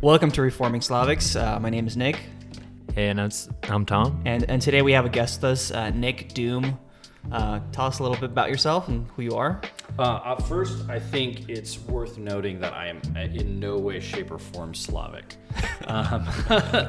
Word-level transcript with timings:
Welcome 0.00 0.30
to 0.32 0.42
Reforming 0.42 0.80
Slavics. 0.80 1.40
Uh, 1.40 1.58
my 1.60 1.70
name 1.70 1.86
is 1.86 1.96
Nick, 1.96 2.18
Hey, 2.94 3.08
and 3.08 3.18
it's, 3.18 3.48
I'm 3.64 3.84
Tom. 3.86 4.22
and 4.24 4.48
and 4.50 4.60
today 4.60 4.82
we 4.82 4.92
have 4.92 5.04
a 5.04 5.08
guest 5.08 5.40
with 5.42 5.52
us, 5.52 5.70
uh, 5.70 5.90
Nick 5.90 6.34
Doom. 6.34 6.78
Uh, 7.32 7.58
tell 7.72 7.86
us 7.86 8.00
a 8.00 8.02
little 8.02 8.16
bit 8.18 8.24
about 8.30 8.50
yourself 8.50 8.88
and 8.88 9.06
who 9.16 9.22
you 9.22 9.32
are. 9.34 9.60
Uh, 9.98 10.20
at 10.26 10.42
first, 10.46 10.88
I 10.90 10.98
think 11.00 11.48
it's 11.48 11.78
worth 11.80 12.18
noting 12.18 12.60
that 12.60 12.74
I 12.74 12.88
am 12.88 13.00
in 13.16 13.58
no 13.58 13.78
way, 13.78 13.98
shape, 14.00 14.30
or 14.30 14.38
form 14.38 14.74
Slavic. 14.74 15.36
Um, 15.86 16.26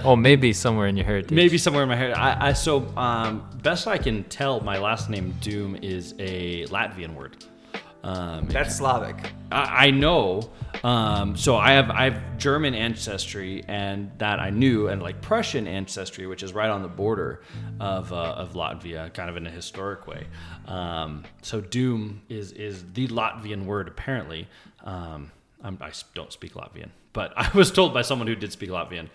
Oh, 0.06 0.16
maybe 0.16 0.54
somewhere 0.54 0.88
in 0.88 0.96
your 0.96 1.06
heritage. 1.06 1.32
maybe 1.32 1.58
somewhere 1.58 1.84
in 1.84 1.90
my 1.90 1.96
head. 1.98 2.14
I, 2.14 2.50
I 2.50 2.54
so 2.54 2.88
um, 2.96 3.46
best 3.62 3.88
I 3.88 3.98
can 3.98 4.24
tell, 4.26 4.62
my 4.62 4.78
last 4.78 5.10
name 5.10 5.34
Doom 5.42 5.76
is 5.82 6.14
a 6.18 6.66
Latvian 6.68 7.14
word. 7.14 7.44
Um, 8.04 8.48
That's 8.48 8.76
Slavic. 8.78 9.32
I, 9.52 9.88
I 9.88 9.92
know. 9.92 10.50
Um, 10.86 11.36
so 11.36 11.56
I 11.58 11.72
have 11.72 11.90
I 11.90 12.04
have 12.12 12.38
German 12.38 12.76
ancestry, 12.76 13.64
and 13.68 14.12
that 14.20 14.40
I 14.40 14.52
knew, 14.52 14.88
and 14.88 15.02
like 15.02 15.20
Prussian 15.20 15.68
ancestry, 15.68 16.28
which 16.28 16.44
is 16.44 16.54
right 16.54 16.70
on 16.70 16.84
the 16.84 16.88
border 16.88 17.42
of 17.80 18.14
uh, 18.14 18.16
of 18.44 18.54
Latvia, 18.54 19.12
kind 19.14 19.30
of 19.30 19.36
in 19.36 19.48
a 19.48 19.50
historic 19.50 20.06
way. 20.06 20.28
Um, 20.68 21.24
so 21.42 21.60
Doom 21.60 22.22
is 22.30 22.52
is 22.52 22.84
the 22.94 23.08
Latvian 23.08 23.66
word 23.66 23.88
apparently. 23.88 24.48
Um, 24.84 25.32
I'm, 25.64 25.80
I 25.82 25.92
don't 26.14 26.32
speak 26.32 26.54
Latvian, 26.54 26.90
but 27.14 27.34
I 27.38 27.50
was 27.58 27.72
told 27.72 27.92
by 27.94 28.04
someone 28.04 28.28
who 28.28 28.36
did 28.36 28.52
speak 28.52 28.70
Latvian, 28.70 29.10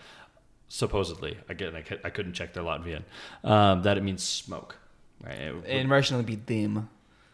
supposedly 0.67 1.37
again 1.47 1.73
I, 1.75 1.83
I 2.03 2.09
couldn't 2.09 2.33
check 2.33 2.51
their 2.53 2.63
Latvian, 2.63 3.03
um, 3.45 3.83
that 3.83 3.97
it 3.97 4.03
means 4.03 4.23
smoke. 4.23 4.75
Right? 5.23 5.39
It- 5.39 5.65
In 5.65 5.87
Russian, 5.89 6.15
it 6.15 6.19
would 6.19 6.25
be 6.25 6.35
Dim. 6.35 6.89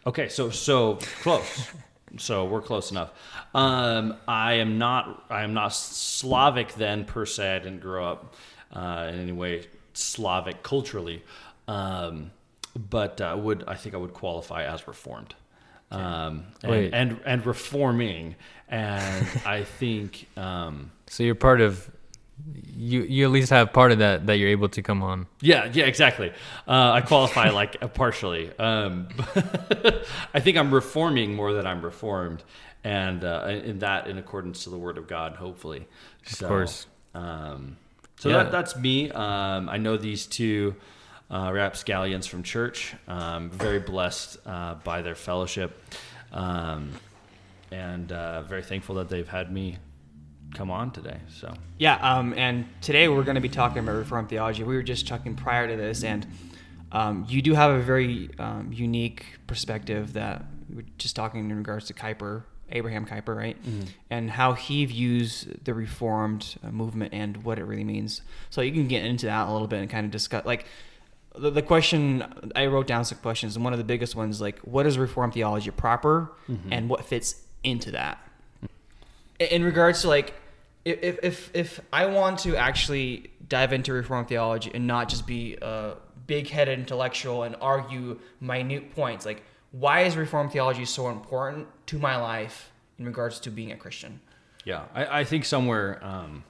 Okay, 0.05 0.29
so 0.29 0.51
so 0.51 0.99
close. 1.23 1.69
so 2.17 2.45
we're 2.45 2.61
close 2.61 2.91
enough. 2.91 3.11
Um, 3.53 4.15
I 4.27 4.53
am 4.53 4.77
not. 4.77 5.25
I 5.29 5.43
am 5.43 5.53
not 5.53 5.69
Slavic 5.69 6.73
then 6.75 7.05
per 7.05 7.25
se. 7.25 7.55
I 7.55 7.59
didn't 7.59 7.81
grow 7.81 8.05
up 8.05 8.35
uh, 8.73 9.09
in 9.13 9.19
any 9.19 9.31
way 9.33 9.67
Slavic 9.93 10.63
culturally, 10.63 11.23
um, 11.67 12.31
but 12.89 13.19
uh, 13.19 13.35
would 13.37 13.63
I 13.67 13.75
think 13.75 13.93
I 13.95 13.97
would 13.97 14.13
qualify 14.13 14.63
as 14.63 14.87
reformed, 14.87 15.35
um, 15.91 16.45
and, 16.63 16.93
and 16.93 17.19
and 17.25 17.45
reforming, 17.45 18.35
and 18.69 19.27
I 19.45 19.63
think. 19.63 20.27
Um, 20.37 20.91
So 21.07 21.23
you're 21.23 21.35
part 21.35 21.61
of. 21.61 21.89
You 22.79 23.01
you 23.01 23.25
at 23.25 23.31
least 23.31 23.49
have 23.49 23.73
part 23.73 23.91
of 23.91 23.99
that 23.99 24.27
that 24.27 24.35
you're 24.37 24.49
able 24.49 24.69
to 24.69 24.81
come 24.81 25.01
on. 25.03 25.25
Yeah, 25.41 25.69
yeah, 25.73 25.85
exactly. 25.85 26.29
Uh, 26.67 26.91
I 26.91 27.01
qualify 27.01 27.49
like 27.49 27.93
partially. 27.95 28.55
Um, 28.57 29.07
I 30.33 30.39
think 30.39 30.57
I'm 30.57 30.73
reforming 30.73 31.33
more 31.35 31.53
than 31.53 31.65
I'm 31.65 31.81
reformed, 31.83 32.43
and 32.83 33.23
uh, 33.23 33.47
in 33.63 33.79
that, 33.79 34.07
in 34.07 34.17
accordance 34.17 34.63
to 34.65 34.69
the 34.69 34.77
Word 34.77 34.97
of 34.97 35.07
God, 35.07 35.35
hopefully. 35.35 35.87
Of 36.31 36.47
course. 36.47 36.85
Um, 37.15 37.77
so 38.19 38.29
Yeah. 38.29 38.43
that, 38.43 38.51
that's 38.51 38.75
me. 38.75 39.09
Um, 39.11 39.69
I 39.69 39.77
know 39.77 39.97
these 39.97 40.25
two 40.27 40.75
uh, 41.31 41.51
rapscallions 41.53 42.27
from 42.27 42.43
church. 42.43 42.93
Um, 43.07 43.49
very 43.49 43.79
blessed 43.79 44.37
uh, 44.45 44.75
by 44.75 45.01
their 45.01 45.15
fellowship, 45.15 45.81
um, 46.31 46.91
and 47.71 48.11
uh, 48.11 48.43
very 48.43 48.63
thankful 48.63 48.95
that 48.95 49.09
they've 49.09 49.27
had 49.27 49.51
me 49.51 49.77
come 50.57 50.71
on 50.71 50.89
today. 50.91 51.17
So. 51.29 51.53
Yeah, 51.77 51.95
um, 51.97 52.33
and 52.35 52.65
today 52.81 53.07
we're 53.07 53.23
going 53.23 53.35
to 53.35 53.41
be 53.41 53.49
talking 53.49 53.77
about 53.77 53.95
Reformed 53.95 54.29
theology. 54.29 54.63
We 54.63 54.75
were 54.75 54.81
just 54.81 55.07
talking 55.07 55.35
prior 55.35 55.67
to 55.67 55.75
this, 55.75 56.03
and 56.03 56.25
um, 56.91 57.25
you 57.29 57.43
do 57.43 57.53
have 57.53 57.71
a 57.71 57.79
very 57.79 58.31
um, 58.39 58.71
unique 58.73 59.25
perspective 59.45 60.13
that 60.13 60.43
we 60.67 60.77
were 60.77 60.83
just 60.97 61.15
talking 61.15 61.49
in 61.49 61.55
regards 61.55 61.85
to 61.87 61.93
Kuyper, 61.93 62.43
Abraham 62.71 63.05
Kuyper, 63.05 63.35
right? 63.35 63.55
And 64.09 64.31
how 64.31 64.53
he 64.53 64.83
views 64.85 65.47
the 65.63 65.75
Reformed 65.75 66.55
uh, 66.63 66.71
movement 66.71 67.13
and 67.13 67.43
what 67.43 67.59
it 67.59 67.63
really 67.63 67.83
means. 67.83 68.21
So 68.49 68.61
you 68.61 68.71
can 68.71 68.87
get 68.87 69.05
into 69.05 69.27
that 69.27 69.47
a 69.47 69.51
little 69.51 69.67
bit 69.67 69.79
and 69.79 69.89
kind 69.89 70.05
of 70.05 70.11
discuss, 70.11 70.43
like, 70.43 70.65
the, 71.37 71.51
the 71.51 71.61
question 71.61 72.51
I 72.55 72.65
wrote 72.65 72.87
down 72.87 73.05
some 73.05 73.19
questions, 73.19 73.55
and 73.55 73.63
one 73.63 73.73
of 73.73 73.79
the 73.79 73.85
biggest 73.85 74.15
ones, 74.15 74.41
like, 74.41 74.57
what 74.59 74.87
is 74.87 74.97
Reformed 74.97 75.33
theology 75.33 75.69
proper, 75.69 76.31
and 76.71 76.89
what 76.89 77.05
fits 77.05 77.43
into 77.63 77.91
that? 77.91 78.17
in 79.39 79.63
regards 79.63 80.01
to 80.01 80.07
like 80.07 80.33
if 80.93 81.19
if 81.23 81.51
if 81.53 81.79
I 81.91 82.05
want 82.05 82.39
to 82.39 82.55
actually 82.55 83.31
dive 83.47 83.73
into 83.73 83.93
reform 83.93 84.25
theology 84.25 84.71
and 84.73 84.87
not 84.87 85.09
just 85.09 85.25
be 85.25 85.57
a 85.61 85.95
big-headed 86.25 86.77
intellectual 86.77 87.43
and 87.43 87.55
argue 87.61 88.19
minute 88.41 88.93
points, 88.93 89.25
like 89.25 89.43
why 89.71 90.01
is 90.01 90.15
reform 90.15 90.49
theology 90.49 90.85
so 90.85 91.09
important 91.09 91.67
to 91.87 91.99
my 91.99 92.17
life 92.17 92.71
in 92.97 93.05
regards 93.05 93.39
to 93.41 93.51
being 93.51 93.71
a 93.71 93.77
Christian? 93.77 94.19
Yeah, 94.63 94.83
I, 94.93 95.19
I 95.19 95.23
think 95.23 95.45
somewhere, 95.45 96.03
um, 96.03 96.43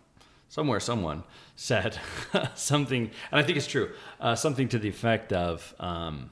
somewhere, 0.50 0.80
someone 0.80 1.24
said 1.56 2.00
something, 2.56 3.12
and 3.32 3.40
I 3.40 3.44
think 3.44 3.58
it's 3.58 3.68
true. 3.68 3.92
Uh, 4.20 4.36
something 4.36 4.68
to 4.70 4.80
the 4.80 4.90
effect 4.90 5.34
of, 5.34 5.76
um, 5.80 6.32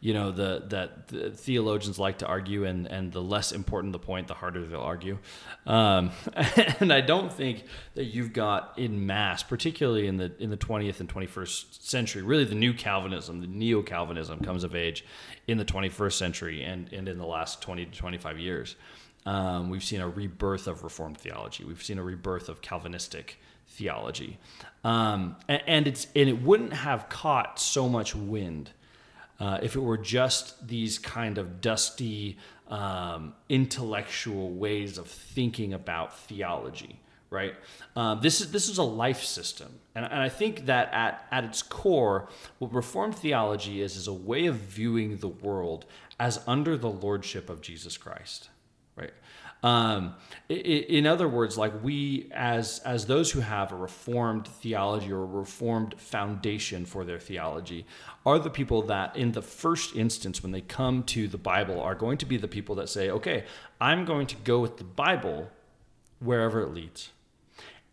you 0.00 0.14
know, 0.14 0.30
the 0.30 0.62
that 0.68 1.08
the 1.08 1.30
theologians 1.30 1.98
like 1.98 2.18
to 2.18 2.26
argue, 2.26 2.64
and 2.64 2.86
and 2.86 3.12
the 3.12 3.20
less 3.20 3.50
important 3.50 3.92
the 3.92 3.98
point, 3.98 4.28
the 4.28 4.34
harder 4.34 4.64
they'll 4.64 4.80
argue. 4.80 5.18
Um, 5.66 6.12
and 6.80 6.92
I 6.92 7.00
don't 7.00 7.32
think 7.32 7.64
that 7.94 8.04
you've 8.04 8.32
got 8.32 8.78
in 8.78 9.06
mass, 9.06 9.42
particularly 9.42 10.06
in 10.06 10.16
the 10.16 10.32
in 10.38 10.50
the 10.50 10.56
20th 10.56 11.00
and 11.00 11.08
21st 11.08 11.82
century, 11.82 12.22
really 12.22 12.44
the 12.44 12.54
new 12.54 12.72
Calvinism, 12.72 13.40
the 13.40 13.48
neo 13.48 13.82
Calvinism 13.82 14.38
comes 14.40 14.62
of 14.62 14.76
age 14.76 15.04
in 15.48 15.58
the 15.58 15.64
21st 15.64 16.12
century, 16.12 16.62
and 16.62 16.92
and 16.92 17.08
in 17.08 17.18
the 17.18 17.26
last 17.26 17.60
20 17.60 17.86
to 17.86 17.98
25 17.98 18.38
years. 18.38 18.76
Um, 19.26 19.68
we've 19.68 19.84
seen 19.84 20.00
a 20.00 20.08
rebirth 20.08 20.68
of 20.68 20.84
Reformed 20.84 21.18
theology. 21.18 21.64
We've 21.64 21.82
seen 21.82 21.98
a 21.98 22.02
rebirth 22.02 22.48
of 22.48 22.62
Calvinistic 22.62 23.40
theology, 23.66 24.38
um, 24.84 25.36
and, 25.48 25.62
and 25.66 25.86
it's 25.88 26.06
and 26.14 26.28
it 26.28 26.40
wouldn't 26.40 26.72
have 26.72 27.08
caught 27.08 27.58
so 27.58 27.88
much 27.88 28.14
wind 28.14 28.70
uh, 29.40 29.58
if 29.62 29.76
it 29.76 29.80
were 29.80 29.98
just 29.98 30.66
these 30.66 30.98
kind 30.98 31.38
of 31.38 31.60
dusty 31.60 32.38
um, 32.68 33.34
intellectual 33.48 34.50
ways 34.50 34.98
of 34.98 35.06
thinking 35.06 35.72
about 35.72 36.18
theology. 36.18 37.00
Right. 37.30 37.54
Uh, 37.94 38.14
this 38.14 38.40
is 38.40 38.52
this 38.52 38.70
is 38.70 38.78
a 38.78 38.82
life 38.82 39.22
system, 39.22 39.68
and, 39.94 40.06
and 40.06 40.14
I 40.14 40.30
think 40.30 40.64
that 40.64 40.90
at 40.94 41.26
at 41.30 41.44
its 41.44 41.62
core, 41.62 42.30
what 42.58 42.72
Reformed 42.72 43.16
theology 43.16 43.82
is 43.82 43.96
is 43.96 44.06
a 44.06 44.14
way 44.14 44.46
of 44.46 44.54
viewing 44.54 45.18
the 45.18 45.28
world 45.28 45.84
as 46.18 46.40
under 46.46 46.74
the 46.78 46.88
lordship 46.88 47.50
of 47.50 47.60
Jesus 47.60 47.98
Christ 47.98 48.48
right 48.98 49.12
um, 49.62 50.14
in 50.48 51.06
other 51.06 51.28
words 51.28 51.58
like 51.58 51.72
we 51.82 52.28
as 52.32 52.80
as 52.84 53.06
those 53.06 53.32
who 53.32 53.40
have 53.40 53.72
a 53.72 53.76
reformed 53.76 54.46
theology 54.46 55.12
or 55.12 55.22
a 55.22 55.26
reformed 55.26 55.98
foundation 55.98 56.84
for 56.84 57.04
their 57.04 57.18
theology 57.18 57.84
are 58.24 58.38
the 58.38 58.50
people 58.50 58.82
that 58.82 59.16
in 59.16 59.32
the 59.32 59.42
first 59.42 59.96
instance 59.96 60.42
when 60.42 60.52
they 60.52 60.60
come 60.60 61.02
to 61.02 61.26
the 61.26 61.38
bible 61.38 61.80
are 61.80 61.94
going 61.94 62.16
to 62.18 62.26
be 62.26 62.36
the 62.36 62.48
people 62.48 62.74
that 62.76 62.88
say 62.88 63.10
okay 63.10 63.44
i'm 63.80 64.04
going 64.04 64.26
to 64.26 64.36
go 64.36 64.60
with 64.60 64.76
the 64.76 64.84
bible 64.84 65.50
wherever 66.20 66.60
it 66.60 66.74
leads. 66.74 67.10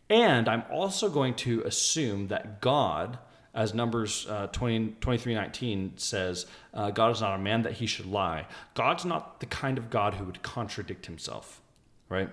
And 0.10 0.48
I'm 0.48 0.64
also 0.72 1.10
going 1.10 1.34
to 1.36 1.62
assume 1.62 2.28
that 2.28 2.62
God, 2.62 3.18
as 3.56 3.74
Numbers 3.74 4.28
uh, 4.30 4.48
20, 4.48 4.96
23 5.00 5.34
19 5.34 5.94
says, 5.96 6.46
uh, 6.74 6.92
God 6.92 7.12
is 7.12 7.22
not 7.22 7.36
a 7.36 7.42
man 7.42 7.64
that 7.64 7.74
he 7.74 7.88
should 7.88 8.06
lie. 8.06 8.46
God's 8.76 9.06
not 9.06 9.40
the 9.40 9.46
kind 9.48 9.78
of 9.78 9.90
God 9.90 10.16
who 10.16 10.26
would 10.26 10.44
contradict 10.44 11.06
himself, 11.08 11.62
right? 12.10 12.30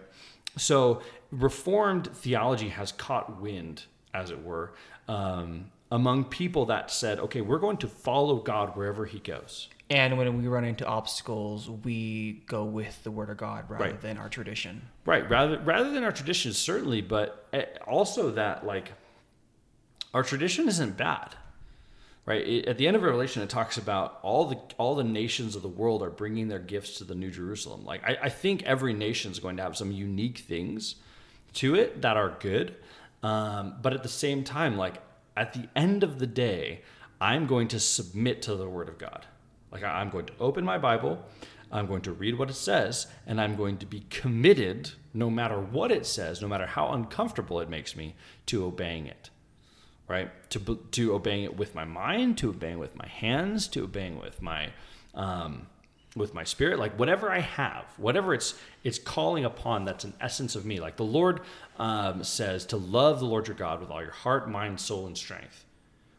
So, 0.59 1.01
Reformed 1.31 2.15
theology 2.15 2.69
has 2.69 2.93
caught 2.93 3.41
wind, 3.41 3.85
as 4.13 4.31
it 4.31 4.45
were, 4.45 4.75
um, 5.09 5.71
among 5.91 6.25
people 6.25 6.67
that 6.67 6.91
said, 6.91 7.19
okay, 7.21 7.41
we're 7.41 7.59
going 7.59 7.79
to 7.79 7.87
follow 7.89 8.37
God 8.37 8.77
wherever 8.77 9.07
he 9.07 9.19
goes. 9.19 9.69
And 9.89 10.17
when 10.19 10.39
we 10.43 10.49
run 10.49 10.65
into 10.65 10.87
obstacles, 10.87 11.69
we 11.69 12.43
go 12.47 12.65
with 12.65 13.03
the 13.05 13.11
Word 13.11 13.29
of 13.31 13.37
God 13.37 13.69
rather 13.69 13.85
Right. 13.85 14.01
than 14.01 14.17
our 14.19 14.29
tradition. 14.29 14.83
Right, 15.05 15.29
rather 15.29 15.59
rather 15.61 15.91
than 15.91 16.03
our 16.05 16.13
tradition, 16.13 16.53
certainly, 16.53 17.01
but 17.03 17.47
eh, 17.53 17.65
also 17.87 18.31
that 18.33 18.65
like 18.67 18.93
our 20.15 20.23
tradition 20.23 20.69
isn't 20.69 20.97
bad, 20.97 21.35
right? 22.27 22.47
It, 22.47 22.67
at 22.67 22.79
the 22.79 22.87
end 22.87 22.97
of 22.97 23.03
Revelation, 23.03 23.43
it 23.43 23.49
talks 23.49 23.79
about 23.79 24.19
all 24.23 24.47
the 24.47 24.59
all 24.79 24.95
the 24.95 25.05
nations 25.05 25.57
of 25.57 25.63
the 25.63 25.69
world 25.69 26.03
are 26.03 26.11
bringing 26.11 26.49
their 26.49 26.59
gifts 26.59 26.99
to 26.99 27.05
the 27.05 27.15
New 27.15 27.31
Jerusalem. 27.31 27.85
Like 27.85 28.05
I, 28.05 28.19
I 28.25 28.29
think 28.29 28.63
every 28.65 28.93
nation 28.93 29.33
is 29.33 29.39
going 29.39 29.57
to 29.57 29.63
have 29.63 29.77
some 29.77 29.93
unique 29.93 30.39
things 30.39 30.97
to 31.55 31.75
it 31.75 32.03
that 32.03 32.17
are 32.17 32.37
good, 32.41 32.77
um, 33.23 33.75
but 33.83 33.93
at 33.93 34.03
the 34.03 34.09
same 34.09 34.45
time, 34.45 34.77
like 34.77 35.03
at 35.37 35.53
the 35.53 35.69
end 35.75 36.03
of 36.03 36.19
the 36.19 36.27
day, 36.27 36.83
I'm 37.21 37.47
going 37.47 37.69
to 37.69 37.81
submit 37.81 38.43
to 38.43 38.57
the 38.57 38.69
Word 38.69 38.89
of 38.89 38.99
God. 38.99 39.27
Like 39.71 39.83
I- 39.83 40.01
I'm 40.01 40.11
going 40.11 40.27
to 40.27 40.33
open 40.41 40.65
my 40.65 40.79
Bible. 40.79 41.25
I'm 41.71 41.87
going 41.87 42.03
to 42.03 42.13
read 42.13 42.39
what 42.39 42.51
it 42.51 42.55
says, 42.55 43.07
and 43.27 43.41
I'm 43.41 43.57
going 43.57 43.79
to 43.79 43.87
be 43.87 44.05
committed, 44.11 44.91
no 45.15 45.31
matter 45.31 45.59
what 45.59 45.91
it 45.91 46.05
says, 46.05 46.43
no 46.43 46.49
matter 46.49 46.67
how 46.67 46.93
uncomfortable 46.93 47.61
it 47.61 47.71
makes 47.71 47.97
me, 47.97 48.15
to 48.47 48.67
obeying 48.67 49.07
it. 49.07 49.31
Right? 50.13 50.31
To 50.51 50.79
to 50.91 51.15
obeying 51.15 51.45
it 51.45 51.57
with 51.57 51.75
my 51.75 51.85
mind, 51.85 52.39
to 52.39 52.51
obeying 52.51 52.79
with 52.79 52.95
my 52.95 53.07
hands, 53.07 53.67
to 53.69 53.85
obeying 53.85 54.21
with 54.21 54.43
my 54.43 54.71
um, 55.15 55.67
with 56.15 56.35
my 56.35 56.45
spirit, 56.45 56.79
like 56.79 56.99
whatever 56.99 57.31
I 57.31 57.41
have, 57.41 57.87
whatever 57.97 58.35
it's 58.35 58.55
it's 58.85 58.99
calling 58.99 59.47
upon. 59.47 59.87
That's 59.87 60.05
an 60.05 60.13
essence 60.21 60.55
of 60.55 60.67
me. 60.67 60.81
Like 60.81 60.97
the 60.97 61.05
Lord 61.05 61.41
um, 61.79 62.23
says 62.25 62.67
to 62.67 62.77
love 62.77 63.21
the 63.21 63.25
Lord 63.27 63.49
your 63.49 63.57
God 63.57 63.81
with 63.81 63.91
all 63.91 64.03
your 64.03 64.13
heart, 64.13 64.51
mind, 64.51 64.81
soul, 64.81 65.07
and 65.07 65.17
strength 65.17 65.65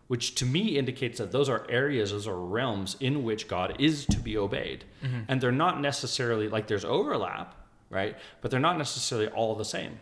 which 0.07 0.35
to 0.35 0.45
me 0.45 0.77
indicates 0.77 1.17
that 1.17 1.31
those 1.31 1.49
are 1.49 1.65
areas, 1.69 2.11
those 2.11 2.27
are 2.27 2.35
realms 2.35 2.95
in 2.99 3.23
which 3.23 3.47
God 3.47 3.75
is 3.79 4.05
to 4.07 4.19
be 4.19 4.37
obeyed. 4.37 4.83
Mm-hmm. 5.03 5.21
And 5.27 5.41
they're 5.41 5.51
not 5.51 5.81
necessarily 5.81 6.49
like 6.49 6.67
there's 6.67 6.85
overlap, 6.85 7.55
right? 7.89 8.15
But 8.41 8.51
they're 8.51 8.59
not 8.59 8.77
necessarily 8.77 9.27
all 9.29 9.55
the 9.55 9.65
same, 9.65 9.99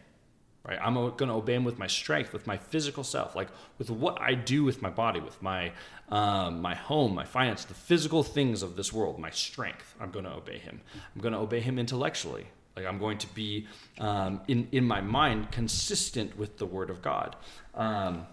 right? 0.67 0.79
I'm 0.81 0.93
going 0.93 1.15
to 1.17 1.31
obey 1.31 1.55
Him 1.55 1.63
with 1.63 1.79
my 1.79 1.87
strength, 1.87 2.33
with 2.33 2.47
my 2.47 2.57
physical 2.57 3.03
self, 3.03 3.35
like 3.35 3.49
with 3.77 3.89
what 3.89 4.21
I 4.21 4.33
do 4.33 4.63
with 4.63 4.81
my 4.81 4.89
body, 4.89 5.19
with 5.19 5.41
my 5.41 5.71
um, 6.09 6.61
my 6.61 6.75
home, 6.75 7.15
my 7.15 7.25
finance, 7.25 7.65
the 7.65 7.73
physical 7.73 8.21
things 8.21 8.63
of 8.63 8.75
this 8.75 8.91
world, 8.91 9.17
my 9.17 9.31
strength. 9.31 9.95
I'm 9.99 10.11
going 10.11 10.25
to 10.25 10.33
obey 10.33 10.57
Him. 10.57 10.81
I'm 11.15 11.21
going 11.21 11.33
to 11.33 11.39
obey 11.39 11.61
Him 11.61 11.79
intellectually. 11.79 12.47
Like 12.75 12.85
I'm 12.85 12.99
going 12.99 13.17
to 13.19 13.27
be 13.33 13.67
um, 13.99 14.41
in 14.47 14.67
in 14.71 14.85
my 14.85 15.01
mind 15.01 15.51
consistent 15.51 16.37
with 16.37 16.57
the 16.57 16.65
Word 16.65 16.89
of 16.89 17.01
God. 17.01 17.35
Um, 17.73 18.27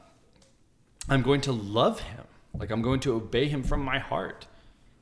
I'm 1.09 1.23
going 1.23 1.41
to 1.43 1.53
love 1.53 2.01
him. 2.01 2.25
Like 2.59 2.71
I'm 2.71 2.83
going 2.83 3.01
to 3.01 3.15
obey 3.15 3.49
him 3.49 3.63
from 3.63 3.83
my 3.83 3.99
heart. 3.99 4.47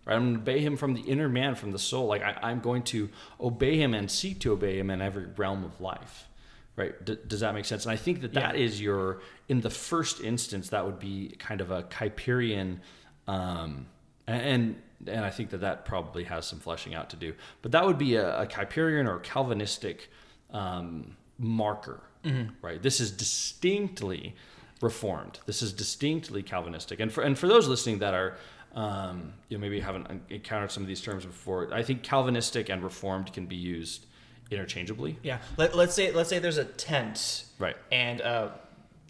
Right? 0.05 0.15
I'm 0.15 0.23
going 0.23 0.35
to 0.35 0.41
obey 0.41 0.61
him 0.61 0.77
from 0.77 0.95
the 0.95 1.01
inner 1.03 1.29
man, 1.29 1.55
from 1.55 1.73
the 1.73 1.79
soul. 1.79 2.07
Like 2.07 2.23
I, 2.23 2.51
am 2.51 2.61
going 2.61 2.83
to 2.85 3.09
obey 3.41 3.77
him 3.77 3.93
and 3.95 4.11
seek 4.11 4.39
to 4.41 4.53
obey 4.53 4.79
him 4.79 4.91
in 4.91 5.03
every 5.03 5.27
realm 5.37 5.65
of 5.65 5.81
life. 5.81 6.29
Right? 6.77 7.03
D- 7.05 7.19
does 7.27 7.41
that 7.41 7.55
make 7.55 7.65
sense? 7.65 7.85
And 7.87 7.93
I 7.93 7.97
think 7.97 8.21
that 8.21 8.35
that 8.35 8.57
yeah. 8.57 8.65
is 8.65 8.81
your, 8.81 9.23
in 9.49 9.63
the 9.63 9.71
first 9.71 10.21
instance, 10.21 10.69
that 10.69 10.85
would 10.85 10.99
be 10.99 11.35
kind 11.39 11.63
of 11.63 11.71
a 11.71 11.85
Kuyperian, 11.85 12.81
um, 13.27 13.87
and 14.27 14.77
and 15.07 15.25
I 15.25 15.31
think 15.31 15.51
that 15.51 15.63
that 15.63 15.85
probably 15.85 16.25
has 16.25 16.47
some 16.47 16.59
fleshing 16.59 16.95
out 16.95 17.11
to 17.11 17.17
do. 17.17 17.35
But 17.63 17.73
that 17.73 17.85
would 17.87 17.99
be 17.99 18.17
a, 18.17 18.43
a 18.43 18.47
Kuyperian 18.47 19.09
or 19.09 19.21
Calvinistic 19.21 20.11
um, 20.51 21.17
marker, 21.39 22.03
mm-hmm. 22.25 22.51
right? 22.63 22.83
This 22.83 23.01
is 23.01 23.11
distinctly 23.11 24.35
Reformed. 24.83 25.41
This 25.47 25.63
is 25.63 25.73
distinctly 25.73 26.43
Calvinistic. 26.43 27.01
And 27.01 27.11
for 27.11 27.23
and 27.23 27.39
for 27.39 27.49
those 27.49 27.67
listening 27.67 28.01
that 28.01 28.13
are 28.13 28.37
um, 28.75 29.33
you 29.49 29.57
know 29.57 29.61
maybe 29.63 29.81
haven't 29.81 30.07
encountered 30.29 30.71
some 30.71 30.83
of 30.83 30.87
these 30.87 31.01
terms 31.01 31.25
before, 31.25 31.73
I 31.73 31.83
think 31.83 32.03
Calvinistic 32.03 32.69
and 32.69 32.85
Reformed 32.85 33.33
can 33.33 33.47
be 33.47 33.57
used 33.57 34.05
interchangeably. 34.51 35.19
Yeah. 35.23 35.39
Let, 35.57 35.75
us 35.75 35.95
say 35.95 36.13
let's 36.13 36.29
say 36.29 36.39
there's 36.39 36.59
a 36.59 36.65
tent. 36.65 37.45
Right. 37.59 37.77
And 37.91 38.21
uh, 38.21 38.51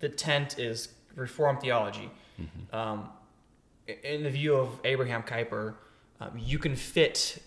the 0.01 0.09
tent 0.09 0.59
is 0.59 0.89
Reformed 1.15 1.61
theology. 1.61 2.11
Mm-hmm. 2.41 2.77
Um, 2.77 3.09
in 4.05 4.23
the 4.23 4.31
view 4.31 4.55
of 4.55 4.79
Abraham 4.85 5.23
Kuyper, 5.23 5.75
um, 6.21 6.33
you 6.37 6.59
can 6.59 6.77
fit 6.77 7.43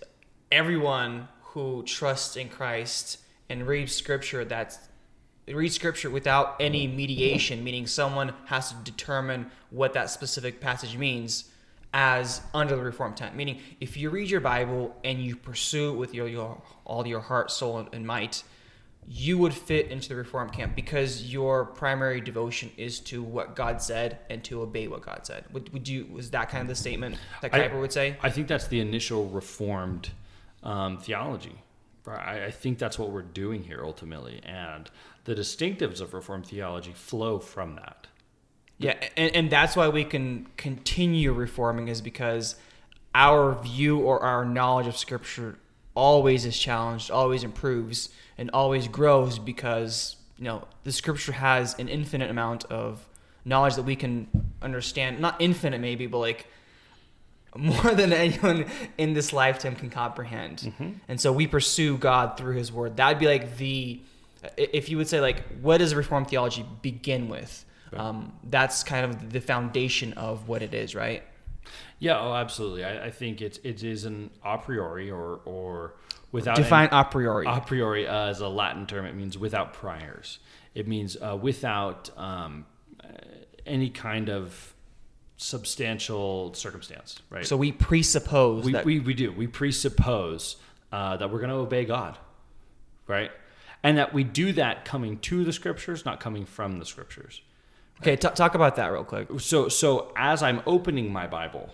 everyone 0.52 1.28
who 1.42 1.84
trusts 1.84 2.36
in 2.36 2.50
Christ 2.50 3.20
and 3.50 3.68
reads 3.68 3.94
Scripture 3.94 4.46
that's 4.46 4.80
read 5.54 5.72
scripture 5.72 6.10
without 6.10 6.56
any 6.60 6.88
mediation, 6.88 7.64
meaning 7.64 7.88
someone 7.88 8.34
has 8.46 8.70
to 8.70 8.76
determine 8.84 9.50
what 9.70 9.94
that 9.94 10.10
specific 10.10 10.60
passage 10.62 10.98
means 10.98 11.50
as 11.94 12.42
under 12.54 12.76
the 12.76 12.84
reformed 12.84 13.18
tent. 13.18 13.36
Meaning, 13.36 13.60
if 13.80 13.98
you 13.98 14.10
read 14.10 14.30
your 14.30 14.42
Bible 14.42 14.96
and 15.04 15.20
you 15.20 15.36
pursue 15.36 15.92
it 15.94 15.98
with 15.98 16.14
your, 16.14 16.28
your 16.28 16.62
all 16.86 17.06
your 17.08 17.20
heart, 17.20 17.52
soul, 17.52 17.88
and 17.92 18.06
might, 18.06 18.44
you 19.08 19.40
would 19.40 19.54
fit 19.54 19.88
into 19.88 20.10
the 20.10 20.16
reformed 20.16 20.54
camp 20.54 20.76
because 20.76 21.34
your 21.34 21.66
primary 21.66 22.22
devotion 22.22 22.70
is 22.78 23.00
to 23.00 23.24
what 23.24 23.56
God 23.56 23.82
said 23.82 24.20
and 24.30 24.44
to 24.44 24.62
obey 24.62 24.88
what 24.88 25.02
God 25.02 25.22
said. 25.26 25.46
Would, 25.52 25.74
would 25.74 25.88
you 25.88 26.08
was 26.12 26.30
that 26.32 26.50
kind 26.50 26.62
of 26.62 26.68
the 26.68 26.76
statement 26.76 27.18
that 27.42 27.52
Kuyper 27.52 27.74
I, 27.74 27.80
would 27.80 27.92
say? 27.92 28.18
I 28.22 28.30
think 28.30 28.48
that's 28.48 28.68
the 28.68 28.80
initial 28.80 29.28
reformed 29.30 30.12
um, 30.62 31.00
theology. 31.00 31.58
I, 32.08 32.46
I 32.46 32.52
think 32.52 32.78
that's 32.80 32.98
what 32.98 33.12
we're 33.12 33.22
doing 33.22 33.64
here 33.64 33.82
ultimately, 33.84 34.42
and 34.44 34.90
the 35.26 35.36
distinctives 35.36 36.02
of 36.02 36.14
Reformed 36.14 36.48
theology 36.48 36.94
flow 36.94 37.40
from 37.40 37.76
that. 37.76 38.08
Yeah, 38.80 38.96
and, 39.18 39.36
and 39.36 39.50
that's 39.50 39.76
why 39.76 39.90
we 39.90 40.06
can 40.06 40.48
continue 40.58 41.34
reforming 41.34 41.90
is 41.90 42.02
because 42.02 42.56
our 43.14 43.54
view 43.62 44.00
or 44.00 44.22
our 44.22 44.46
knowledge 44.46 44.88
of 44.88 44.98
Scripture 44.98 45.58
always 45.96 46.46
is 46.46 46.58
challenged, 46.58 47.12
always 47.12 47.44
improves, 47.44 48.10
and 48.38 48.50
always 48.52 48.88
grows 48.88 49.38
because 49.38 50.16
you 50.38 50.46
know 50.46 50.66
the 50.86 50.94
Scripture 50.94 51.34
has 51.34 51.78
an 51.78 51.90
infinite 51.90 52.31
amount 52.31 52.66
of 52.66 53.06
knowledge 53.44 53.76
that 53.76 53.84
we 53.84 53.98
can 53.98 54.28
understand. 54.62 55.20
Not 55.20 55.36
infinite, 55.40 55.81
maybe, 55.81 56.08
but 56.08 56.20
like 56.20 56.48
more 57.56 57.94
than 57.96 58.14
anyone 58.14 58.66
in 58.98 59.14
this 59.14 59.34
lifetime 59.34 59.76
can 59.76 59.90
comprehend. 59.90 60.60
Mm-hmm. 60.60 60.90
And 61.08 61.20
so 61.20 61.34
we 61.34 61.48
pursue 61.48 61.98
God 61.98 62.38
through 62.38 62.56
His 62.56 62.72
Word. 62.72 62.98
That'd 62.98 63.20
be 63.20 63.28
like 63.28 63.58
the, 63.58 64.00
if 64.56 64.90
you 64.90 64.98
would 64.98 65.08
say 65.08 65.20
like, 65.20 65.44
what 65.62 65.80
does 65.80 65.94
Reformed 65.94 66.30
theology 66.30 66.66
begin 66.81 67.28
with? 67.28 67.66
Um, 67.98 68.34
that's 68.44 68.84
kind 68.84 69.06
of 69.06 69.32
the 69.32 69.42
foundation 69.42 70.14
of 70.14 70.48
what 70.48 70.62
it 70.62 70.74
is, 70.74 70.96
right? 70.96 71.24
Yeah, 72.00 72.20
oh, 72.20 72.34
absolutely. 72.34 72.84
I, 72.84 73.06
I 73.06 73.12
think 73.12 73.42
it's 73.42 73.60
it 73.64 73.84
is 73.84 74.06
an 74.06 74.32
a 74.44 74.58
priori 74.58 75.12
or 75.12 75.42
or 75.46 75.96
without 76.32 76.56
define 76.56 76.90
any, 76.92 77.02
a 77.02 77.04
priori. 77.04 77.46
A 77.48 77.60
priori 77.62 78.08
uh, 78.08 78.28
as 78.28 78.42
a 78.42 78.48
Latin 78.48 78.86
term, 78.86 79.06
it 79.06 79.16
means 79.16 79.38
without 79.38 79.74
priors. 79.74 80.40
It 80.76 80.88
means 80.88 81.18
uh, 81.18 81.38
without 81.40 82.10
um, 82.18 82.66
any 83.66 83.90
kind 83.90 84.30
of 84.30 84.74
substantial 85.38 86.54
circumstance, 86.54 87.20
right? 87.30 87.46
So 87.46 87.56
we 87.56 87.72
presuppose 87.72 88.66
we, 88.66 88.74
that 88.74 88.86
we, 88.86 89.00
we 89.00 89.14
do. 89.14 89.32
We 89.32 89.48
presuppose 89.48 90.58
uh, 90.92 91.18
that 91.18 91.32
we're 91.32 91.40
going 91.40 91.52
to 91.52 91.56
obey 91.56 91.86
God, 91.86 92.18
right? 93.08 93.32
And 93.82 93.98
that 93.98 94.14
we 94.14 94.24
do 94.24 94.52
that 94.54 94.84
coming 94.84 95.20
to 95.20 95.46
the 95.46 95.54
scriptures, 95.54 96.06
not 96.06 96.20
coming 96.20 96.46
from 96.46 96.80
the 96.80 96.86
scriptures. 96.86 97.42
Okay, 98.01 98.16
t- 98.16 98.30
talk 98.30 98.56
about 98.56 98.75
that 98.78 98.88
real 98.88 99.04
quick. 99.04 99.28
So, 99.40 99.68
so 99.68 100.12
as 100.16 100.42
I'm 100.42 100.62
opening 100.66 101.12
my 101.12 101.28
Bible, 101.28 101.69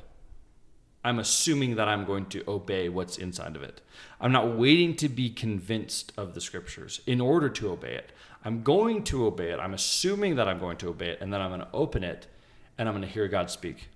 I'm 1.03 1.19
assuming 1.19 1.75
that 1.75 1.87
I'm 1.87 2.03
going 2.03 2.25
to 2.27 2.43
obey 2.47 2.89
what's 2.89 3.17
inside 3.17 3.55
of 3.55 3.61
it. 3.61 3.81
I'm 4.19 4.31
not 4.31 4.57
waiting 4.57 4.95
to 4.97 5.09
be 5.09 5.29
convinced 5.29 6.11
of 6.17 6.33
the 6.33 6.41
scriptures 6.41 7.01
in 7.05 7.21
order 7.21 7.47
to 7.49 7.69
obey 7.69 7.93
it. 7.93 8.11
I'm 8.43 8.63
going 8.63 9.03
to 9.05 9.25
obey 9.27 9.51
it. 9.51 9.59
I'm 9.59 9.73
assuming 9.73 10.35
that 10.35 10.47
I'm 10.47 10.59
going 10.59 10.77
to 10.77 10.89
obey 10.89 11.09
it, 11.09 11.21
and 11.21 11.31
then 11.31 11.41
I'm 11.41 11.49
going 11.49 11.61
to 11.61 11.69
open 11.73 12.03
it 12.03 12.27
and 12.77 12.87
I'm 12.89 12.95
going 12.95 13.07
to 13.07 13.13
hear 13.13 13.27
God 13.27 13.49
speak. 13.49 13.87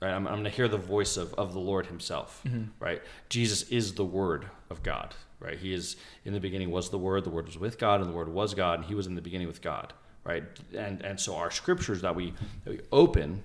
Right? 0.00 0.12
I'm, 0.12 0.26
I'm 0.26 0.34
going 0.34 0.44
to 0.44 0.50
hear 0.50 0.68
the 0.68 0.78
voice 0.78 1.16
of, 1.16 1.34
of 1.34 1.52
the 1.52 1.60
Lord 1.60 1.86
Himself. 1.86 2.42
Mm-hmm. 2.46 2.64
Right? 2.78 3.02
Jesus 3.28 3.64
is 3.64 3.94
the 3.94 4.04
Word 4.04 4.46
of 4.70 4.82
God. 4.82 5.14
Right? 5.38 5.58
He 5.58 5.72
is 5.72 5.96
in 6.24 6.32
the 6.32 6.40
beginning 6.40 6.70
was 6.70 6.90
the 6.90 6.98
Word. 6.98 7.24
The 7.24 7.30
Word 7.30 7.46
was 7.46 7.58
with 7.58 7.78
God, 7.78 8.00
and 8.00 8.08
the 8.08 8.14
Word 8.14 8.28
was 8.28 8.54
God, 8.54 8.80
and 8.80 8.88
He 8.88 8.94
was 8.94 9.06
in 9.06 9.14
the 9.14 9.22
beginning 9.22 9.46
with 9.46 9.62
God. 9.62 9.92
Right? 10.24 10.44
And 10.76 11.02
and 11.02 11.18
so 11.18 11.36
our 11.36 11.50
scriptures 11.50 12.02
that 12.02 12.14
we 12.14 12.34
that 12.64 12.70
we 12.70 12.80
open 12.92 13.42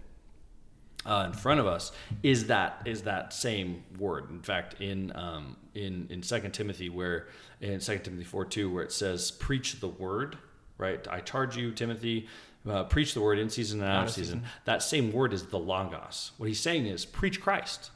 uh, 1.05 1.23
in 1.27 1.33
front 1.33 1.59
of 1.59 1.67
us 1.67 1.91
is 2.23 2.47
that 2.47 2.81
is 2.85 3.03
that 3.03 3.33
same 3.33 3.83
word. 3.97 4.29
In 4.29 4.41
fact, 4.41 4.81
in 4.81 5.15
um, 5.15 5.57
in 5.73 6.07
in 6.09 6.23
Second 6.23 6.51
Timothy, 6.51 6.89
where 6.89 7.27
in 7.61 7.79
Second 7.79 8.03
Timothy 8.03 8.23
four 8.23 8.45
two, 8.45 8.73
where 8.73 8.83
it 8.83 8.91
says, 8.91 9.31
"Preach 9.31 9.79
the 9.79 9.87
word." 9.87 10.37
Right? 10.77 11.07
I 11.07 11.21
charge 11.21 11.55
you, 11.55 11.71
Timothy, 11.71 12.27
uh, 12.69 12.83
preach 12.83 13.13
the 13.13 13.21
word 13.21 13.39
in 13.39 13.49
season 13.49 13.81
and 13.81 13.89
out 13.89 14.03
of 14.05 14.11
season. 14.11 14.39
season. 14.39 14.49
That 14.65 14.83
same 14.83 15.13
word 15.13 15.31
is 15.31 15.45
the 15.45 15.59
logos. 15.59 16.31
What 16.37 16.47
he's 16.47 16.59
saying 16.59 16.85
is 16.85 17.05
preach 17.05 17.39
Christ. 17.39 17.91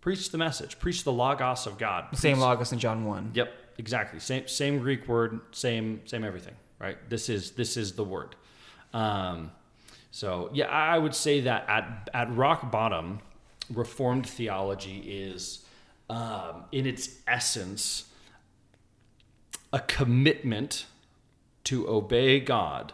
Preach 0.00 0.30
the 0.30 0.38
message. 0.38 0.78
Preach 0.78 1.04
the 1.04 1.12
logos 1.12 1.66
of 1.66 1.76
God. 1.76 2.08
Preach. 2.08 2.20
Same 2.20 2.38
logos 2.38 2.72
in 2.72 2.78
John 2.78 3.04
one. 3.04 3.32
Yep, 3.34 3.52
exactly. 3.76 4.20
Same 4.20 4.46
same 4.46 4.78
Greek 4.78 5.06
word. 5.08 5.40
Same 5.50 6.00
same 6.06 6.24
everything. 6.24 6.54
Right. 6.78 6.96
This 7.08 7.28
is 7.28 7.52
this 7.52 7.76
is 7.76 7.94
the 7.94 8.04
word. 8.04 8.36
Um, 8.94 9.50
so 10.10 10.50
yeah, 10.52 10.66
I 10.66 10.98
would 10.98 11.14
say 11.14 11.40
that 11.40 11.68
at 11.68 12.08
at 12.14 12.34
rock 12.34 12.70
bottom, 12.70 13.20
Reformed 13.70 14.26
theology 14.26 14.98
is 14.98 15.64
um, 16.08 16.64
in 16.72 16.86
its 16.86 17.16
essence 17.26 18.04
a 19.72 19.80
commitment 19.80 20.86
to 21.64 21.88
obey 21.88 22.40
God 22.40 22.92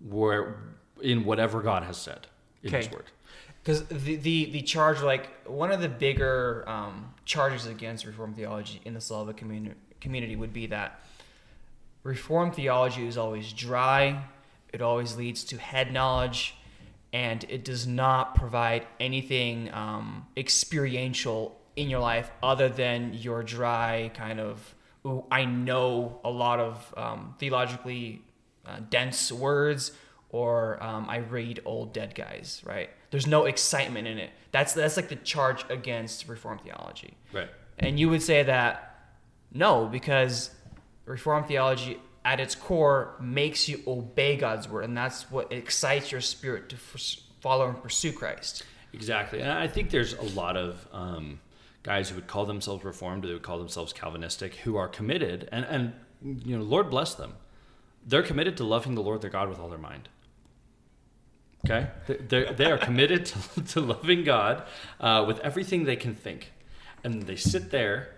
where 0.00 0.56
in 1.02 1.24
whatever 1.24 1.60
God 1.60 1.82
has 1.82 1.96
said 1.96 2.26
in 2.62 2.68
okay. 2.68 2.78
His 2.78 2.90
Word. 2.90 3.04
Because 3.62 3.84
the, 3.84 4.16
the 4.16 4.44
the 4.46 4.62
charge, 4.62 5.02
like 5.02 5.46
one 5.46 5.72
of 5.72 5.80
the 5.80 5.88
bigger 5.88 6.64
um, 6.66 7.14
charges 7.24 7.66
against 7.66 8.06
Reformed 8.06 8.36
theology 8.36 8.80
in 8.84 8.94
the 8.94 9.00
Slavic 9.00 9.36
community 9.36 9.76
community 10.00 10.36
would 10.36 10.52
be 10.52 10.66
that 10.66 11.00
Reformed 12.04 12.54
theology 12.54 13.06
is 13.06 13.18
always 13.18 13.52
dry. 13.52 14.24
It 14.72 14.80
always 14.80 15.16
leads 15.16 15.42
to 15.44 15.56
head 15.58 15.92
knowledge, 15.92 16.54
and 17.12 17.44
it 17.48 17.64
does 17.64 17.86
not 17.86 18.34
provide 18.34 18.86
anything 19.00 19.72
um, 19.72 20.26
experiential 20.36 21.58
in 21.76 21.90
your 21.90 22.00
life 22.00 22.30
other 22.42 22.68
than 22.68 23.14
your 23.14 23.42
dry 23.42 24.12
kind 24.14 24.38
of. 24.38 24.74
Ooh, 25.06 25.24
I 25.30 25.44
know 25.44 26.20
a 26.24 26.30
lot 26.30 26.60
of 26.60 26.94
um, 26.96 27.34
theologically 27.38 28.22
uh, 28.64 28.78
dense 28.88 29.30
words 29.30 29.92
or 30.34 30.82
um, 30.82 31.08
I 31.08 31.18
read 31.18 31.60
old 31.64 31.92
dead 31.92 32.14
guys, 32.14 32.60
right? 32.66 32.90
There's 33.12 33.26
no 33.26 33.44
excitement 33.44 34.08
in 34.08 34.18
it. 34.18 34.30
That's 34.50 34.72
that's 34.72 34.96
like 34.96 35.08
the 35.08 35.16
charge 35.16 35.64
against 35.70 36.26
Reformed 36.26 36.62
theology. 36.62 37.16
Right. 37.32 37.48
And 37.78 38.00
you 38.00 38.08
would 38.08 38.22
say 38.22 38.42
that 38.42 39.12
no, 39.52 39.86
because 39.86 40.50
Reformed 41.06 41.46
theology 41.46 41.98
at 42.24 42.40
its 42.40 42.54
core 42.54 43.14
makes 43.20 43.68
you 43.68 43.82
obey 43.86 44.36
God's 44.36 44.68
word, 44.68 44.84
and 44.84 44.96
that's 44.96 45.30
what 45.30 45.52
excites 45.52 46.10
your 46.10 46.22
spirit 46.22 46.70
to 46.70 46.76
follow 47.40 47.68
and 47.68 47.82
pursue 47.82 48.12
Christ. 48.12 48.64
Exactly, 48.92 49.40
and 49.40 49.50
I 49.50 49.66
think 49.66 49.90
there's 49.90 50.14
a 50.14 50.22
lot 50.22 50.56
of 50.56 50.86
um, 50.92 51.40
guys 51.82 52.08
who 52.08 52.14
would 52.14 52.26
call 52.26 52.46
themselves 52.46 52.84
Reformed, 52.84 53.24
or 53.24 53.28
they 53.28 53.34
would 53.34 53.42
call 53.42 53.58
themselves 53.58 53.92
Calvinistic, 53.92 54.54
who 54.56 54.76
are 54.76 54.88
committed, 54.88 55.48
and 55.52 55.64
and 55.64 55.92
you 56.46 56.56
know, 56.56 56.62
Lord 56.62 56.90
bless 56.90 57.14
them. 57.14 57.34
They're 58.06 58.22
committed 58.22 58.56
to 58.58 58.64
loving 58.64 58.94
the 58.94 59.02
Lord 59.02 59.20
their 59.20 59.30
God 59.30 59.48
with 59.48 59.58
all 59.58 59.68
their 59.68 59.78
mind. 59.78 60.08
Okay, 61.66 61.88
they 62.06 62.44
they 62.52 62.70
are 62.70 62.78
committed 62.78 63.26
to, 63.54 63.62
to 63.62 63.80
loving 63.80 64.24
God 64.24 64.62
uh, 65.00 65.24
with 65.26 65.40
everything 65.40 65.84
they 65.84 65.96
can 65.96 66.14
think, 66.14 66.52
and 67.02 67.24
they 67.24 67.36
sit 67.36 67.70
there 67.70 68.14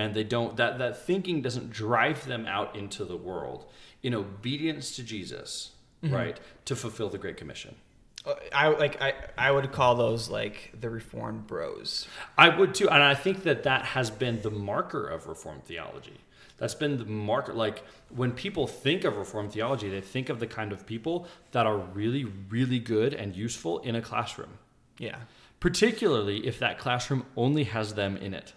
and 0.00 0.14
they 0.14 0.24
don't 0.24 0.56
that 0.56 0.78
that 0.78 1.02
thinking 1.06 1.42
doesn't 1.42 1.70
drive 1.70 2.26
them 2.26 2.46
out 2.46 2.74
into 2.76 3.04
the 3.04 3.16
world 3.16 3.66
in 4.02 4.14
obedience 4.14 4.96
to 4.96 5.02
Jesus, 5.02 5.72
Mm-hmm. 6.02 6.14
right, 6.14 6.40
to 6.64 6.74
fulfill 6.74 7.10
the 7.10 7.18
Great 7.18 7.36
Commission. 7.36 7.74
Uh, 8.26 8.32
I 8.54 8.68
like 8.68 9.00
I, 9.02 9.12
I 9.36 9.50
would 9.50 9.70
call 9.70 9.94
those 9.96 10.30
like 10.30 10.72
the 10.80 10.88
Reformed 10.88 11.46
bros. 11.46 12.08
I 12.38 12.48
would 12.48 12.74
too, 12.74 12.88
and 12.88 13.02
I 13.02 13.14
think 13.14 13.42
that 13.42 13.64
that 13.64 13.82
has 13.84 14.08
been 14.10 14.40
the 14.40 14.50
marker 14.50 15.06
of 15.06 15.26
Reformed 15.26 15.64
theology. 15.64 16.18
That's 16.56 16.74
been 16.74 16.96
the 16.98 17.04
marker. 17.06 17.52
Like 17.52 17.82
when 18.20 18.32
people 18.32 18.66
think 18.66 19.04
of 19.04 19.16
Reformed 19.18 19.52
theology, 19.52 19.88
they 19.90 20.00
think 20.00 20.28
of 20.30 20.40
the 20.40 20.46
kind 20.46 20.72
of 20.72 20.86
people 20.86 21.26
that 21.52 21.66
are 21.66 21.76
really, 21.78 22.24
really 22.48 22.78
good 22.78 23.12
and 23.14 23.36
useful 23.36 23.78
in 23.80 23.94
a 23.94 24.02
classroom, 24.02 24.58
Yeah. 24.98 25.16
particularly 25.60 26.46
if 26.46 26.58
that 26.58 26.78
classroom 26.78 27.24
only 27.36 27.64
has 27.64 27.94
them 27.94 28.16
in 28.16 28.32
it. 28.34 28.54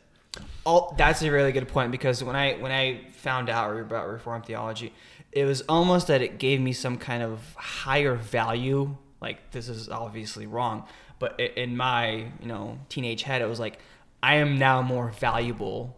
Oh, 0.65 0.93
that's 0.97 1.21
a 1.21 1.31
really 1.31 1.51
good 1.51 1.67
point 1.67 1.91
because 1.91 2.23
when 2.23 2.35
I 2.35 2.53
when 2.53 2.71
I 2.71 3.01
found 3.13 3.49
out 3.49 3.77
about 3.77 4.07
Reformed 4.07 4.45
theology, 4.45 4.93
it 5.31 5.45
was 5.45 5.61
almost 5.63 6.07
that 6.07 6.21
it 6.21 6.39
gave 6.39 6.61
me 6.61 6.73
some 6.73 6.97
kind 6.97 7.21
of 7.21 7.53
higher 7.55 8.15
value. 8.15 8.95
Like 9.21 9.51
this 9.51 9.69
is 9.69 9.89
obviously 9.89 10.47
wrong, 10.47 10.85
but 11.19 11.39
in 11.39 11.77
my 11.77 12.27
you 12.39 12.47
know 12.47 12.79
teenage 12.89 13.23
head, 13.23 13.41
it 13.41 13.47
was 13.47 13.59
like 13.59 13.79
I 14.21 14.35
am 14.35 14.57
now 14.57 14.81
more 14.81 15.11
valuable 15.11 15.97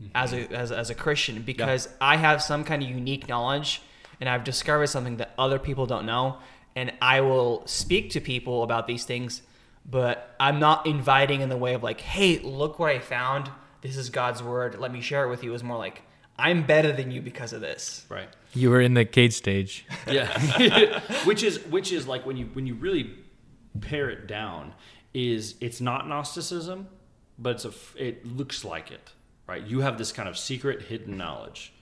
mm-hmm. 0.00 0.10
as 0.14 0.32
a 0.32 0.52
as, 0.52 0.72
as 0.72 0.90
a 0.90 0.94
Christian 0.94 1.42
because 1.42 1.88
I 2.00 2.16
have 2.16 2.42
some 2.42 2.64
kind 2.64 2.82
of 2.82 2.88
unique 2.88 3.28
knowledge 3.28 3.82
and 4.20 4.28
I've 4.28 4.44
discovered 4.44 4.86
something 4.86 5.16
that 5.16 5.34
other 5.36 5.58
people 5.58 5.86
don't 5.86 6.06
know, 6.06 6.38
and 6.76 6.92
I 7.02 7.20
will 7.20 7.66
speak 7.66 8.10
to 8.10 8.20
people 8.20 8.62
about 8.62 8.86
these 8.86 9.04
things 9.04 9.42
but 9.86 10.34
I'm 10.40 10.58
not 10.58 10.86
inviting 10.86 11.42
in 11.42 11.48
the 11.48 11.56
way 11.56 11.74
of 11.74 11.82
like, 11.82 12.00
hey, 12.00 12.38
look 12.38 12.78
what 12.78 12.90
I 12.90 12.98
found. 12.98 13.50
This 13.84 13.98
is 13.98 14.08
God's 14.08 14.42
word. 14.42 14.80
Let 14.80 14.92
me 14.92 15.02
share 15.02 15.26
it 15.26 15.28
with 15.28 15.44
you. 15.44 15.50
It 15.50 15.52
was 15.52 15.62
more 15.62 15.76
like, 15.76 16.00
I'm 16.38 16.64
better 16.64 16.90
than 16.90 17.10
you 17.10 17.20
because 17.20 17.52
of 17.52 17.60
this. 17.60 18.06
Right. 18.08 18.28
You 18.54 18.70
were 18.70 18.80
in 18.80 18.94
the 18.94 19.04
cage 19.04 19.34
stage. 19.34 19.84
Yeah. 20.10 21.00
which 21.24 21.42
is 21.42 21.62
which 21.66 21.92
is 21.92 22.08
like 22.08 22.24
when 22.24 22.38
you 22.38 22.46
when 22.54 22.66
you 22.66 22.74
really 22.74 23.14
pare 23.82 24.08
it 24.08 24.26
down, 24.26 24.72
is 25.12 25.56
it's 25.60 25.82
not 25.82 26.08
Gnosticism, 26.08 26.88
but 27.38 27.56
it's 27.56 27.66
a 27.66 27.72
it 27.96 28.26
looks 28.26 28.64
like 28.64 28.90
it. 28.90 29.12
Right. 29.46 29.62
You 29.62 29.80
have 29.80 29.98
this 29.98 30.12
kind 30.12 30.30
of 30.30 30.38
secret 30.38 30.82
hidden 30.82 31.18
knowledge. 31.18 31.74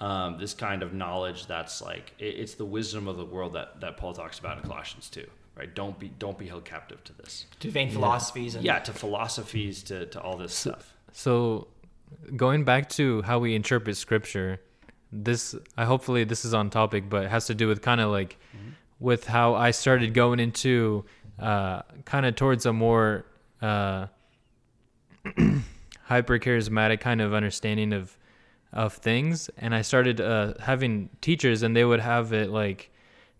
Um, 0.00 0.38
this 0.38 0.54
kind 0.54 0.82
of 0.82 0.94
knowledge 0.94 1.46
that's 1.46 1.82
like 1.82 2.14
it, 2.18 2.24
it's 2.24 2.54
the 2.54 2.64
wisdom 2.64 3.06
of 3.06 3.18
the 3.18 3.26
world 3.26 3.52
that, 3.52 3.80
that 3.82 3.98
Paul 3.98 4.14
talks 4.14 4.38
about 4.38 4.56
in 4.56 4.64
Colossians 4.64 5.10
2. 5.10 5.24
Right? 5.54 5.72
Don't 5.72 5.98
be 5.98 6.08
don't 6.18 6.38
be 6.38 6.46
held 6.46 6.64
captive 6.64 7.04
to 7.04 7.12
this. 7.12 7.44
To 7.60 7.70
vain 7.70 7.90
philosophies 7.90 8.54
and 8.54 8.64
Yeah, 8.64 8.78
to 8.78 8.92
philosophies, 8.94 9.82
to, 9.84 10.06
to 10.06 10.20
all 10.20 10.38
this 10.38 10.54
stuff. 10.54 10.91
So, 11.12 11.68
going 12.36 12.64
back 12.64 12.88
to 12.90 13.22
how 13.22 13.38
we 13.38 13.54
interpret 13.54 13.96
scripture, 13.96 14.60
this 15.12 15.54
I 15.76 15.84
hopefully 15.84 16.24
this 16.24 16.44
is 16.44 16.54
on 16.54 16.70
topic, 16.70 17.08
but 17.08 17.24
it 17.24 17.30
has 17.30 17.46
to 17.46 17.54
do 17.54 17.68
with 17.68 17.82
kind 17.82 18.00
of 18.00 18.10
like 18.10 18.38
with 18.98 19.26
how 19.26 19.54
I 19.54 19.72
started 19.72 20.14
going 20.14 20.40
into 20.40 21.04
uh, 21.38 21.82
kind 22.04 22.24
of 22.24 22.36
towards 22.36 22.66
a 22.66 22.72
more 22.72 23.26
uh, 23.60 24.06
hyper 26.04 26.38
charismatic 26.38 27.00
kind 27.00 27.20
of 27.20 27.34
understanding 27.34 27.92
of 27.92 28.16
of 28.72 28.94
things, 28.94 29.50
and 29.58 29.74
I 29.74 29.82
started 29.82 30.20
uh, 30.20 30.54
having 30.60 31.10
teachers, 31.20 31.62
and 31.62 31.76
they 31.76 31.84
would 31.84 32.00
have 32.00 32.32
it 32.32 32.48
like 32.48 32.90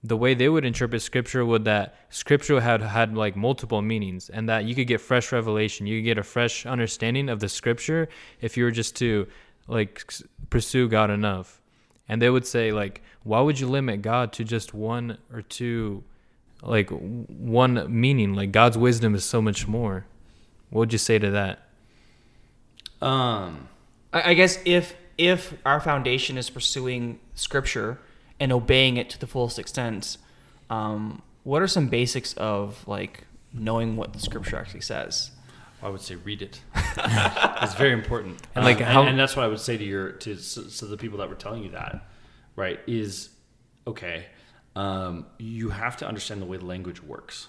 the 0.05 0.17
way 0.17 0.35
they 0.35 0.49
would 0.49 0.65
interpret 0.65 1.01
scripture 1.01 1.45
would 1.45 1.65
that 1.65 1.95
scripture 2.11 2.61
had 2.61 2.83
had 2.83 3.17
like 3.17 3.37
multiple 3.37 3.83
meanings 3.83 4.29
and 4.29 4.49
that 4.49 4.65
you 4.65 4.75
could 4.75 4.89
get 4.89 5.01
fresh 5.01 5.31
revelation. 5.31 5.87
You 5.87 5.99
could 5.99 6.05
get 6.05 6.19
a 6.19 6.25
fresh 6.25 6.67
understanding 6.67 7.29
of 7.29 7.39
the 7.41 7.49
scripture 7.49 8.09
if 8.41 8.57
you 8.57 8.65
were 8.65 8.73
just 8.73 8.97
to 8.97 9.29
like 9.69 10.13
pursue 10.51 10.89
god 10.89 11.11
enough. 11.11 11.61
And 12.09 12.21
they 12.21 12.31
would 12.31 12.47
say 12.47 12.73
like 12.73 13.03
why 13.23 13.41
would 13.41 13.61
you 13.61 13.69
limit 13.69 14.03
god 14.03 14.33
to 14.35 14.45
just 14.45 14.75
one 14.75 15.19
or 15.33 15.43
two 15.43 16.03
like 16.63 16.91
one 16.91 17.87
meaning? 17.89 18.35
Like 18.35 18.51
god's 18.51 18.77
wisdom 18.77 19.15
is 19.15 19.25
so 19.25 19.41
much 19.41 19.69
more. 19.69 20.05
What 20.71 20.81
would 20.81 20.93
you 20.93 20.99
say 20.99 21.21
to 21.21 21.31
that? 21.31 21.69
Um, 23.01 23.69
I, 24.13 24.31
I 24.31 24.35
guess 24.35 24.59
if 24.65 24.97
if 25.17 25.55
our 25.65 25.79
foundation 25.79 26.37
is 26.37 26.51
pursuing 26.51 27.21
scripture 27.35 27.99
and 28.43 28.51
obeying 28.53 28.97
it 28.97 29.09
to 29.09 29.21
the 29.21 29.27
fullest 29.29 29.57
extent, 29.57 30.17
um, 30.69 31.23
what 31.45 31.63
are 31.63 31.69
some 31.69 31.87
basics 31.87 32.35
of 32.35 32.87
like 32.89 33.25
knowing 33.53 33.95
what 33.97 34.13
the 34.13 34.19
scripture 34.19 34.57
actually 34.57 34.81
says? 34.81 35.31
I 35.81 35.89
would 35.89 36.01
say 36.01 36.17
read 36.17 36.43
it. 36.43 36.61
it's 36.75 37.75
very 37.75 37.93
important. 37.93 38.43
And, 38.57 38.65
like, 38.65 38.79
Um, 38.79 38.87
how- 38.87 39.03
and, 39.05 39.17
that's 39.17 39.37
what 39.37 39.45
I 39.45 39.49
would 39.49 39.61
say 39.61 39.77
to 39.77 39.85
your 39.85 40.11
to 40.25 40.37
so, 40.37 40.63
so 40.65 40.87
the 40.87 40.97
people 40.97 41.19
that 41.19 41.29
were 41.29 41.37
telling 41.37 41.63
you 41.63 41.71
that, 41.71 42.05
right? 42.57 42.81
Is 42.89 43.31
okay. 43.87 44.27
Um, 44.75 45.27
you 45.39 45.69
have 45.69 45.97
to 45.99 46.09
understand 46.09 46.43
the 46.43 46.47
way 46.47 46.57
the 46.57 46.67
language 46.67 47.01
works. 47.01 47.47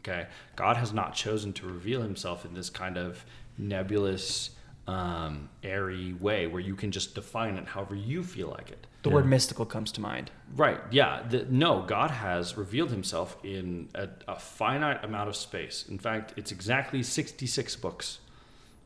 Okay, 0.00 0.26
God 0.54 0.76
has 0.76 0.92
not 0.92 1.14
chosen 1.14 1.54
to 1.54 1.66
reveal 1.66 2.02
Himself 2.02 2.44
in 2.44 2.52
this 2.52 2.68
kind 2.68 2.98
of 2.98 3.24
nebulous, 3.56 4.50
um, 4.90 5.48
airy 5.62 6.14
way 6.14 6.46
where 6.46 6.60
you 6.60 6.74
can 6.74 6.90
just 6.90 7.14
define 7.14 7.56
it 7.56 7.66
however 7.68 7.94
you 7.94 8.22
feel 8.22 8.48
like 8.48 8.70
it. 8.70 8.86
The 9.02 9.10
word 9.10 9.26
mystical 9.26 9.64
comes 9.64 9.92
to 9.92 10.00
mind. 10.00 10.30
Right. 10.56 10.80
Yeah. 10.90 11.22
The, 11.28 11.46
no, 11.48 11.82
God 11.82 12.10
has 12.10 12.56
revealed 12.56 12.90
himself 12.90 13.36
in 13.44 13.88
a, 13.94 14.08
a 14.28 14.36
finite 14.38 15.04
amount 15.04 15.28
of 15.28 15.36
space. 15.36 15.86
In 15.88 15.98
fact, 15.98 16.34
it's 16.36 16.50
exactly 16.52 17.02
66 17.02 17.76
books. 17.76 18.18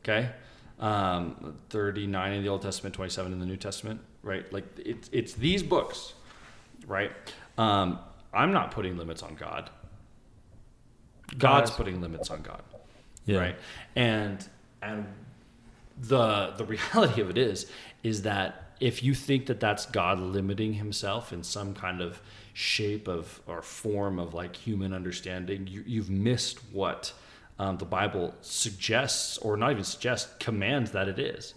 Okay? 0.03 0.29
Um, 0.79 1.57
39 1.69 2.33
in 2.33 2.43
the 2.43 2.49
Old 2.49 2.61
Testament, 2.61 2.93
27 2.95 3.33
in 3.33 3.39
the 3.39 3.45
New 3.45 3.57
Testament. 3.57 3.99
Right? 4.21 4.51
Like, 4.53 4.65
it's, 4.77 5.09
it's 5.11 5.33
these 5.33 5.63
books. 5.63 6.13
Right? 6.87 7.11
Um, 7.57 7.99
I'm 8.33 8.53
not 8.53 8.71
putting 8.71 8.97
limits 8.97 9.23
on 9.23 9.35
God. 9.35 9.69
God's 11.37 11.71
is. 11.71 11.75
putting 11.75 11.99
limits 12.01 12.29
on 12.29 12.41
God 12.43 12.61
Yeah. 13.25 13.39
right 13.39 13.55
and 13.95 14.47
and 14.83 15.07
the 15.97 16.53
the 16.57 16.65
reality 16.65 17.21
of 17.21 17.29
it 17.29 17.37
is 17.37 17.65
is 18.03 18.21
that 18.23 18.63
if 18.79 19.01
you 19.01 19.13
think 19.13 19.45
that 19.45 19.59
that's 19.59 19.85
god 19.85 20.19
limiting 20.19 20.73
himself 20.73 21.31
in 21.31 21.41
some 21.43 21.73
kind 21.73 22.01
of 22.01 22.21
shape 22.53 23.07
of 23.07 23.41
or 23.47 23.61
form 23.61 24.19
of 24.19 24.33
like 24.33 24.55
human 24.55 24.93
understanding 24.93 25.67
you, 25.67 25.83
you've 25.85 26.09
missed 26.09 26.59
what 26.73 27.13
um, 27.59 27.77
the 27.77 27.85
bible 27.85 28.33
suggests 28.41 29.37
or 29.39 29.55
not 29.57 29.71
even 29.71 29.83
suggests 29.83 30.33
commands 30.39 30.91
that 30.91 31.07
it 31.07 31.19
is 31.19 31.53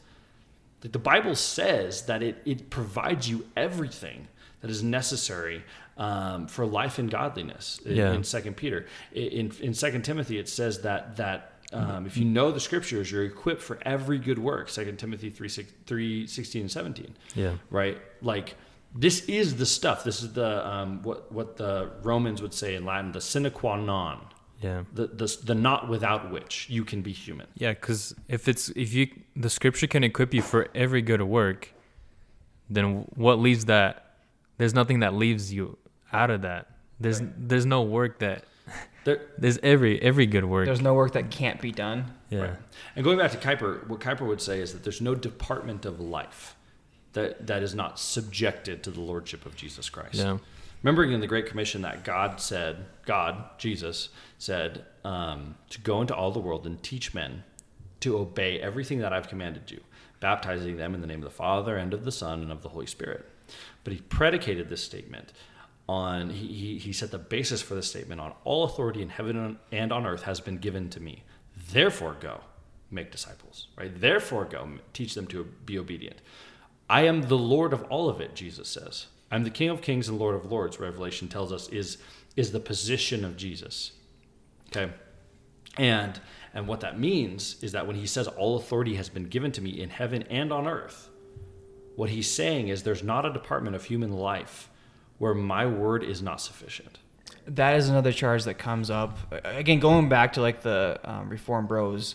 like 0.82 0.92
the 0.92 0.98
Bible 1.00 1.34
says 1.34 2.02
that 2.02 2.22
it, 2.22 2.40
it 2.44 2.70
provides 2.70 3.28
you 3.28 3.44
everything 3.56 4.28
that 4.60 4.70
is 4.70 4.80
necessary 4.80 5.64
um, 5.96 6.46
for 6.46 6.64
life 6.64 7.00
and 7.00 7.10
godliness 7.10 7.80
in, 7.84 7.96
Yeah. 7.96 8.12
in 8.12 8.22
Second 8.22 8.56
Peter. 8.56 8.86
In, 9.12 9.50
in 9.60 9.74
Second 9.74 10.02
Timothy, 10.02 10.38
it 10.38 10.48
says 10.48 10.82
that 10.82 11.16
that 11.16 11.57
um, 11.72 12.06
if 12.06 12.16
you 12.16 12.24
know 12.24 12.50
the 12.50 12.60
scriptures, 12.60 13.10
you're 13.10 13.24
equipped 13.24 13.60
for 13.60 13.78
every 13.82 14.18
good 14.18 14.38
work. 14.38 14.68
Second 14.68 14.98
Timothy 14.98 15.30
3, 15.30 15.48
6, 15.48 15.72
3 15.86 16.26
16 16.26 16.62
and 16.62 16.70
17 16.70 17.16
yeah 17.34 17.54
right? 17.70 17.98
Like 18.22 18.56
this 18.94 19.24
is 19.26 19.56
the 19.56 19.66
stuff. 19.66 20.04
This 20.04 20.22
is 20.22 20.32
the 20.32 20.66
um, 20.66 21.02
what 21.02 21.30
what 21.30 21.56
the 21.56 21.90
Romans 22.02 22.40
would 22.42 22.54
say 22.54 22.74
in 22.74 22.84
Latin, 22.84 23.12
the 23.12 23.20
sine 23.20 23.50
qua 23.50 23.76
non, 23.76 24.26
yeah 24.60 24.84
the 24.92 25.08
the, 25.08 25.36
the 25.44 25.54
not 25.54 25.88
without 25.88 26.30
which 26.30 26.66
you 26.70 26.84
can 26.84 27.02
be 27.02 27.12
human. 27.12 27.46
Yeah, 27.54 27.72
because 27.72 28.14
if 28.28 28.48
it's 28.48 28.70
if 28.70 28.94
you 28.94 29.08
the 29.36 29.50
scripture 29.50 29.86
can 29.86 30.04
equip 30.04 30.32
you 30.32 30.42
for 30.42 30.68
every 30.74 31.02
good 31.02 31.22
work, 31.22 31.74
then 32.70 33.06
what 33.14 33.38
leaves 33.38 33.66
that? 33.66 34.16
There's 34.56 34.74
nothing 34.74 35.00
that 35.00 35.14
leaves 35.14 35.52
you 35.52 35.76
out 36.12 36.30
of 36.30 36.42
that. 36.42 36.70
There's 36.98 37.20
there's 37.36 37.66
no 37.66 37.82
work 37.82 38.18
that 38.20 38.44
There, 39.08 39.22
there's 39.38 39.56
every 39.62 40.02
every 40.02 40.26
good 40.26 40.44
work. 40.44 40.66
There's 40.66 40.82
no 40.82 40.92
work 40.92 41.12
that 41.12 41.30
can't 41.30 41.58
be 41.62 41.72
done. 41.72 42.12
yeah, 42.28 42.40
Right. 42.40 42.56
And 42.94 43.02
going 43.02 43.16
back 43.16 43.30
to 43.30 43.38
Kuyper, 43.38 43.86
what 43.88 44.00
Kuyper 44.00 44.26
would 44.26 44.42
say 44.42 44.60
is 44.60 44.74
that 44.74 44.84
there's 44.84 45.00
no 45.00 45.14
department 45.14 45.86
of 45.86 45.98
life 45.98 46.56
that, 47.14 47.46
that 47.46 47.62
is 47.62 47.74
not 47.74 47.98
subjected 47.98 48.82
to 48.82 48.90
the 48.90 49.00
lordship 49.00 49.46
of 49.46 49.56
Jesus 49.56 49.88
Christ. 49.88 50.16
Yeah. 50.16 50.36
Remembering 50.82 51.12
in 51.12 51.20
the 51.20 51.26
Great 51.26 51.46
Commission 51.46 51.80
that 51.82 52.04
God 52.04 52.38
said, 52.38 52.84
God, 53.06 53.44
Jesus, 53.56 54.10
said, 54.36 54.84
um, 55.04 55.56
to 55.70 55.80
go 55.80 56.02
into 56.02 56.14
all 56.14 56.30
the 56.30 56.38
world 56.38 56.66
and 56.66 56.82
teach 56.82 57.14
men 57.14 57.44
to 58.00 58.18
obey 58.18 58.60
everything 58.60 58.98
that 58.98 59.14
I've 59.14 59.28
commanded 59.28 59.70
you, 59.70 59.80
baptizing 60.20 60.76
them 60.76 60.94
in 60.94 61.00
the 61.00 61.06
name 61.06 61.20
of 61.20 61.24
the 61.24 61.30
Father 61.30 61.78
and 61.78 61.94
of 61.94 62.04
the 62.04 62.12
Son 62.12 62.42
and 62.42 62.52
of 62.52 62.62
the 62.62 62.68
Holy 62.68 62.86
Spirit. 62.86 63.26
But 63.84 63.94
he 63.94 64.00
predicated 64.00 64.68
this 64.68 64.84
statement 64.84 65.32
on, 65.88 66.30
he, 66.30 66.78
he, 66.78 66.92
set 66.92 67.10
the 67.10 67.18
basis 67.18 67.62
for 67.62 67.74
this 67.74 67.88
statement 67.88 68.20
on 68.20 68.34
all 68.44 68.64
authority 68.64 69.00
in 69.00 69.08
heaven 69.08 69.58
and 69.72 69.92
on 69.92 70.04
earth 70.04 70.22
has 70.22 70.40
been 70.40 70.58
given 70.58 70.90
to 70.90 71.00
me. 71.00 71.22
Therefore, 71.72 72.16
go 72.20 72.40
make 72.90 73.10
disciples, 73.10 73.68
right? 73.76 73.98
Therefore, 73.98 74.44
go 74.44 74.68
teach 74.92 75.14
them 75.14 75.26
to 75.28 75.44
be 75.64 75.78
obedient. 75.78 76.20
I 76.90 77.02
am 77.02 77.22
the 77.22 77.38
Lord 77.38 77.72
of 77.72 77.82
all 77.84 78.08
of 78.08 78.20
it, 78.20 78.34
Jesus 78.34 78.68
says. 78.68 79.06
I'm 79.30 79.44
the 79.44 79.50
King 79.50 79.70
of 79.70 79.80
Kings 79.80 80.08
and 80.08 80.18
Lord 80.18 80.34
of 80.34 80.50
Lords, 80.50 80.78
Revelation 80.78 81.28
tells 81.28 81.52
us 81.52 81.68
is, 81.68 81.98
is 82.36 82.52
the 82.52 82.60
position 82.60 83.24
of 83.24 83.36
Jesus. 83.36 83.92
Okay? 84.68 84.92
And 85.78 86.20
and 86.54 86.66
what 86.66 86.80
that 86.80 86.98
means 86.98 87.62
is 87.62 87.72
that 87.72 87.86
when 87.86 87.96
he 87.96 88.06
says 88.06 88.26
all 88.26 88.56
authority 88.56 88.94
has 88.96 89.08
been 89.08 89.24
given 89.24 89.52
to 89.52 89.60
me 89.60 89.80
in 89.80 89.90
heaven 89.90 90.22
and 90.24 90.52
on 90.52 90.66
earth, 90.66 91.08
what 91.94 92.10
he's 92.10 92.30
saying 92.30 92.68
is 92.68 92.82
there's 92.82 93.02
not 93.02 93.26
a 93.26 93.32
department 93.32 93.76
of 93.76 93.84
human 93.84 94.12
life 94.12 94.68
where 95.18 95.34
my 95.34 95.66
word 95.66 96.02
is 96.02 96.22
not 96.22 96.40
sufficient. 96.40 96.98
That 97.46 97.76
is 97.76 97.88
another 97.88 98.12
charge 98.12 98.44
that 98.44 98.54
comes 98.54 98.90
up. 98.90 99.18
Again, 99.44 99.80
going 99.80 100.08
back 100.08 100.34
to 100.34 100.40
like 100.40 100.62
the 100.62 101.00
um, 101.04 101.28
Reform 101.28 101.66
Bros, 101.66 102.14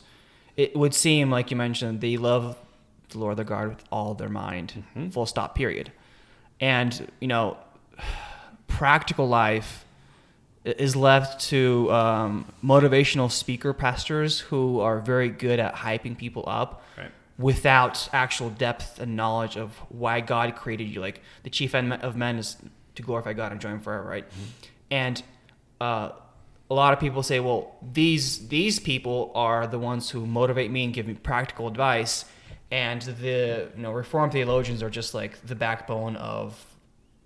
it 0.56 0.76
would 0.76 0.94
seem 0.94 1.32
like 1.32 1.52
you 1.52 1.58
mentioned 1.58 2.02
they 2.02 2.18
love 2.18 2.58
the 3.10 3.20
Lord 3.20 3.38
their 3.38 3.46
God 3.46 3.70
with 3.70 3.84
all 3.92 4.14
their 4.14 4.30
mind, 4.30 4.84
mm-hmm. 4.96 5.10
full 5.10 5.26
stop, 5.26 5.56
period. 5.56 5.92
And, 6.60 7.12
you 7.20 7.28
know, 7.28 7.58
practical 8.68 9.28
life 9.28 9.86
is 10.64 10.96
left 10.96 11.42
to 11.50 11.92
um, 11.92 12.52
motivational 12.64 13.30
speaker 13.30 13.74
pastors 13.74 14.40
who 14.40 14.80
are 14.80 15.00
very 15.00 15.30
good 15.30 15.60
at 15.60 15.76
hyping 15.76 16.18
people 16.18 16.44
up 16.48 16.82
right. 16.98 17.12
without 17.38 18.08
actual 18.14 18.50
depth 18.50 19.00
and 19.00 19.16
knowledge 19.16 19.58
of 19.58 19.76
why 19.90 20.22
God 20.22 20.56
created 20.56 20.86
you. 20.86 21.02
Like 21.02 21.22
the 21.44 21.50
chief 21.50 21.76
end 21.76 21.94
of 21.94 22.16
men 22.16 22.38
is 22.38 22.58
to 22.96 23.02
glorify 23.02 23.34
God 23.34 23.52
and 23.52 23.62
join 23.62 23.74
Him 23.74 23.80
forever, 23.82 24.08
right? 24.08 24.30
Mm-hmm. 24.30 24.44
And 24.92 25.24
uh, 25.82 26.10
a 26.70 26.74
lot 26.74 26.94
of 26.94 27.00
people 27.00 27.24
say, 27.24 27.40
well, 27.40 27.76
these 27.82 28.48
these 28.48 28.80
people 28.80 29.32
are 29.36 29.68
the 29.68 29.80
ones 29.80 30.10
who 30.10 30.26
motivate 30.26 30.72
me 30.72 30.84
and 30.84 30.94
give 30.94 31.08
me 31.08 31.14
practical 31.14 31.68
advice, 31.68 32.26
and 32.72 33.02
the 33.02 33.70
you 33.76 33.82
know 33.82 33.92
Reformed 33.92 34.32
theologians 34.32 34.84
are 34.84 34.90
just 34.90 35.14
like 35.14 35.46
the 35.46 35.56
backbone 35.56 36.16
of 36.16 36.66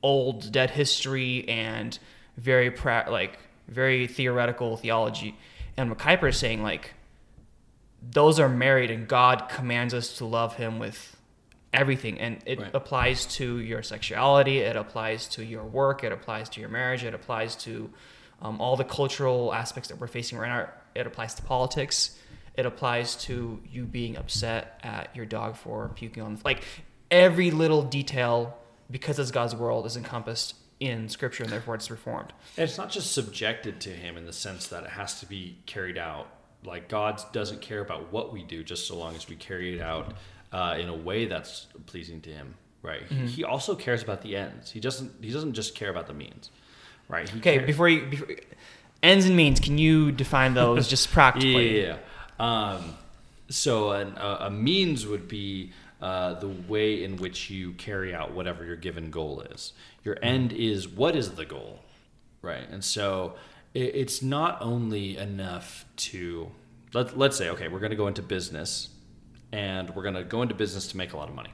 old 0.03 0.51
dead 0.51 0.69
history 0.69 1.47
and 1.49 1.97
very 2.37 2.71
pra- 2.71 3.07
like 3.09 3.39
very 3.67 4.07
theoretical 4.07 4.77
theology. 4.77 5.37
And 5.75 5.89
what 5.89 5.99
Kuyper 5.99 6.29
is 6.29 6.37
saying, 6.37 6.63
like, 6.63 6.93
those 8.01 8.39
are 8.39 8.49
married, 8.49 8.89
and 8.89 9.07
God 9.07 9.49
commands 9.49 9.93
us 9.93 10.17
to 10.17 10.25
love 10.25 10.55
Him 10.55 10.79
with 10.79 11.16
everything, 11.77 12.19
and 12.19 12.39
it 12.45 12.59
right. 12.59 12.71
applies 12.73 13.25
to 13.37 13.59
your 13.59 13.83
sexuality, 13.83 14.59
it 14.59 14.75
applies 14.75 15.27
to 15.29 15.45
your 15.45 15.63
work, 15.63 16.03
it 16.03 16.11
applies 16.11 16.49
to 16.49 16.59
your 16.59 16.69
marriage, 16.69 17.03
it 17.03 17.13
applies 17.13 17.55
to 17.55 17.89
um, 18.41 18.59
all 18.59 18.75
the 18.75 18.83
cultural 18.83 19.53
aspects 19.53 19.89
that 19.89 19.99
we're 19.99 20.07
facing 20.07 20.37
right 20.37 20.49
now. 20.49 20.69
It 20.95 21.05
applies 21.05 21.35
to 21.35 21.43
politics. 21.43 22.17
It 22.55 22.65
applies 22.65 23.15
to 23.25 23.61
you 23.71 23.85
being 23.85 24.17
upset 24.17 24.79
at 24.83 25.15
your 25.15 25.25
dog 25.25 25.55
for 25.55 25.89
puking 25.89 26.23
on 26.23 26.35
the 26.35 26.41
like 26.43 26.63
every 27.11 27.51
little 27.51 27.83
detail 27.83 28.57
because 28.89 29.19
it's 29.19 29.31
God's 29.31 29.55
world 29.55 29.85
is 29.85 29.95
encompassed 29.95 30.55
in 30.79 31.09
scripture 31.09 31.43
and 31.43 31.51
therefore 31.51 31.75
it's 31.75 31.91
reformed. 31.91 32.33
And 32.57 32.67
it's 32.67 32.77
not 32.77 32.89
just 32.89 33.11
subjected 33.11 33.79
to 33.81 33.89
him 33.89 34.17
in 34.17 34.25
the 34.25 34.33
sense 34.33 34.67
that 34.67 34.83
it 34.83 34.89
has 34.89 35.19
to 35.19 35.27
be 35.27 35.57
carried 35.67 35.97
out. 35.97 36.27
Like 36.63 36.89
God 36.89 37.21
doesn't 37.31 37.61
care 37.61 37.81
about 37.81 38.11
what 38.11 38.33
we 38.33 38.43
do 38.43 38.63
just 38.63 38.87
so 38.87 38.97
long 38.97 39.15
as 39.15 39.29
we 39.29 39.35
carry 39.35 39.75
it 39.75 39.81
out 39.81 40.13
uh, 40.51 40.77
in 40.79 40.89
a 40.89 40.95
way 40.95 41.25
that's 41.25 41.67
pleasing 41.85 42.21
to 42.21 42.29
him. 42.29 42.55
Right. 42.81 43.07
Mm-hmm. 43.09 43.25
He, 43.25 43.31
he, 43.31 43.43
also 43.43 43.75
cares 43.75 44.03
about 44.03 44.21
the 44.21 44.35
ends. 44.35 44.71
He 44.71 44.79
doesn't 44.79 45.11
he 45.21 45.31
doesn't 45.31 45.53
just 45.53 45.75
care 45.75 45.89
about 45.89 46.07
the 46.07 46.13
means. 46.13 46.51
Right. 47.09 47.27
He 47.27 47.39
okay, 47.39 47.55
cares. 47.55 47.67
before 47.67 47.89
you 47.89 48.05
before, 48.05 48.27
ends 49.03 49.25
and 49.25 49.35
means, 49.35 49.59
can 49.59 49.77
you 49.77 50.11
define 50.11 50.53
those 50.53 50.87
just 50.87 51.11
practically? 51.11 51.81
yeah. 51.81 51.97
Um, 52.39 52.95
so 53.49 53.91
an, 53.91 54.15
a, 54.17 54.37
a 54.41 54.49
means 54.49 55.05
would 55.05 55.27
be 55.27 55.71
uh, 56.01 56.35
the 56.35 56.47
way 56.47 57.03
in 57.03 57.17
which 57.17 57.49
you 57.49 57.73
carry 57.73 58.13
out 58.13 58.31
whatever 58.31 58.63
your 58.63 58.75
given 58.75 59.09
goal 59.09 59.41
is. 59.41 59.73
Your 60.03 60.17
end 60.21 60.53
is 60.53 60.87
what 60.87 61.15
is 61.15 61.31
the 61.31 61.45
goal, 61.45 61.79
right? 62.41 62.69
And 62.69 62.83
so 62.83 63.35
it, 63.73 63.95
it's 63.95 64.21
not 64.21 64.61
only 64.61 65.17
enough 65.17 65.85
to 65.97 66.51
let, 66.93 67.17
let's 67.17 67.35
say, 67.35 67.49
okay, 67.49 67.67
we're 67.67 67.79
going 67.79 67.91
to 67.91 67.97
go 67.97 68.07
into 68.07 68.21
business 68.21 68.89
and 69.51 69.89
we're 69.91 70.03
going 70.03 70.15
to 70.15 70.23
go 70.23 70.41
into 70.41 70.55
business 70.55 70.87
to 70.89 70.97
make 70.97 71.13
a 71.13 71.17
lot 71.17 71.29
of 71.29 71.35
money. 71.35 71.51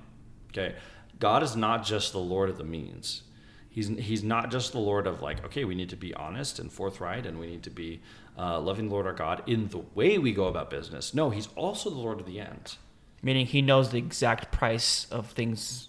Okay. 0.51 0.75
God 1.19 1.43
is 1.43 1.55
not 1.55 1.85
just 1.85 2.11
the 2.11 2.19
Lord 2.19 2.49
of 2.49 2.57
the 2.57 2.63
means. 2.63 3.23
He's, 3.69 3.87
he's 3.87 4.23
not 4.23 4.51
just 4.51 4.71
the 4.71 4.79
Lord 4.79 5.07
of 5.07 5.21
like, 5.21 5.43
okay, 5.45 5.65
we 5.65 5.73
need 5.73 5.89
to 5.89 5.95
be 5.95 6.13
honest 6.13 6.59
and 6.59 6.71
forthright 6.71 7.25
and 7.25 7.39
we 7.39 7.47
need 7.47 7.63
to 7.63 7.69
be 7.71 8.01
uh, 8.37 8.59
loving 8.59 8.87
the 8.87 8.93
Lord 8.93 9.07
our 9.07 9.13
God 9.13 9.43
in 9.47 9.67
the 9.69 9.79
way 9.95 10.17
we 10.17 10.31
go 10.31 10.45
about 10.45 10.69
business. 10.69 11.13
No, 11.13 11.29
he's 11.29 11.47
also 11.55 11.89
the 11.89 11.97
Lord 11.97 12.19
of 12.19 12.25
the 12.25 12.39
end 12.39 12.77
meaning 13.23 13.45
he 13.47 13.61
knows 13.61 13.89
the 13.89 13.97
exact 13.97 14.51
price 14.51 15.07
of 15.09 15.31
things 15.31 15.87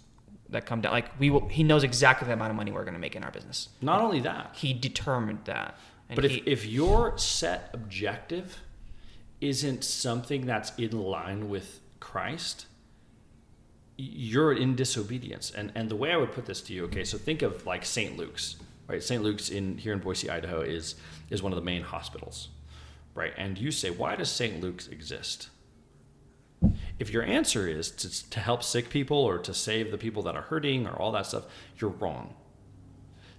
that 0.49 0.65
come 0.65 0.81
down. 0.81 0.93
Like 0.93 1.19
we 1.19 1.29
will, 1.29 1.47
he 1.49 1.61
knows 1.61 1.83
exactly 1.83 2.25
the 2.27 2.33
amount 2.33 2.51
of 2.51 2.55
money 2.55 2.71
we're 2.71 2.83
going 2.83 2.93
to 2.93 2.99
make 2.99 3.15
in 3.15 3.23
our 3.23 3.31
business. 3.31 3.69
Not 3.81 4.01
only 4.01 4.21
that, 4.21 4.55
he 4.55 4.73
determined 4.73 5.39
that. 5.45 5.77
but 6.13 6.23
he, 6.23 6.37
if 6.37 6.47
if 6.47 6.65
your 6.65 7.17
set 7.17 7.69
objective 7.73 8.61
isn't 9.41 9.83
something 9.83 10.45
that's 10.45 10.71
in 10.77 10.91
line 10.91 11.49
with 11.49 11.81
Christ, 11.99 12.67
you're 13.97 14.53
in 14.53 14.75
disobedience. 14.75 15.51
And 15.51 15.71
and 15.75 15.89
the 15.89 15.95
way 15.95 16.11
I 16.11 16.17
would 16.17 16.31
put 16.31 16.45
this 16.45 16.61
to 16.61 16.73
you, 16.73 16.85
okay, 16.85 17.03
so 17.03 17.17
think 17.17 17.41
of 17.41 17.65
like 17.65 17.85
St. 17.85 18.17
Luke's, 18.17 18.57
right? 18.87 19.01
St. 19.01 19.23
Luke's 19.23 19.49
in 19.49 19.77
here 19.77 19.93
in 19.93 19.99
Boise, 19.99 20.29
Idaho 20.29 20.61
is 20.61 20.95
is 21.29 21.41
one 21.41 21.51
of 21.51 21.57
the 21.57 21.65
main 21.65 21.81
hospitals, 21.81 22.49
right? 23.13 23.33
And 23.37 23.57
you 23.57 23.71
say, 23.71 23.89
why 23.89 24.15
does 24.15 24.29
St. 24.29 24.61
Luke's 24.61 24.87
exist? 24.87 25.49
If 26.97 27.11
your 27.11 27.23
answer 27.23 27.67
is 27.67 27.91
to, 27.91 28.29
to 28.29 28.39
help 28.39 28.63
sick 28.63 28.89
people 28.89 29.17
or 29.17 29.37
to 29.39 29.53
save 29.53 29.91
the 29.91 29.97
people 29.97 30.23
that 30.23 30.35
are 30.35 30.43
hurting 30.43 30.87
or 30.87 30.93
all 30.93 31.11
that 31.11 31.25
stuff, 31.25 31.45
you're 31.77 31.89
wrong. 31.89 32.33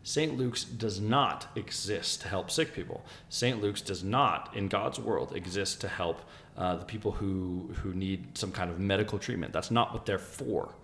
St. 0.03 0.37
Luke's 0.37 0.63
does 0.63 1.01
not 1.01 1.49
exist 1.57 2.21
to 2.21 2.29
help 2.29 2.51
sick 2.51 2.73
people. 2.73 3.05
St. 3.29 3.61
Luke's 3.61 3.81
does 3.81 4.05
not, 4.05 4.55
in 4.55 4.69
God's 4.69 5.01
world, 5.01 5.35
exist 5.35 5.81
to 5.81 5.89
help 5.89 6.21
uh, 6.57 6.77
the 6.77 6.85
people 6.85 7.13
who, 7.13 7.71
who 7.83 7.93
need 7.93 8.37
some 8.37 8.51
kind 8.51 8.71
of 8.71 8.79
medical 8.79 9.19
treatment. 9.19 9.53
That's 9.53 9.71
not 9.71 9.93
what 9.93 10.07
they're 10.07 10.19
for. 10.19 10.75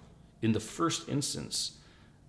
In 0.43 0.53
the 0.53 0.61
first 0.61 1.09
instance, 1.09 1.79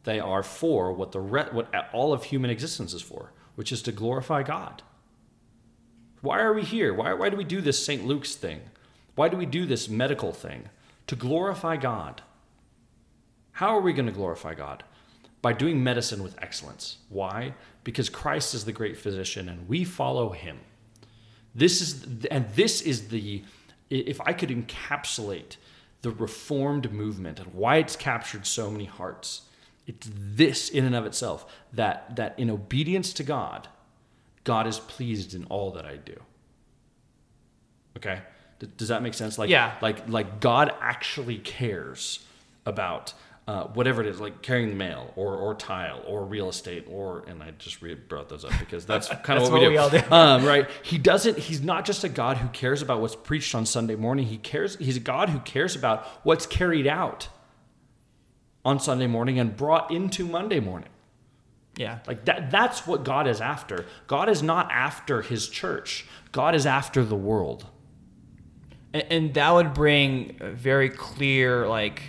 they 0.03 0.19
are 0.19 0.43
for 0.43 0.93
what, 0.93 1.11
the 1.11 1.19
re- 1.19 1.49
what 1.51 1.73
all 1.93 2.13
of 2.13 2.25
human 2.25 2.49
existence 2.49 2.93
is 2.93 3.01
for, 3.01 3.31
which 3.55 3.71
is 3.71 3.81
to 3.83 3.91
glorify 3.91 4.43
God. 4.43 4.81
Why 6.21 6.39
are 6.39 6.53
we 6.53 6.63
here? 6.63 6.93
Why, 6.93 7.13
why 7.13 7.29
do 7.29 7.35
we 7.35 7.43
do 7.43 7.59
this 7.59 7.83
St. 7.83 8.05
Luke's 8.05 8.35
thing? 8.35 8.61
Why 9.15 9.27
do 9.27 9.35
we 9.35 9.45
do 9.45 9.65
this 9.65 9.89
medical 9.89 10.31
thing? 10.31 10.69
To 11.07 11.15
glorify 11.15 11.75
God. 11.75 12.21
How 13.51 13.75
are 13.77 13.81
we 13.81 13.93
going 13.93 14.05
to 14.05 14.11
glorify 14.11 14.53
God? 14.53 14.83
By 15.41 15.51
doing 15.51 15.83
medicine 15.83 16.23
with 16.23 16.41
excellence. 16.41 16.97
Why? 17.09 17.55
Because 17.83 18.09
Christ 18.09 18.53
is 18.53 18.63
the 18.63 18.71
great 18.71 18.95
physician 18.95 19.49
and 19.49 19.67
we 19.67 19.83
follow 19.83 20.29
him. 20.29 20.59
This 21.55 21.81
is 21.81 22.25
and 22.31 22.49
this 22.55 22.81
is 22.81 23.09
the 23.09 23.43
if 23.89 24.19
I 24.21 24.33
could 24.33 24.49
encapsulate 24.49 25.57
the 26.01 26.11
reformed 26.11 26.91
movement 26.91 27.39
and 27.39 27.53
why 27.53 27.77
it's 27.77 27.95
captured 27.95 28.45
so 28.45 28.69
many 28.69 28.85
hearts. 28.85 29.43
It's 29.85 30.09
this 30.13 30.69
in 30.69 30.85
and 30.85 30.95
of 30.95 31.05
itself 31.05 31.45
that 31.73 32.15
that 32.15 32.37
in 32.37 32.49
obedience 32.49 33.13
to 33.13 33.23
God, 33.23 33.67
God 34.43 34.67
is 34.67 34.79
pleased 34.79 35.33
in 35.33 35.45
all 35.45 35.71
that 35.71 35.85
I 35.85 35.97
do. 35.97 36.19
Okay? 37.97 38.21
Does 38.77 38.87
that 38.87 39.01
make 39.01 39.13
sense? 39.13 39.37
Like, 39.37 39.49
yeah. 39.49 39.75
like, 39.81 40.07
like 40.07 40.39
God 40.39 40.73
actually 40.81 41.37
cares 41.37 42.25
about 42.65 43.13
uh, 43.47 43.65
whatever 43.67 44.01
it 44.01 44.07
is, 44.07 44.21
like 44.21 44.41
carrying 44.41 44.69
the 44.69 44.75
mail 44.75 45.11
or, 45.15 45.35
or 45.35 45.53
tile 45.53 46.01
or 46.07 46.23
real 46.23 46.49
estate 46.49 46.85
or, 46.89 47.25
and 47.27 47.43
I 47.43 47.51
just 47.51 47.81
re- 47.81 47.93
brought 47.93 48.29
those 48.29 48.45
up 48.45 48.53
because 48.59 48.85
that's 48.85 49.07
kind 49.23 49.41
of 49.41 49.51
what, 49.51 49.61
we, 49.61 49.77
what 49.77 49.91
do. 49.91 49.97
we 49.97 50.01
do. 50.01 50.07
Um, 50.11 50.45
right. 50.45 50.69
He 50.81 50.97
doesn't, 50.97 51.37
he's 51.37 51.61
not 51.61 51.85
just 51.85 52.03
a 52.03 52.09
God 52.09 52.37
who 52.37 52.47
cares 52.49 52.81
about 52.81 53.01
what's 53.01 53.15
preached 53.15 53.53
on 53.53 53.65
Sunday 53.65 53.95
morning. 53.95 54.27
He 54.27 54.37
cares, 54.37 54.77
he's 54.77 54.97
a 54.97 55.01
God 55.01 55.29
who 55.29 55.39
cares 55.39 55.75
about 55.75 56.05
what's 56.23 56.45
carried 56.45 56.87
out 56.87 57.27
on 58.63 58.79
Sunday 58.79 59.07
morning 59.07 59.39
and 59.39 59.57
brought 59.57 59.91
into 59.91 60.25
Monday 60.25 60.61
morning. 60.61 60.89
Yeah. 61.75 61.99
Like 62.07 62.25
that, 62.25 62.49
that's 62.49 62.87
what 62.87 63.03
God 63.03 63.27
is 63.27 63.41
after. 63.41 63.85
God 64.07 64.29
is 64.29 64.41
not 64.41 64.71
after 64.71 65.21
his 65.21 65.49
church. 65.49 66.05
God 66.31 66.55
is 66.55 66.65
after 66.65 67.03
the 67.03 67.15
world 67.15 67.65
and, 68.93 69.05
and 69.09 69.33
that 69.33 69.51
would 69.51 69.73
bring 69.73 70.37
very 70.39 70.89
clear 70.89 71.67
like 71.67 72.01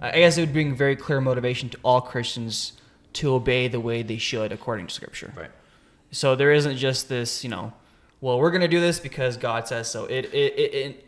I 0.00 0.18
guess 0.18 0.36
it 0.36 0.42
would 0.42 0.52
bring 0.52 0.74
very 0.74 0.96
clear 0.96 1.20
motivation 1.20 1.68
to 1.70 1.78
all 1.82 2.00
Christians 2.00 2.72
to 3.14 3.34
obey 3.34 3.68
the 3.68 3.80
way 3.80 4.02
they 4.02 4.18
should 4.18 4.52
according 4.52 4.88
to 4.88 4.94
Scripture. 4.94 5.32
Right. 5.36 5.50
So 6.10 6.36
there 6.36 6.52
isn't 6.52 6.76
just 6.76 7.08
this, 7.08 7.42
you 7.42 7.50
know, 7.50 7.72
well, 8.20 8.38
we're 8.38 8.50
going 8.50 8.62
to 8.62 8.68
do 8.68 8.80
this 8.80 9.00
because 9.00 9.36
God 9.36 9.68
says 9.68 9.90
so. 9.90 10.04
It, 10.04 10.26
it, 10.26 10.54
it, 10.58 10.74
it 10.74 11.06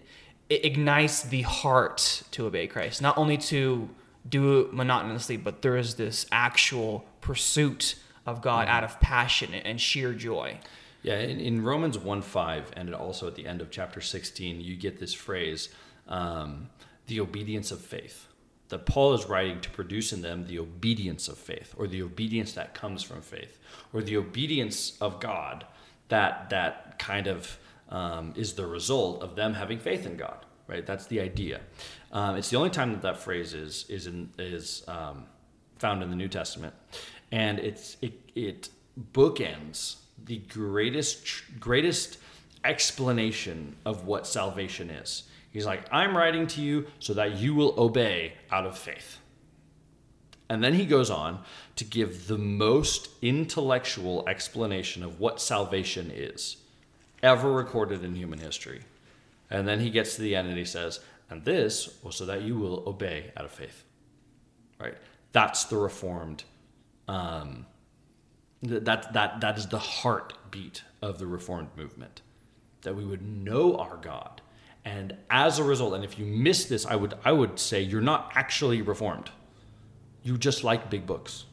it 0.48 0.64
ignites 0.64 1.22
the 1.22 1.42
heart 1.42 2.22
to 2.30 2.46
obey 2.46 2.66
Christ, 2.66 3.02
not 3.02 3.18
only 3.18 3.36
to 3.36 3.88
do 4.28 4.60
it 4.60 4.72
monotonously, 4.72 5.36
but 5.36 5.62
there 5.62 5.76
is 5.76 5.96
this 5.96 6.26
actual 6.32 7.04
pursuit 7.20 7.96
of 8.26 8.40
God 8.42 8.68
out 8.68 8.84
of 8.84 8.98
passion 9.00 9.54
and 9.54 9.80
sheer 9.80 10.12
joy. 10.12 10.58
Yeah, 11.02 11.18
in, 11.18 11.38
in 11.38 11.62
Romans 11.62 11.98
1 11.98 12.22
5, 12.22 12.72
and 12.76 12.94
also 12.94 13.26
at 13.26 13.34
the 13.34 13.46
end 13.46 13.60
of 13.60 13.70
chapter 13.70 14.00
16, 14.00 14.60
you 14.60 14.76
get 14.76 14.98
this 14.98 15.14
phrase, 15.14 15.68
um, 16.08 16.68
the 17.06 17.20
obedience 17.20 17.70
of 17.70 17.80
faith. 17.80 18.26
That 18.68 18.84
Paul 18.84 19.14
is 19.14 19.26
writing 19.26 19.60
to 19.62 19.70
produce 19.70 20.12
in 20.12 20.20
them 20.22 20.46
the 20.46 20.58
obedience 20.58 21.28
of 21.28 21.38
faith, 21.38 21.74
or 21.76 21.86
the 21.86 22.02
obedience 22.02 22.52
that 22.52 22.74
comes 22.74 23.02
from 23.02 23.22
faith, 23.22 23.58
or 23.92 24.02
the 24.02 24.16
obedience 24.16 24.96
of 25.00 25.20
God 25.20 25.64
that, 26.08 26.50
that 26.50 26.98
kind 26.98 27.26
of 27.26 27.58
um, 27.88 28.34
is 28.36 28.54
the 28.54 28.66
result 28.66 29.22
of 29.22 29.36
them 29.36 29.54
having 29.54 29.78
faith 29.78 30.04
in 30.04 30.16
God, 30.16 30.44
right? 30.66 30.84
That's 30.84 31.06
the 31.06 31.20
idea. 31.20 31.60
Um, 32.12 32.36
it's 32.36 32.50
the 32.50 32.56
only 32.56 32.70
time 32.70 32.92
that 32.92 33.02
that 33.02 33.18
phrase 33.18 33.54
is, 33.54 33.86
is, 33.88 34.06
in, 34.06 34.30
is 34.38 34.84
um, 34.88 35.24
found 35.78 36.02
in 36.02 36.10
the 36.10 36.16
New 36.16 36.28
Testament. 36.28 36.74
And 37.32 37.58
it's, 37.58 37.96
it, 38.02 38.14
it 38.34 38.68
bookends 39.12 39.96
the 40.24 40.38
greatest 40.38 41.42
greatest 41.60 42.18
explanation 42.64 43.76
of 43.84 44.06
what 44.06 44.26
salvation 44.26 44.90
is. 44.90 45.24
He's 45.50 45.66
like, 45.66 45.82
I'm 45.90 46.16
writing 46.16 46.46
to 46.48 46.62
you 46.62 46.86
so 46.98 47.14
that 47.14 47.38
you 47.38 47.54
will 47.54 47.74
obey 47.78 48.34
out 48.50 48.66
of 48.66 48.78
faith. 48.78 49.18
And 50.50 50.62
then 50.62 50.74
he 50.74 50.86
goes 50.86 51.10
on 51.10 51.40
to 51.76 51.84
give 51.84 52.26
the 52.26 52.38
most 52.38 53.08
intellectual 53.22 54.26
explanation 54.28 55.02
of 55.02 55.20
what 55.20 55.40
salvation 55.40 56.10
is 56.14 56.56
ever 57.22 57.52
recorded 57.52 58.04
in 58.04 58.14
human 58.14 58.38
history. 58.38 58.82
And 59.50 59.66
then 59.66 59.80
he 59.80 59.90
gets 59.90 60.16
to 60.16 60.22
the 60.22 60.36
end 60.36 60.48
and 60.48 60.56
he 60.56 60.64
says, 60.64 61.00
and 61.30 61.44
this 61.44 61.98
was 62.02 62.16
so 62.16 62.26
that 62.26 62.42
you 62.42 62.56
will 62.56 62.84
obey 62.86 63.32
out 63.36 63.44
of 63.44 63.50
faith. 63.50 63.84
Right? 64.78 64.96
That's 65.32 65.64
the 65.64 65.76
reformed 65.76 66.44
um, 67.08 67.66
that, 68.62 69.12
that, 69.12 69.40
that 69.40 69.58
is 69.58 69.66
the 69.66 69.78
heartbeat 69.78 70.82
of 71.00 71.18
the 71.18 71.26
Reformed 71.26 71.70
movement. 71.76 72.22
That 72.82 72.96
we 72.96 73.04
would 73.04 73.22
know 73.22 73.76
our 73.76 73.96
God. 73.96 74.40
And 74.88 75.16
as 75.28 75.58
a 75.58 75.64
result, 75.64 75.92
and 75.92 76.02
if 76.02 76.18
you 76.18 76.24
miss 76.24 76.64
this, 76.64 76.86
I 76.86 76.96
would, 76.96 77.14
I 77.22 77.32
would 77.32 77.58
say 77.58 77.82
you're 77.82 78.00
not 78.00 78.32
actually 78.34 78.80
Reformed. 78.80 79.30
You 80.22 80.38
just 80.38 80.64
like 80.64 80.88
big 80.88 81.06
books. 81.06 81.44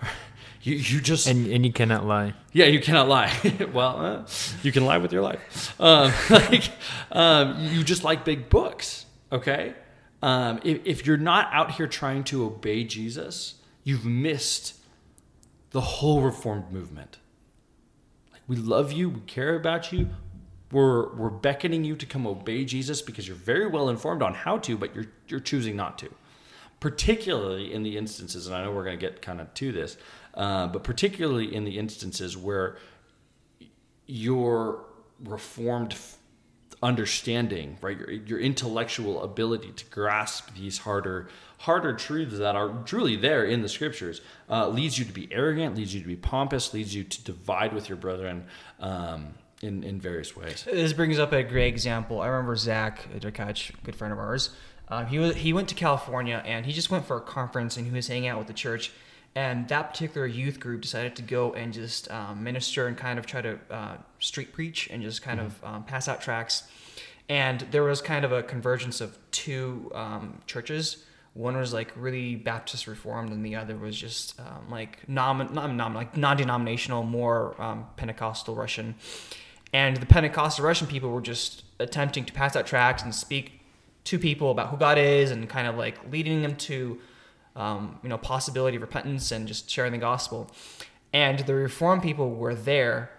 you, 0.62 0.76
you 0.76 1.00
just. 1.00 1.26
And, 1.26 1.46
and 1.48 1.66
you 1.66 1.72
cannot 1.72 2.06
lie. 2.06 2.34
Yeah, 2.52 2.66
you 2.66 2.80
cannot 2.80 3.08
lie. 3.08 3.32
well, 3.72 3.98
uh, 3.98 4.26
you 4.62 4.70
can 4.70 4.84
lie 4.84 4.98
with 4.98 5.12
your 5.12 5.22
life. 5.22 5.74
Um, 5.80 6.12
like, 6.30 6.70
um, 7.10 7.56
you 7.58 7.82
just 7.82 8.04
like 8.04 8.24
big 8.24 8.48
books, 8.48 9.06
okay? 9.32 9.74
Um, 10.22 10.60
if, 10.62 10.80
if 10.84 11.06
you're 11.06 11.16
not 11.16 11.48
out 11.52 11.72
here 11.72 11.88
trying 11.88 12.22
to 12.24 12.44
obey 12.44 12.84
Jesus, 12.84 13.54
you've 13.82 14.04
missed 14.04 14.74
the 15.70 15.80
whole 15.80 16.22
reformed 16.22 16.70
movement. 16.70 17.18
Like 18.32 18.42
we 18.46 18.56
love 18.56 18.92
you, 18.92 19.10
we 19.10 19.20
care 19.22 19.56
about 19.56 19.92
you. 19.92 20.10
We're 20.72 21.14
we're 21.14 21.30
beckoning 21.30 21.84
you 21.84 21.96
to 21.96 22.06
come 22.06 22.26
obey 22.26 22.64
Jesus 22.64 23.00
because 23.00 23.26
you're 23.28 23.36
very 23.36 23.66
well 23.66 23.88
informed 23.88 24.22
on 24.22 24.34
how 24.34 24.58
to, 24.58 24.76
but 24.76 24.94
you're 24.94 25.06
you're 25.28 25.40
choosing 25.40 25.76
not 25.76 25.98
to. 25.98 26.10
Particularly 26.80 27.72
in 27.72 27.82
the 27.82 27.96
instances, 27.96 28.46
and 28.46 28.54
I 28.54 28.62
know 28.62 28.72
we're 28.72 28.84
going 28.84 28.98
to 28.98 29.00
get 29.00 29.22
kind 29.22 29.40
of 29.40 29.52
to 29.54 29.72
this, 29.72 29.96
uh, 30.34 30.66
but 30.66 30.84
particularly 30.84 31.54
in 31.54 31.64
the 31.64 31.78
instances 31.78 32.36
where 32.36 32.76
your 34.06 34.84
reformed 35.24 35.96
understanding, 36.82 37.78
right, 37.80 37.98
your, 37.98 38.10
your 38.10 38.38
intellectual 38.38 39.22
ability 39.22 39.72
to 39.72 39.84
grasp 39.86 40.54
these 40.54 40.78
harder 40.78 41.28
harder 41.58 41.94
truths 41.94 42.36
that 42.38 42.54
are 42.54 42.82
truly 42.84 43.16
there 43.16 43.44
in 43.44 43.62
the 43.62 43.68
scriptures 43.68 44.20
uh, 44.50 44.68
leads 44.68 44.98
you 44.98 45.04
to 45.04 45.12
be 45.12 45.28
arrogant, 45.32 45.74
leads 45.74 45.94
you 45.94 46.00
to 46.00 46.06
be 46.06 46.16
pompous, 46.16 46.74
leads 46.74 46.94
you 46.94 47.02
to 47.02 47.24
divide 47.24 47.72
with 47.72 47.88
your 47.88 47.96
brethren 47.96 48.44
um, 48.78 49.34
in, 49.62 49.82
in 49.82 50.00
various 50.00 50.36
ways. 50.36 50.64
This 50.64 50.92
brings 50.92 51.18
up 51.18 51.32
a 51.32 51.42
great 51.42 51.68
example. 51.68 52.20
I 52.20 52.28
remember 52.28 52.56
Zach 52.56 53.06
a 53.14 53.18
good 53.20 53.96
friend 53.96 54.12
of 54.12 54.18
ours. 54.18 54.50
Um, 54.88 55.06
he 55.06 55.18
was 55.18 55.36
he 55.36 55.52
went 55.52 55.68
to 55.68 55.74
California 55.74 56.42
and 56.44 56.64
he 56.64 56.72
just 56.72 56.90
went 56.90 57.06
for 57.06 57.16
a 57.16 57.20
conference 57.20 57.76
and 57.76 57.86
he 57.86 57.92
was 57.92 58.06
hanging 58.06 58.28
out 58.28 58.38
with 58.38 58.46
the 58.46 58.54
church. 58.54 58.92
And 59.34 59.68
that 59.68 59.90
particular 59.90 60.26
youth 60.26 60.60
group 60.60 60.80
decided 60.80 61.16
to 61.16 61.22
go 61.22 61.52
and 61.52 61.72
just 61.72 62.10
um, 62.10 62.42
minister 62.42 62.86
and 62.86 62.96
kind 62.96 63.18
of 63.18 63.26
try 63.26 63.42
to 63.42 63.58
uh, 63.70 63.96
street 64.18 64.52
preach 64.52 64.88
and 64.90 65.02
just 65.02 65.22
kind 65.22 65.40
mm-hmm. 65.40 65.66
of 65.66 65.74
um, 65.74 65.84
pass 65.84 66.08
out 66.08 66.22
tracts. 66.22 66.62
And 67.28 67.60
there 67.70 67.82
was 67.82 68.00
kind 68.00 68.24
of 68.24 68.32
a 68.32 68.42
convergence 68.42 69.00
of 69.00 69.18
two 69.32 69.90
um, 69.94 70.40
churches 70.46 71.04
one 71.36 71.54
was 71.54 71.72
like 71.74 71.92
really 71.96 72.34
Baptist 72.34 72.86
reformed, 72.86 73.30
and 73.30 73.44
the 73.44 73.56
other 73.56 73.76
was 73.76 73.94
just 73.94 74.40
um, 74.40 74.70
like 74.70 75.06
non, 75.06 75.52
non, 75.52 75.76
non 75.76 75.92
like 75.92 76.16
non-denominational, 76.16 77.02
more 77.02 77.60
um, 77.60 77.86
Pentecostal 77.96 78.54
Russian. 78.54 78.94
And 79.76 79.98
the 79.98 80.06
Pentecostal 80.06 80.64
Russian 80.64 80.86
people 80.86 81.10
were 81.10 81.20
just 81.20 81.62
attempting 81.78 82.24
to 82.24 82.32
pass 82.32 82.56
out 82.56 82.66
tracts 82.66 83.02
and 83.02 83.14
speak 83.14 83.60
to 84.04 84.18
people 84.18 84.50
about 84.50 84.70
who 84.70 84.78
God 84.78 84.96
is, 84.96 85.30
and 85.30 85.46
kind 85.50 85.66
of 85.66 85.76
like 85.76 85.98
leading 86.10 86.40
them 86.40 86.56
to, 86.56 86.98
um, 87.54 87.98
you 88.02 88.08
know, 88.08 88.16
possibility 88.16 88.76
of 88.76 88.80
repentance 88.80 89.30
and 89.32 89.46
just 89.46 89.68
sharing 89.68 89.92
the 89.92 89.98
gospel. 89.98 90.50
And 91.12 91.40
the 91.40 91.52
Reformed 91.52 92.02
people 92.02 92.30
were 92.30 92.54
there, 92.54 93.10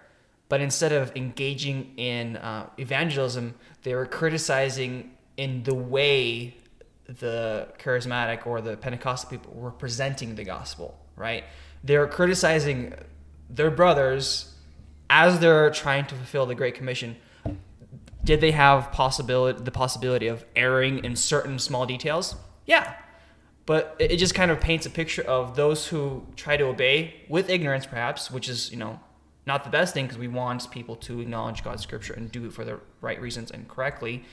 but 0.48 0.60
instead 0.60 0.90
of 0.90 1.12
engaging 1.14 1.92
in 1.96 2.36
uh, 2.38 2.68
evangelism, 2.76 3.54
they 3.84 3.94
were 3.94 4.06
criticizing 4.06 5.12
in 5.36 5.62
the 5.62 5.76
way 5.76 6.56
the 7.06 7.68
charismatic 7.78 8.48
or 8.48 8.60
the 8.60 8.76
Pentecostal 8.76 9.30
people 9.30 9.52
were 9.54 9.70
presenting 9.70 10.34
the 10.34 10.42
gospel, 10.42 10.98
right? 11.14 11.44
They're 11.84 12.08
criticizing 12.08 12.94
their 13.48 13.70
brothers 13.70 14.56
as 15.10 15.40
they're 15.40 15.70
trying 15.70 16.06
to 16.06 16.14
fulfill 16.14 16.46
the 16.46 16.54
Great 16.54 16.74
Commission. 16.74 17.16
Did 18.24 18.40
they 18.40 18.50
have 18.50 18.92
possibility 18.92 19.62
the 19.62 19.70
possibility 19.70 20.26
of 20.26 20.44
erring 20.54 21.04
in 21.04 21.16
certain 21.16 21.58
small 21.58 21.86
details? 21.86 22.36
Yeah. 22.66 22.94
But 23.64 23.96
it 23.98 24.16
just 24.16 24.34
kind 24.34 24.50
of 24.50 24.60
paints 24.60 24.86
a 24.86 24.90
picture 24.90 25.22
of 25.22 25.56
those 25.56 25.86
who 25.86 26.26
try 26.36 26.56
to 26.56 26.64
obey 26.64 27.14
with 27.28 27.50
ignorance, 27.50 27.84
perhaps, 27.84 28.30
which 28.30 28.48
is, 28.48 28.70
you 28.70 28.78
know, 28.78 28.98
not 29.46 29.64
the 29.64 29.70
best 29.70 29.94
thing 29.94 30.04
because 30.04 30.18
we 30.18 30.28
want 30.28 30.70
people 30.70 30.94
to 30.96 31.20
acknowledge 31.20 31.64
God's 31.64 31.82
scripture 31.82 32.12
and 32.12 32.30
do 32.30 32.44
it 32.46 32.52
for 32.52 32.64
the 32.64 32.80
right 33.00 33.20
reasons 33.20 33.50
and 33.50 33.66
correctly 33.66 34.24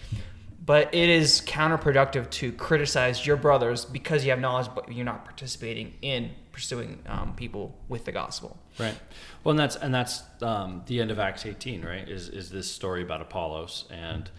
but 0.64 0.94
it 0.94 1.10
is 1.10 1.42
counterproductive 1.42 2.30
to 2.30 2.52
criticize 2.52 3.26
your 3.26 3.38
brothers 3.38 3.86
because 3.86 4.24
you 4.24 4.32
have 4.32 4.40
knowledge 4.40 4.68
but 4.74 4.92
you're 4.92 5.06
not 5.06 5.26
participating 5.26 5.94
in 6.02 6.32
pursuing 6.52 7.00
um, 7.08 7.34
people 7.36 7.78
with 7.90 8.06
the 8.06 8.12
gospel 8.12 8.58
right 8.80 8.96
well 9.44 9.52
and 9.52 9.60
that's 9.60 9.76
and 9.76 9.94
that's 9.94 10.24
um, 10.42 10.82
the 10.88 11.00
end 11.02 11.12
of 11.12 11.20
acts 11.20 11.46
18 11.46 11.84
right 11.84 12.08
is 12.08 12.30
is 12.30 12.50
this 12.50 12.70
story 12.70 13.02
about 13.02 13.22
apollos 13.22 13.86
and 13.92 14.30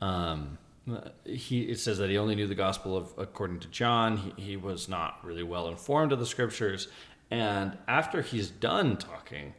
um, 0.00 0.58
he 1.24 1.62
it 1.62 1.78
says 1.78 1.98
that 1.98 2.10
he 2.10 2.18
only 2.18 2.34
knew 2.34 2.46
the 2.46 2.54
gospel 2.54 2.96
of 2.96 3.12
according 3.18 3.60
to 3.60 3.68
john 3.68 4.16
he, 4.16 4.42
he 4.42 4.56
was 4.56 4.88
not 4.88 5.18
really 5.24 5.42
well 5.42 5.68
informed 5.68 6.12
of 6.12 6.18
the 6.18 6.26
scriptures 6.26 6.88
and 7.30 7.76
after 7.88 8.22
he's 8.22 8.50
done 8.50 8.96
talking 8.96 9.52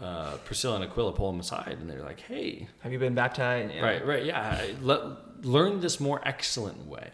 uh, 0.00 0.36
Priscilla 0.38 0.76
and 0.76 0.84
Aquila 0.84 1.12
pull 1.12 1.30
him 1.30 1.40
aside, 1.40 1.78
and 1.80 1.88
they're 1.88 2.02
like, 2.02 2.20
"Hey, 2.20 2.68
have 2.80 2.92
you 2.92 2.98
been 2.98 3.14
baptized?" 3.14 3.72
Yeah. 3.72 3.82
Right, 3.82 4.04
right, 4.04 4.24
yeah. 4.24 4.60
Let, 4.82 5.00
learn 5.44 5.80
this 5.80 6.00
more 6.00 6.20
excellent 6.26 6.86
way, 6.86 7.10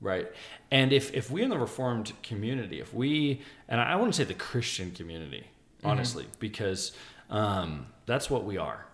right? 0.00 0.28
And 0.70 0.92
if 0.92 1.12
if 1.14 1.30
we 1.30 1.42
in 1.42 1.50
the 1.50 1.58
Reformed 1.58 2.12
community, 2.22 2.80
if 2.80 2.94
we, 2.94 3.42
and 3.68 3.80
I 3.80 3.96
wouldn't 3.96 4.14
say 4.14 4.24
the 4.24 4.34
Christian 4.34 4.92
community, 4.92 5.44
mm-hmm. 5.78 5.86
honestly, 5.86 6.24
mm-hmm. 6.24 6.40
because 6.40 6.92
um, 7.28 7.86
that's 8.06 8.30
what 8.30 8.44
we 8.44 8.56
are, 8.56 8.86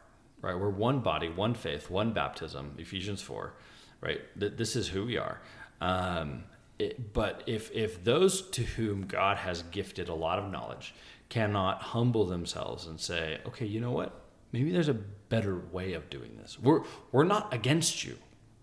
right? 0.43 0.59
We're 0.59 0.71
one 0.71 1.01
body, 1.01 1.29
one 1.29 1.55
faith, 1.55 1.91
one 1.91 2.13
baptism. 2.13 2.75
Ephesians 2.79 3.23
four, 3.23 3.55
right? 4.01 4.21
This 4.37 4.77
is 4.77 4.89
who 4.89 5.05
we 5.05 5.19
are. 5.19 5.41
Um, 5.81 6.45
it, 6.79 7.13
but 7.13 7.43
if 7.47 7.71
if 7.73 8.03
those 8.05 8.43
to 8.51 8.63
whom 8.63 9.07
God 9.07 9.37
has 9.37 9.63
gifted 9.63 10.09
a 10.09 10.15
lot 10.15 10.39
of 10.39 10.51
knowledge 10.51 10.95
cannot 11.29 11.83
humble 11.83 12.25
themselves 12.25 12.87
and 12.87 13.01
say, 13.01 13.41
okay, 13.47 13.67
you 13.67 13.81
know 13.81 13.91
what? 13.91 14.21
Maybe 14.53 14.71
there's 14.71 14.89
a 14.89 14.95
better 14.95 15.59
way 15.73 15.95
of 15.95 16.09
doing 16.09 16.39
this. 16.41 16.59
We're, 16.59 16.83
we're 17.11 17.25
not 17.25 17.53
against 17.53 18.05
you, 18.05 18.17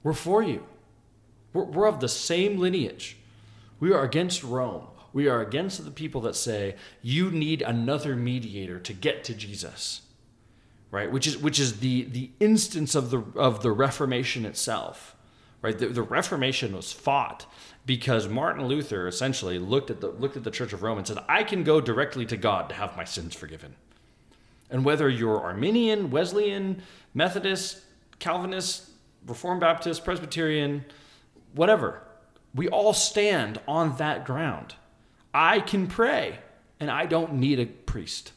we're 0.04 0.14
for 0.14 0.44
you. 0.44 0.66
We're, 1.54 1.64
we're 1.64 1.88
of 1.88 2.00
the 2.00 2.10
same 2.10 2.60
lineage. 2.60 3.18
We 3.80 3.92
are 3.92 4.04
against 4.04 4.44
Rome. 4.44 4.88
We 5.14 5.28
are 5.28 5.42
against 5.42 5.84
the 5.84 5.92
people 5.92 6.22
that 6.22 6.36
say 6.36 6.76
you 7.02 7.30
need 7.32 7.62
another 7.62 8.16
mediator 8.16 8.80
to 8.80 8.94
get 8.94 9.24
to 9.26 9.34
Jesus. 9.34 10.02
Right? 10.90 11.12
Which 11.12 11.26
is 11.26 11.38
which 11.38 11.60
is 11.60 11.80
the 11.80 12.04
the 12.04 12.32
instance 12.40 12.94
of 12.94 13.10
the 13.10 13.24
of 13.36 13.64
the 13.64 13.72
Reformation 13.72 14.46
itself. 14.46 15.16
Right? 15.62 15.78
The, 15.78 15.88
the 15.88 16.04
Reformation 16.04 16.76
was 16.76 16.92
fought 16.92 17.46
because 17.86 18.28
Martin 18.28 18.66
Luther 18.66 19.08
essentially 19.08 19.58
looked 19.58 19.90
at 19.90 20.02
the 20.02 20.10
looked 20.10 20.38
at 20.38 20.44
the 20.44 20.52
Church 20.52 20.72
of 20.72 20.84
Rome 20.84 21.00
and 21.00 21.08
said, 21.08 21.18
"I 21.28 21.44
can 21.44 21.64
go 21.64 21.82
directly 21.82 22.26
to 22.28 22.38
God 22.38 22.70
to 22.70 22.76
have 22.76 22.96
my 22.96 23.06
sins 23.06 23.34
forgiven." 23.34 23.76
And 24.70 24.86
whether 24.86 25.10
you're 25.10 25.42
Arminian, 25.42 26.10
Wesleyan, 26.10 26.82
Methodist, 27.14 27.82
Calvinist, 28.20 28.90
Reformed 29.28 29.62
Baptist, 29.62 30.04
Presbyterian, 30.04 30.86
whatever. 31.54 32.02
We 32.54 32.68
all 32.68 32.94
stand 32.94 33.60
on 33.68 33.98
that 33.98 34.26
ground. 34.26 34.76
I 35.34 35.60
can 35.60 35.88
pray, 35.88 36.40
and 36.80 36.92
I 36.92 37.06
don't 37.06 37.34
need 37.34 37.60
a 37.60 37.66
priest. 37.66 38.32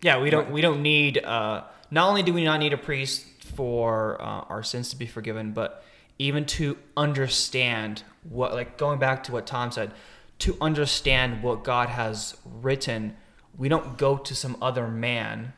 Yeah, 0.00 0.20
we 0.20 0.30
don't 0.30 0.50
we 0.50 0.60
don't 0.60 0.82
need. 0.82 1.22
Uh, 1.22 1.64
not 1.90 2.08
only 2.08 2.22
do 2.22 2.32
we 2.32 2.44
not 2.44 2.58
need 2.58 2.72
a 2.72 2.78
priest 2.78 3.26
for 3.54 4.20
uh, 4.20 4.44
our 4.48 4.62
sins 4.62 4.90
to 4.90 4.96
be 4.96 5.06
forgiven, 5.06 5.52
but 5.52 5.84
even 6.18 6.44
to 6.46 6.76
understand 6.96 8.02
what, 8.28 8.54
like 8.54 8.78
going 8.78 8.98
back 8.98 9.24
to 9.24 9.32
what 9.32 9.46
Tom 9.46 9.70
said, 9.70 9.92
to 10.38 10.56
understand 10.60 11.42
what 11.42 11.62
God 11.62 11.88
has 11.88 12.36
written, 12.44 13.16
we 13.56 13.68
don't 13.68 13.98
go 13.98 14.16
to 14.16 14.34
some 14.34 14.56
other 14.62 14.88
man. 14.88 15.52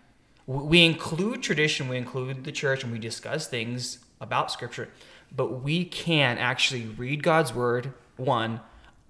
We 0.47 0.85
include 0.85 1.43
tradition, 1.43 1.89
we 1.89 1.97
include 1.97 2.45
the 2.45 2.53
church, 2.53 2.83
and 2.83 2.93
we 2.93 2.99
discuss 2.99 3.47
things 3.47 4.04
about 4.21 4.51
Scripture, 4.51 4.89
but 5.35 5.63
we 5.63 5.85
can 5.85 6.39
actually 6.39 6.83
read 6.87 7.23
God's 7.23 7.55
word. 7.55 7.93
One, 8.17 8.61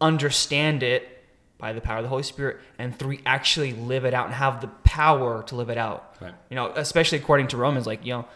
understand 0.00 0.82
it 0.82 1.24
by 1.58 1.72
the 1.72 1.80
power 1.80 1.98
of 1.98 2.02
the 2.02 2.08
Holy 2.08 2.22
Spirit, 2.22 2.58
and 2.78 2.98
three, 2.98 3.20
actually 3.24 3.72
live 3.72 4.04
it 4.04 4.12
out 4.12 4.26
and 4.26 4.34
have 4.34 4.60
the 4.60 4.68
power 4.84 5.42
to 5.44 5.54
live 5.54 5.70
it 5.70 5.78
out. 5.78 6.16
Right. 6.20 6.34
You 6.50 6.56
know, 6.56 6.72
especially 6.74 7.18
according 7.18 7.48
to 7.48 7.56
Romans, 7.56 7.86
like, 7.86 8.04
you 8.04 8.12
know, 8.12 8.26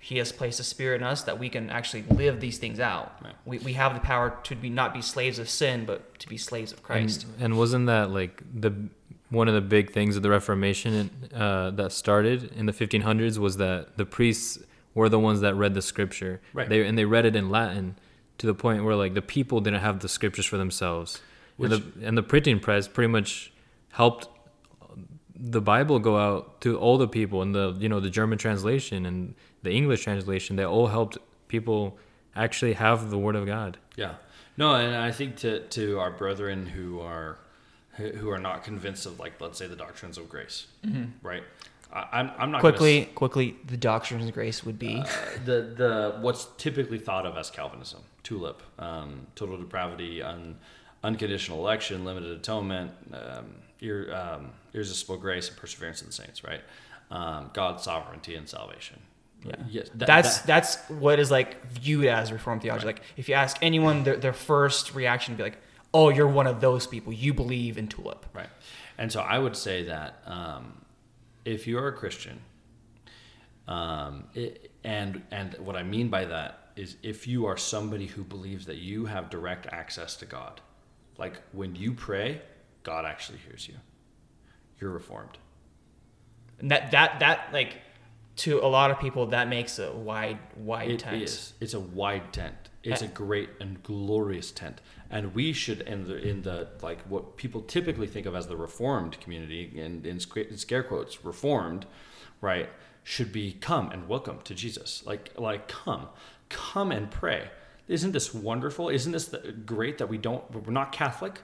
he 0.00 0.18
has 0.18 0.32
placed 0.32 0.60
a 0.60 0.64
spirit 0.64 1.00
in 1.00 1.06
us 1.06 1.22
that 1.22 1.38
we 1.38 1.48
can 1.48 1.70
actually 1.70 2.02
live 2.10 2.40
these 2.40 2.58
things 2.58 2.78
out. 2.78 3.14
Right. 3.24 3.32
We, 3.46 3.58
we 3.58 3.72
have 3.72 3.94
the 3.94 4.00
power 4.00 4.38
to 4.42 4.54
be 4.54 4.68
not 4.68 4.92
be 4.92 5.00
slaves 5.00 5.38
of 5.38 5.48
sin, 5.48 5.86
but 5.86 6.18
to 6.18 6.28
be 6.28 6.36
slaves 6.36 6.72
of 6.72 6.82
Christ. 6.82 7.24
And, 7.24 7.44
and 7.44 7.58
wasn't 7.58 7.86
that 7.86 8.10
like 8.10 8.42
the 8.52 8.74
one 9.30 9.48
of 9.48 9.54
the 9.54 9.62
big 9.62 9.92
things 9.92 10.16
of 10.16 10.22
the 10.22 10.28
Reformation 10.28 11.10
uh, 11.34 11.70
that 11.70 11.90
started 11.90 12.52
in 12.52 12.66
the 12.66 12.72
1500s 12.72 13.38
was 13.38 13.56
that 13.56 13.96
the 13.96 14.04
priests 14.04 14.58
were 14.94 15.08
the 15.08 15.18
ones 15.18 15.40
that 15.40 15.54
read 15.54 15.74
the 15.74 15.82
scripture. 15.82 16.40
Right. 16.52 16.68
They 16.68 16.86
and 16.86 16.96
they 16.96 17.04
read 17.04 17.24
it 17.24 17.36
in 17.36 17.50
Latin 17.50 17.96
to 18.38 18.46
the 18.46 18.54
point 18.54 18.84
where 18.84 18.94
like 18.94 19.14
the 19.14 19.22
people 19.22 19.60
didn't 19.60 19.80
have 19.80 20.00
the 20.00 20.08
scriptures 20.08 20.46
for 20.46 20.56
themselves. 20.56 21.20
and, 21.58 21.72
the, 21.72 21.82
and 22.02 22.18
the 22.18 22.22
printing 22.22 22.58
press 22.58 22.88
pretty 22.88 23.08
much 23.08 23.52
helped 23.90 24.28
the 25.36 25.60
Bible 25.60 25.98
go 25.98 26.16
out 26.16 26.60
to 26.62 26.78
all 26.78 26.96
the 26.96 27.08
people 27.08 27.42
and 27.42 27.54
the 27.54 27.76
you 27.78 27.88
know 27.88 28.00
the 28.00 28.10
German 28.10 28.38
translation 28.38 29.04
and 29.06 29.34
the 29.62 29.72
English 29.72 30.04
translation 30.04 30.56
they 30.56 30.64
all 30.64 30.88
helped 30.88 31.18
people 31.48 31.98
actually 32.36 32.74
have 32.74 33.10
the 33.10 33.18
word 33.18 33.36
of 33.36 33.46
God. 33.46 33.78
Yeah. 33.96 34.14
No, 34.56 34.74
and 34.74 34.94
I 34.94 35.10
think 35.10 35.36
to 35.38 35.60
to 35.60 35.98
our 35.98 36.10
brethren 36.10 36.66
who 36.66 37.00
are 37.00 37.38
who 37.96 38.10
who 38.10 38.30
are 38.30 38.38
not 38.38 38.64
convinced 38.64 39.06
of 39.06 39.18
like 39.18 39.40
let's 39.40 39.58
say 39.58 39.66
the 39.66 39.76
doctrines 39.76 40.18
of 40.18 40.28
grace, 40.28 40.66
mm-hmm. 40.86 41.26
right? 41.26 41.42
I, 41.94 42.08
I'm 42.12 42.30
I'm 42.38 42.50
not 42.50 42.60
gonna 42.60 42.72
quickly, 42.76 43.04
quickly, 43.14 43.56
the 43.66 43.76
doctrines 43.76 44.26
of 44.26 44.34
grace 44.34 44.64
would 44.64 44.78
be 44.78 44.96
uh, 44.96 45.06
the 45.44 45.62
the 45.76 46.16
what's 46.20 46.46
typically 46.58 46.98
thought 46.98 47.24
of 47.26 47.36
as 47.36 47.50
Calvinism, 47.50 48.00
tulip, 48.22 48.62
um, 48.78 49.26
total 49.36 49.56
depravity, 49.58 50.22
un, 50.22 50.56
unconditional 51.04 51.58
election, 51.60 52.04
limited 52.04 52.30
atonement, 52.32 52.90
um, 53.12 53.46
ir, 53.80 54.12
um, 54.14 54.50
irresistible 54.72 55.16
grace, 55.16 55.48
and 55.48 55.56
perseverance 55.56 56.00
of 56.00 56.08
the 56.08 56.12
saints. 56.12 56.42
Right, 56.42 56.62
um, 57.10 57.50
God's 57.54 57.84
sovereignty 57.84 58.34
and 58.34 58.48
salvation. 58.48 59.00
Yeah. 59.46 59.56
Yes, 59.68 59.90
that- 59.94 60.06
that's 60.06 60.38
that- 60.38 60.46
that's 60.46 60.76
what 60.88 61.18
is 61.20 61.30
like 61.30 61.64
viewed 61.70 62.06
as 62.06 62.32
reformed 62.32 62.62
theology. 62.62 62.86
Right. 62.86 62.96
Like 62.96 63.04
if 63.16 63.28
you 63.28 63.34
ask 63.34 63.56
anyone, 63.62 64.02
their, 64.04 64.16
their 64.16 64.32
first 64.32 64.94
reaction 64.94 65.32
would 65.34 65.38
be 65.38 65.42
like, 65.44 65.58
"Oh, 65.92 66.08
you're 66.08 66.26
one 66.26 66.46
of 66.46 66.60
those 66.60 66.86
people. 66.86 67.12
You 67.12 67.34
believe 67.34 67.76
in 67.78 67.86
tulip." 67.86 68.24
Right. 68.34 68.48
And 68.98 69.12
so 69.12 69.20
I 69.20 69.38
would 69.38 69.54
say 69.54 69.84
that 69.84 70.22
um, 70.26 70.80
if 71.44 71.66
you're 71.66 71.88
a 71.88 71.92
Christian, 71.92 72.40
um, 73.68 74.24
it, 74.34 74.70
and 74.84 75.22
and 75.30 75.54
what 75.54 75.76
I 75.76 75.82
mean 75.82 76.08
by 76.08 76.24
that 76.26 76.72
is 76.76 76.96
if 77.02 77.26
you 77.26 77.46
are 77.46 77.56
somebody 77.56 78.06
who 78.06 78.24
believes 78.24 78.66
that 78.66 78.76
you 78.78 79.06
have 79.06 79.30
direct 79.30 79.66
access 79.66 80.16
to 80.16 80.26
God, 80.26 80.60
like 81.18 81.40
when 81.52 81.74
you 81.74 81.92
pray, 81.92 82.40
God 82.82 83.04
actually 83.04 83.38
hears 83.38 83.68
you. 83.68 83.74
You're 84.80 84.90
reformed. 84.90 85.38
And 86.58 86.70
that 86.70 86.90
that 86.90 87.20
that 87.20 87.48
like 87.52 87.76
to 88.36 88.58
a 88.60 88.66
lot 88.66 88.90
of 88.90 88.98
people 88.98 89.26
that 89.26 89.48
makes 89.48 89.78
a 89.78 89.92
wide 89.92 90.38
wide 90.56 90.90
It 90.90 90.98
tent. 91.00 91.22
is. 91.22 91.52
It's 91.60 91.74
a 91.74 91.80
wide 91.80 92.32
tent. 92.32 92.54
It's 92.92 93.02
a 93.02 93.06
great 93.06 93.50
and 93.60 93.82
glorious 93.82 94.50
tent, 94.52 94.80
and 95.10 95.34
we 95.34 95.52
should 95.52 95.80
in 95.82 96.06
the 96.06 96.16
in 96.16 96.42
the 96.42 96.68
like 96.82 97.00
what 97.02 97.36
people 97.36 97.62
typically 97.62 98.06
think 98.06 98.26
of 98.26 98.34
as 98.34 98.46
the 98.46 98.56
reformed 98.56 99.20
community, 99.20 99.72
and 99.80 100.06
in, 100.06 100.20
in 100.20 100.56
scare 100.58 100.82
quotes, 100.82 101.24
reformed, 101.24 101.86
right? 102.40 102.68
Should 103.02 103.32
be 103.32 103.52
come 103.52 103.90
and 103.90 104.08
welcome 104.08 104.40
to 104.44 104.54
Jesus. 104.54 105.02
Like 105.06 105.30
like 105.38 105.68
come, 105.68 106.08
come 106.48 106.92
and 106.92 107.10
pray. 107.10 107.50
Isn't 107.88 108.12
this 108.12 108.32
wonderful? 108.32 108.88
Isn't 108.88 109.12
this 109.12 109.26
the, 109.26 109.52
great 109.52 109.98
that 109.98 110.08
we 110.08 110.18
don't 110.18 110.50
we're 110.52 110.72
not 110.72 110.92
Catholic? 110.92 111.40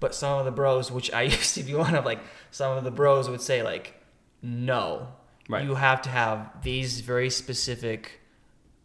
But 0.00 0.14
some 0.14 0.38
of 0.38 0.44
the 0.44 0.50
bros, 0.50 0.90
which 0.90 1.12
I 1.12 1.22
used 1.38 1.54
to 1.54 1.62
be 1.62 1.74
one 1.74 1.94
of, 1.94 2.04
like 2.04 2.20
some 2.50 2.76
of 2.76 2.84
the 2.84 2.90
bros 2.90 3.28
would 3.30 3.40
say 3.40 3.62
like, 3.62 3.94
no, 4.42 5.08
Right. 5.48 5.64
you 5.64 5.74
have 5.76 6.02
to 6.02 6.10
have 6.10 6.62
these 6.62 7.00
very 7.00 7.30
specific 7.30 8.20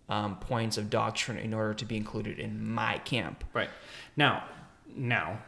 um, 0.10 0.38
points 0.38 0.78
of 0.78 0.90
doctrine 0.90 1.38
in 1.38 1.54
order 1.54 1.74
to 1.74 1.86
be 1.86 1.98
included 1.98 2.40
in 2.40 2.66
my 2.66 2.98
camp. 3.00 3.44
Right. 3.54 3.70
Now, 4.16 4.44
now, 4.96 5.40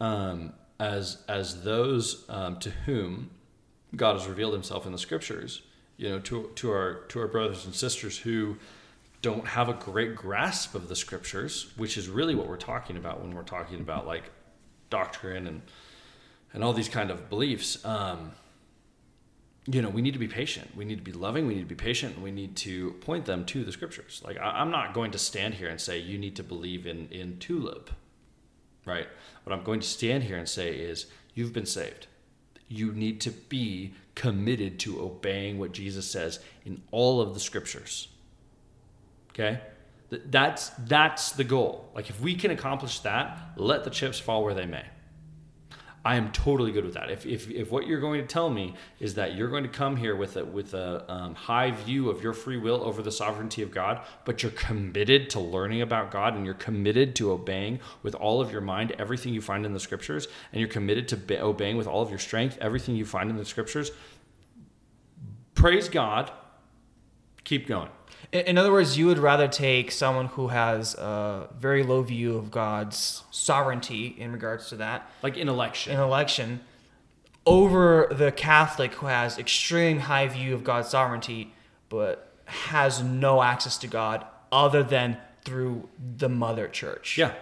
um, 0.00 0.52
as 0.78 1.22
as 1.28 1.62
those 1.62 2.24
um, 2.28 2.58
to 2.60 2.70
whom 2.70 3.30
God 3.94 4.14
has 4.14 4.26
revealed 4.26 4.52
Himself 4.52 4.86
in 4.86 4.92
the 4.92 4.98
Scriptures, 4.98 5.62
you 5.96 6.08
know, 6.08 6.18
to 6.20 6.50
to 6.54 6.70
our 6.70 6.94
to 7.08 7.20
our 7.20 7.28
brothers 7.28 7.64
and 7.64 7.74
sisters 7.74 8.18
who 8.18 8.56
don't 9.22 9.46
have 9.46 9.68
a 9.68 9.72
great 9.72 10.14
grasp 10.14 10.74
of 10.74 10.88
the 10.88 10.96
Scriptures, 10.96 11.72
which 11.76 11.96
is 11.96 12.08
really 12.08 12.34
what 12.34 12.48
we're 12.48 12.56
talking 12.56 12.96
about 12.96 13.20
when 13.20 13.34
we're 13.34 13.42
talking 13.42 13.80
about 13.80 14.06
like 14.06 14.24
doctrine 14.90 15.46
and 15.46 15.62
and 16.52 16.62
all 16.62 16.72
these 16.72 16.88
kind 16.88 17.10
of 17.10 17.28
beliefs. 17.28 17.84
Um, 17.84 18.32
you 19.68 19.82
know, 19.82 19.88
we 19.88 20.00
need 20.00 20.12
to 20.12 20.18
be 20.20 20.28
patient. 20.28 20.76
We 20.76 20.84
need 20.84 20.98
to 20.98 21.02
be 21.02 21.12
loving. 21.12 21.46
We 21.46 21.54
need 21.54 21.68
to 21.68 21.74
be 21.74 21.74
patient. 21.74 22.14
And 22.14 22.22
we 22.22 22.30
need 22.30 22.54
to 22.58 22.92
point 23.00 23.24
them 23.24 23.44
to 23.46 23.64
the 23.64 23.72
scriptures. 23.72 24.22
Like, 24.24 24.38
I, 24.38 24.60
I'm 24.60 24.70
not 24.70 24.94
going 24.94 25.10
to 25.10 25.18
stand 25.18 25.54
here 25.54 25.68
and 25.68 25.80
say, 25.80 25.98
you 25.98 26.18
need 26.18 26.36
to 26.36 26.44
believe 26.44 26.86
in, 26.86 27.08
in 27.10 27.38
tulip, 27.38 27.90
right? 28.84 29.08
What 29.42 29.52
I'm 29.52 29.64
going 29.64 29.80
to 29.80 29.86
stand 29.86 30.24
here 30.24 30.36
and 30.36 30.48
say 30.48 30.70
is, 30.72 31.06
you've 31.34 31.52
been 31.52 31.66
saved. 31.66 32.06
You 32.68 32.92
need 32.92 33.20
to 33.22 33.30
be 33.30 33.94
committed 34.14 34.78
to 34.80 35.00
obeying 35.00 35.58
what 35.58 35.72
Jesus 35.72 36.08
says 36.08 36.38
in 36.64 36.82
all 36.92 37.20
of 37.20 37.34
the 37.34 37.40
scriptures. 37.40 38.08
Okay? 39.30 39.60
Th- 40.10 40.22
That's, 40.26 40.68
that's 40.70 41.32
the 41.32 41.44
goal. 41.44 41.90
Like, 41.92 42.08
if 42.08 42.20
we 42.20 42.36
can 42.36 42.52
accomplish 42.52 43.00
that, 43.00 43.52
let 43.56 43.82
the 43.82 43.90
chips 43.90 44.20
fall 44.20 44.44
where 44.44 44.54
they 44.54 44.66
may. 44.66 44.84
I 46.06 46.14
am 46.14 46.30
totally 46.30 46.70
good 46.70 46.84
with 46.84 46.94
that. 46.94 47.10
If, 47.10 47.26
if, 47.26 47.50
if 47.50 47.72
what 47.72 47.88
you're 47.88 47.98
going 47.98 48.20
to 48.20 48.26
tell 48.28 48.48
me 48.48 48.76
is 49.00 49.14
that 49.14 49.34
you're 49.34 49.48
going 49.48 49.64
to 49.64 49.68
come 49.68 49.96
here 49.96 50.14
with 50.14 50.36
a 50.36 50.44
with 50.44 50.72
a 50.72 51.04
um, 51.10 51.34
high 51.34 51.72
view 51.72 52.10
of 52.10 52.22
your 52.22 52.32
free 52.32 52.58
will 52.58 52.84
over 52.84 53.02
the 53.02 53.10
sovereignty 53.10 53.60
of 53.60 53.72
God, 53.72 54.00
but 54.24 54.40
you're 54.40 54.52
committed 54.52 55.28
to 55.30 55.40
learning 55.40 55.82
about 55.82 56.12
God 56.12 56.36
and 56.36 56.44
you're 56.44 56.54
committed 56.54 57.16
to 57.16 57.32
obeying 57.32 57.80
with 58.04 58.14
all 58.14 58.40
of 58.40 58.52
your 58.52 58.60
mind 58.60 58.92
everything 59.00 59.34
you 59.34 59.40
find 59.40 59.66
in 59.66 59.72
the 59.72 59.80
scriptures, 59.80 60.28
and 60.52 60.60
you're 60.60 60.68
committed 60.68 61.08
to 61.08 61.16
be- 61.16 61.38
obeying 61.38 61.76
with 61.76 61.88
all 61.88 62.02
of 62.02 62.10
your 62.10 62.20
strength 62.20 62.56
everything 62.60 62.94
you 62.94 63.04
find 63.04 63.28
in 63.28 63.36
the 63.36 63.44
scriptures, 63.44 63.90
praise 65.54 65.88
God. 65.88 66.30
Keep 67.42 67.66
going. 67.66 67.90
In, 68.32 68.58
other 68.58 68.72
words, 68.72 68.98
you 68.98 69.06
would 69.06 69.18
rather 69.18 69.48
take 69.48 69.90
someone 69.92 70.26
who 70.26 70.48
has 70.48 70.94
a 70.94 71.48
very 71.58 71.82
low 71.82 72.02
view 72.02 72.36
of 72.36 72.50
God's 72.50 73.22
sovereignty 73.30 74.14
in 74.18 74.32
regards 74.32 74.68
to 74.70 74.76
that 74.76 75.08
Like 75.22 75.36
in 75.36 75.48
election. 75.48 75.92
in 75.94 76.00
election 76.00 76.60
over 77.46 78.08
the 78.10 78.32
Catholic 78.32 78.94
who 78.94 79.06
has 79.06 79.38
extreme 79.38 80.00
high 80.00 80.26
view 80.26 80.54
of 80.54 80.64
God's 80.64 80.88
sovereignty 80.88 81.54
but 81.88 82.32
has 82.46 83.02
no 83.02 83.42
access 83.42 83.78
to 83.78 83.86
God 83.86 84.24
other 84.50 84.82
than 84.82 85.18
through 85.44 85.88
the 86.18 86.28
mother 86.28 86.66
church. 86.68 87.16
yeah. 87.16 87.32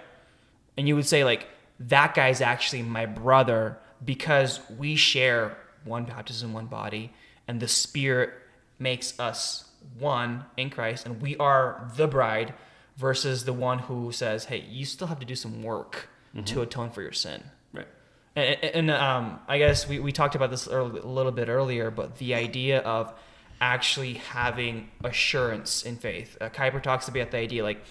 And 0.76 0.86
you 0.88 0.94
would 0.96 1.06
say 1.06 1.24
like 1.24 1.46
that 1.80 2.14
guy's 2.14 2.40
actually 2.40 2.82
my 2.82 3.06
brother 3.06 3.78
because 4.04 4.60
we 4.78 4.96
share 4.96 5.56
one 5.84 6.04
baptism, 6.04 6.52
one 6.52 6.66
body, 6.66 7.12
and 7.48 7.60
the 7.60 7.68
Spirit 7.68 8.30
makes 8.78 9.18
us 9.18 9.68
one 9.98 10.44
in 10.56 10.70
Christ, 10.70 11.06
and 11.06 11.20
we 11.20 11.36
are 11.36 11.90
the 11.96 12.06
bride 12.06 12.54
versus 12.96 13.44
the 13.44 13.52
one 13.52 13.80
who 13.80 14.12
says, 14.12 14.46
"Hey, 14.46 14.64
you 14.68 14.84
still 14.84 15.08
have 15.08 15.20
to 15.20 15.26
do 15.26 15.34
some 15.34 15.62
work 15.62 16.08
to 16.44 16.62
atone 16.62 16.90
for 16.90 17.02
your 17.02 17.12
sin." 17.12 17.42
Right. 17.72 17.88
And, 18.36 18.64
and 18.64 18.90
um, 18.90 19.40
I 19.46 19.58
guess 19.58 19.88
we, 19.88 20.00
we 20.00 20.12
talked 20.12 20.34
about 20.34 20.50
this 20.50 20.66
early, 20.68 21.00
a 21.00 21.06
little 21.06 21.32
bit 21.32 21.48
earlier, 21.48 21.90
but 21.90 22.18
the 22.18 22.34
idea 22.34 22.80
of 22.80 23.12
actually 23.60 24.14
having 24.14 24.90
assurance 25.02 25.84
in 25.84 25.96
faith. 25.96 26.36
Uh, 26.40 26.48
Kuyper 26.48 26.82
talks 26.82 27.08
about 27.08 27.30
the 27.30 27.38
idea 27.38 27.62
like 27.62 27.82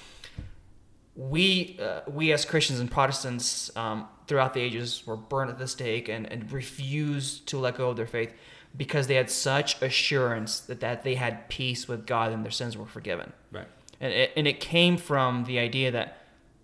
we 1.16 1.80
uh, 1.82 2.02
we 2.10 2.32
as 2.32 2.46
Christians 2.46 2.80
and 2.80 2.90
Protestants 2.90 3.76
um, 3.76 4.08
throughout 4.28 4.54
the 4.54 4.62
ages 4.62 5.04
were 5.06 5.18
burned 5.18 5.50
at 5.50 5.58
the 5.58 5.68
stake 5.68 6.10
and, 6.10 6.32
and 6.32 6.52
refused 6.52 7.48
to 7.48 7.58
let 7.58 7.76
go 7.76 7.90
of 7.90 7.98
their 7.98 8.08
faith 8.08 8.34
because 8.76 9.08
they 9.08 9.16
had 9.16 9.30
such 9.30 9.82
assurance 9.82 10.60
that, 10.62 10.80
that 10.80 11.04
they 11.04 11.16
had 11.16 11.48
peace 11.50 11.88
with 11.88 12.06
God 12.06 12.32
and 12.32 12.44
their 12.44 12.52
sins 12.52 12.76
were 12.76 12.86
forgiven. 12.86 13.34
Right. 13.52 13.68
and 14.00 14.12
it, 14.12 14.32
and 14.36 14.48
it 14.48 14.60
came 14.60 14.98
from 14.98 15.46
the 15.46 15.60
idea 15.60 15.92
that 15.92 16.18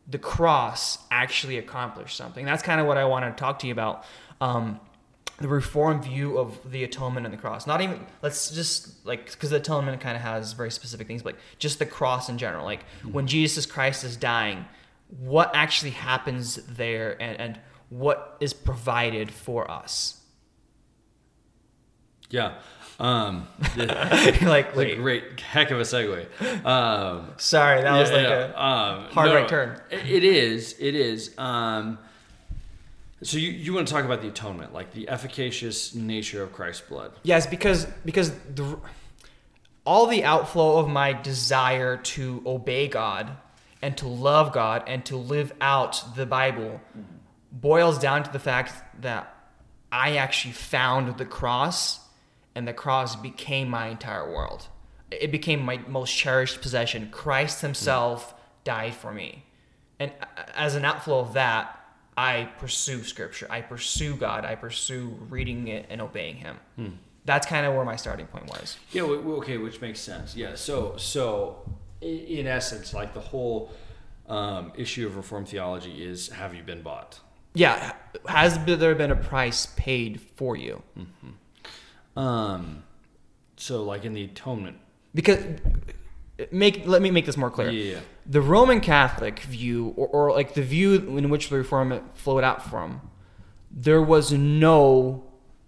the 0.08 0.18
cross 0.18 0.98
actually 1.12 1.58
accomplished 1.58 2.18
something. 2.18 2.46
That's 2.46 2.64
kind 2.64 2.82
of 2.82 2.88
what 2.88 2.98
I 2.98 3.06
want 3.06 3.26
to 3.26 3.40
talk 3.40 3.60
to 3.60 3.68
you 3.68 3.74
about. 3.74 4.06
Um, 4.42 4.80
the 5.40 5.48
reformed 5.48 6.04
view 6.04 6.38
of 6.38 6.60
the 6.70 6.84
atonement 6.84 7.26
and 7.26 7.34
the 7.34 7.38
cross. 7.38 7.66
Not 7.66 7.82
even 7.82 8.06
let's 8.22 8.52
just 8.52 9.06
like 9.06 9.32
because 9.32 9.52
the 9.52 9.58
atonement 9.58 10.02
kind 10.02 10.18
of 10.18 10.22
has 10.22 10.54
very 10.54 10.72
specific 10.72 11.08
things, 11.08 11.24
but 11.24 11.36
like 11.36 11.42
just 11.60 11.80
the 11.80 11.86
cross 11.86 12.28
in 12.28 12.38
general. 12.38 12.66
Like 12.66 12.84
when 13.10 13.26
Jesus 13.26 13.66
Christ 13.66 14.04
is 14.04 14.18
dying, 14.18 14.66
what 15.08 15.52
actually 15.54 15.92
happens 15.92 16.56
there, 16.56 17.22
and, 17.22 17.40
and 17.40 17.60
what 17.90 18.38
is 18.40 18.54
provided 18.54 19.32
for 19.32 19.70
us. 19.70 20.19
Yeah. 22.30 22.54
Um, 23.00 23.48
like, 23.78 24.42
like 24.42 24.76
wait, 24.76 24.98
great 24.98 25.40
heck 25.40 25.72
of 25.72 25.80
a 25.80 25.84
segue. 25.84 26.66
Um, 26.66 27.32
sorry, 27.38 27.82
that 27.82 27.98
was 27.98 28.12
like 28.12 28.24
yeah. 28.28 28.52
a 28.54 28.58
um, 28.58 29.04
hard 29.12 29.30
no, 29.30 29.36
right 29.36 29.48
turn. 29.48 29.82
it- 29.90 30.06
It 30.06 30.24
is. 30.24 30.76
It 30.80 30.96
is. 30.96 31.38
Um, 31.38 31.98
so 33.22 33.38
you, 33.38 33.52
you 33.52 33.74
want 33.74 33.88
to 33.88 33.94
talk 33.94 34.06
about 34.06 34.22
the 34.22 34.30
atonement, 34.30 34.74
like 34.74 34.92
the 34.92 35.10
efficacious 35.10 35.94
nature 35.94 36.42
of 36.44 36.54
Christ's 36.54 36.88
blood. 36.88 37.12
Yes, 37.24 37.46
because 37.46 37.86
because 38.06 38.32
the 38.54 38.78
all 39.86 40.08
the 40.08 40.24
outflow 40.24 40.78
of 40.78 40.88
my 40.88 41.14
desire 41.14 41.98
to 41.98 42.42
obey 42.46 42.88
God 42.88 43.32
and 43.82 43.98
to 43.98 44.08
love 44.08 44.52
God 44.54 44.84
and 44.88 45.06
to 45.06 45.18
live 45.18 45.54
out 45.62 46.04
the 46.16 46.26
Bible 46.26 46.80
boils 47.52 47.98
down 47.98 48.24
to 48.24 48.32
the 48.32 48.40
fact 48.40 48.74
that 49.02 49.36
I 49.92 50.18
actually 50.18 50.54
found 50.54 51.18
the 51.18 51.26
cross 51.26 52.00
and 52.60 52.68
the 52.68 52.74
cross 52.74 53.16
became 53.16 53.70
my 53.70 53.88
entire 53.88 54.30
world. 54.30 54.68
It 55.12 55.32
became 55.32 55.64
my 55.64 55.78
most 55.88 56.14
cherished 56.14 56.62
possession. 56.62 57.08
Christ 57.10 57.62
himself 57.62 58.34
died 58.66 58.94
for 58.94 59.14
me. 59.14 59.46
And 59.98 60.12
as 60.54 60.76
an 60.76 60.84
outflow 60.84 61.20
of 61.20 61.32
that, 61.34 61.80
I 62.18 62.50
pursue 62.60 63.04
scripture. 63.06 63.48
I 63.50 63.62
pursue 63.62 64.18
God. 64.18 64.44
I 64.44 64.56
pursue 64.56 65.18
reading 65.30 65.70
it 65.70 65.86
and 65.90 66.02
obeying 66.02 66.36
him. 66.36 66.58
That's 67.24 67.48
kind 67.48 67.66
of 67.66 67.76
where 67.76 67.86
my 67.86 67.96
starting 67.96 68.28
point 68.28 68.48
was. 68.48 68.76
Yeah. 68.92 69.04
Okay, 69.04 69.56
which 69.56 69.80
makes 69.80 70.02
sense. 70.02 70.36
Yeah. 70.36 70.56
So 70.56 70.98
so 70.98 71.64
in 72.02 72.46
essence, 72.46 72.94
like 72.94 73.14
the 73.14 73.22
whole 73.22 73.72
um, 74.28 74.74
issue 74.76 75.08
of 75.08 75.16
Reformed 75.16 75.48
theology 75.48 76.04
is: 76.04 76.28
Have 76.28 76.54
you 76.54 76.64
been 76.64 76.82
bought? 76.82 77.22
Yeah, 77.54 77.94
has 78.28 78.60
there 78.66 78.96
been 78.96 79.12
a 79.12 79.16
price 79.16 79.68
paid 79.78 80.20
for 80.36 80.58
you? 80.58 80.84
Um, 82.20 82.84
so 83.56 83.84
like 83.84 84.04
in 84.06 84.14
the 84.14 84.26
atonement. 84.26 84.78
Because 85.14 85.40
make 86.52 86.86
let 86.86 87.02
me 87.02 87.12
make 87.12 87.26
this 87.26 87.38
more 87.38 87.50
clear. 87.50 87.70
Yeah. 87.70 88.00
The 88.26 88.42
Roman 88.42 88.82
Catholic 88.82 89.40
view, 89.40 89.94
or, 89.96 90.08
or 90.08 90.32
like 90.32 90.54
the 90.54 90.62
view 90.62 91.18
in 91.18 91.30
which 91.30 91.50
the 91.50 91.58
Reform 91.58 92.02
flowed 92.14 92.44
out 92.44 92.64
from, 92.70 93.02
there 93.72 94.02
was 94.02 94.32
no 94.34 95.24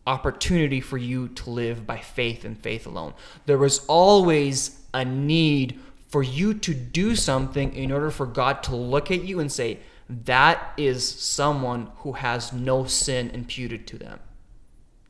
opportunity 0.06 0.82
for 0.82 0.98
you 0.98 1.30
to 1.30 1.50
live 1.50 1.88
by 1.88 1.98
faith 1.98 2.44
and 2.44 2.58
faith 2.58 2.86
alone. 2.86 3.14
There 3.46 3.58
was 3.58 3.86
always 3.88 4.82
a 4.94 5.06
need 5.06 5.80
for 6.10 6.22
you 6.22 6.54
to 6.54 6.74
do 6.74 7.16
something 7.16 7.74
in 7.74 7.92
order 7.92 8.12
for 8.12 8.26
God 8.26 8.64
to 8.64 8.76
look 8.76 9.10
at 9.10 9.24
you 9.24 9.40
and 9.40 9.52
say, 9.52 9.80
that 10.10 10.74
is 10.76 11.08
someone 11.08 11.90
who 11.98 12.14
has 12.14 12.52
no 12.52 12.86
sin 12.86 13.30
imputed 13.30 13.88
to 13.88 13.98
them. 13.98 14.20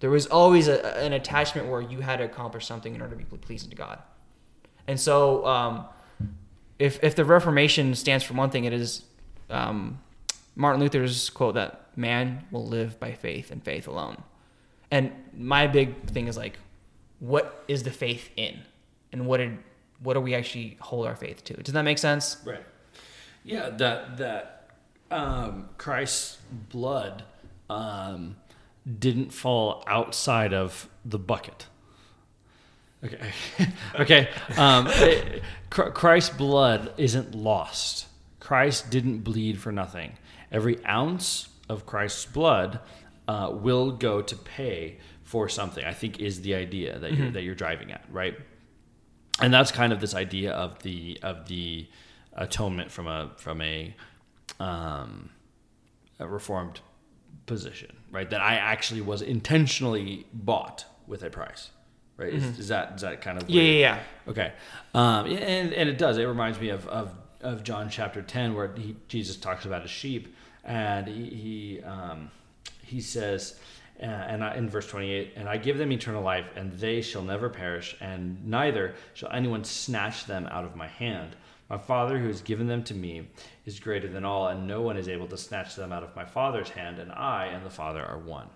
There 0.02 0.10
was 0.10 0.26
always 0.28 0.68
a, 0.68 0.98
an 0.98 1.14
attachment 1.14 1.68
where 1.68 1.80
you 1.80 2.02
had 2.02 2.18
to 2.18 2.26
accomplish 2.26 2.66
something 2.66 2.94
in 2.94 3.02
order 3.02 3.16
to 3.16 3.24
be 3.24 3.38
pleasing 3.38 3.70
to 3.70 3.76
God. 3.76 4.00
And 4.88 5.00
so, 5.00 5.46
um, 5.46 5.86
if 6.80 7.02
if 7.04 7.16
the 7.16 7.24
Reformation 7.24 7.96
stands 7.96 8.24
for 8.24 8.34
one 8.34 8.50
thing, 8.50 8.66
it 8.66 8.74
is 8.74 9.04
um, 9.50 10.00
Martin 10.56 10.82
Luther's 10.82 11.30
quote 11.30 11.54
that 11.54 11.88
man 11.96 12.46
will 12.52 12.66
live 12.66 13.00
by 13.00 13.14
faith 13.14 13.52
and 13.52 13.64
faith 13.64 13.88
alone. 13.88 14.22
And 14.90 15.12
my 15.38 15.68
big 15.68 16.08
thing 16.08 16.28
is 16.28 16.36
like, 16.36 16.58
what 17.20 17.64
is 17.68 17.84
the 17.84 17.92
faith 17.92 18.30
in, 18.36 18.60
and 19.12 19.28
what 19.28 19.38
did 19.38 19.60
what 20.02 20.16
do 20.16 20.20
we 20.22 20.34
actually 20.34 20.78
hold 20.82 21.06
our 21.06 21.16
faith 21.16 21.44
to? 21.46 21.54
Does 21.54 21.76
that 21.76 21.84
make 21.84 22.00
sense? 22.00 22.38
Right. 22.44 22.66
Yeah, 23.44 23.70
that 23.70 24.18
that 24.18 24.70
um, 25.12 25.70
Christ's 25.78 26.40
blood 26.70 27.24
um, 27.70 28.36
didn't 29.00 29.32
fall 29.32 29.84
outside 29.88 30.54
of 30.54 30.90
the 31.06 31.20
bucket. 31.20 31.68
Okay. 33.04 33.32
okay. 34.00 34.30
Um, 34.58 34.88
it- 34.92 35.44
Christ's 35.70 36.36
blood 36.36 36.94
isn't 36.98 37.34
lost. 37.34 38.08
Christ 38.40 38.90
didn't 38.90 39.20
bleed 39.20 39.60
for 39.60 39.72
nothing. 39.72 40.18
Every 40.52 40.84
ounce 40.86 41.48
of 41.70 41.86
Christ's 41.86 42.26
blood 42.26 42.80
uh, 43.28 43.50
will 43.54 43.92
go 43.92 44.22
to 44.22 44.36
pay 44.36 44.98
for 45.24 45.48
something. 45.48 45.86
I 45.86 45.94
think 45.94 46.20
is 46.20 46.42
the 46.42 46.56
idea 46.56 47.00
that 47.00 47.14
you're 47.14 47.32
that 47.32 47.44
you're 47.44 47.56
driving 47.56 47.92
at, 47.92 48.04
right? 48.12 48.36
and 49.40 49.54
that's 49.54 49.72
kind 49.72 49.92
of 49.92 50.00
this 50.00 50.14
idea 50.14 50.52
of 50.52 50.82
the 50.84 51.18
of 51.24 51.48
the 51.48 51.88
atonement 52.34 52.92
from 52.92 53.08
a 53.08 53.32
from 53.38 53.62
a 53.62 53.96
um, 54.60 55.30
a 56.20 56.28
reformed 56.28 56.80
position, 57.46 57.96
right? 58.12 58.30
That 58.30 58.42
I 58.42 58.56
actually 58.56 59.02
was 59.02 59.22
intentionally 59.22 60.26
bought 60.34 60.86
with 61.08 61.24
a 61.24 61.30
price, 61.30 61.70
right? 62.18 62.34
Is, 62.34 62.60
is 62.60 62.68
that 62.70 62.94
is 62.96 63.02
that 63.02 63.22
kind 63.22 63.42
of 63.42 63.50
Yeah, 63.50 63.64
yeah, 63.64 63.80
yeah. 63.80 64.00
Okay, 64.28 64.54
um, 64.94 65.28
yeah, 65.28 65.40
and 65.40 65.74
and 65.74 65.90
it 65.90 65.98
does. 65.98 66.18
It 66.18 66.26
reminds 66.26 66.60
me 66.60 66.70
of 66.70 66.88
of, 66.88 67.14
of 67.42 67.64
John 67.64 67.90
chapter 67.90 68.22
ten, 68.22 68.54
where 68.54 68.74
he, 68.76 68.96
Jesus 69.08 69.36
talks 69.36 69.66
about 69.66 69.84
a 69.84 69.88
sheep, 69.88 70.36
and 70.64 71.08
he 71.08 71.26
he, 71.26 71.84
um, 71.84 72.32
he 72.84 73.02
says, 73.02 73.60
uh, 74.02 74.06
and 74.06 74.44
I, 74.44 74.56
in 74.56 74.70
verse 74.70 74.88
twenty 74.88 75.12
eight, 75.12 75.34
and 75.36 75.50
I 75.50 75.58
give 75.58 75.78
them 75.78 75.92
eternal 75.92 76.24
life, 76.24 76.46
and 76.56 76.72
they 76.74 77.02
shall 77.02 77.24
never 77.24 77.50
perish, 77.50 77.96
and 78.00 78.48
neither 78.48 78.96
shall 79.14 79.32
anyone 79.32 79.64
snatch 79.64 80.26
them 80.26 80.48
out 80.48 80.64
of 80.64 80.76
my 80.76 80.88
hand. 80.88 81.36
My 81.72 81.78
Father, 81.78 82.20
who 82.20 82.28
has 82.28 82.42
given 82.42 82.68
them 82.68 82.84
to 82.84 82.94
me, 82.94 83.30
is 83.66 83.80
greater 83.80 84.10
than 84.10 84.26
all, 84.26 84.50
and 84.50 84.68
no 84.68 84.82
one 84.82 84.98
is 84.98 85.08
able 85.08 85.28
to 85.28 85.38
snatch 85.38 85.76
them 85.76 85.94
out 85.94 86.04
of 86.04 86.16
my 86.16 86.26
Father's 86.26 86.70
hand. 86.70 87.00
And 87.00 87.12
I 87.14 87.46
and 87.46 87.66
the 87.66 87.70
Father 87.70 88.06
are 88.06 88.20
one 88.20 88.50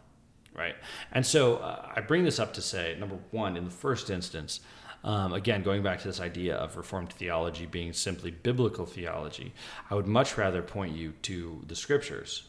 right? 0.55 0.75
And 1.11 1.25
so 1.25 1.57
uh, 1.57 1.91
I 1.95 2.01
bring 2.01 2.23
this 2.23 2.39
up 2.39 2.53
to 2.53 2.61
say, 2.61 2.95
number 2.97 3.17
one, 3.31 3.57
in 3.57 3.65
the 3.65 3.71
first 3.71 4.09
instance, 4.09 4.61
um, 5.03 5.33
again, 5.33 5.61
going 5.61 5.83
back 5.83 5.99
to 5.99 6.07
this 6.07 6.19
idea 6.19 6.55
of 6.55 6.77
Reformed 6.77 7.11
theology 7.11 7.65
being 7.65 7.93
simply 7.93 8.31
biblical 8.31 8.85
theology, 8.85 9.53
I 9.89 9.95
would 9.95 10.07
much 10.07 10.37
rather 10.37 10.61
point 10.61 10.95
you 10.95 11.13
to 11.23 11.61
the 11.67 11.75
scriptures 11.75 12.47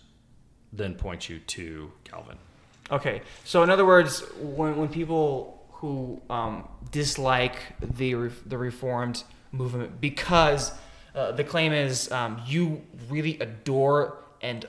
than 0.72 0.94
point 0.94 1.28
you 1.28 1.40
to 1.40 1.92
Calvin. 2.04 2.38
Okay, 2.90 3.22
so 3.44 3.62
in 3.62 3.70
other 3.70 3.84
words, 3.84 4.20
when, 4.40 4.76
when 4.76 4.88
people 4.88 5.66
who 5.72 6.22
um, 6.30 6.66
dislike 6.92 7.56
the 7.80 8.30
the 8.46 8.56
Reformed 8.56 9.24
movement 9.56 10.00
because 10.00 10.72
uh, 11.14 11.32
the 11.32 11.44
claim 11.44 11.72
is 11.72 12.10
um, 12.12 12.40
you 12.46 12.82
really 13.08 13.38
adore 13.40 14.18
and 14.42 14.66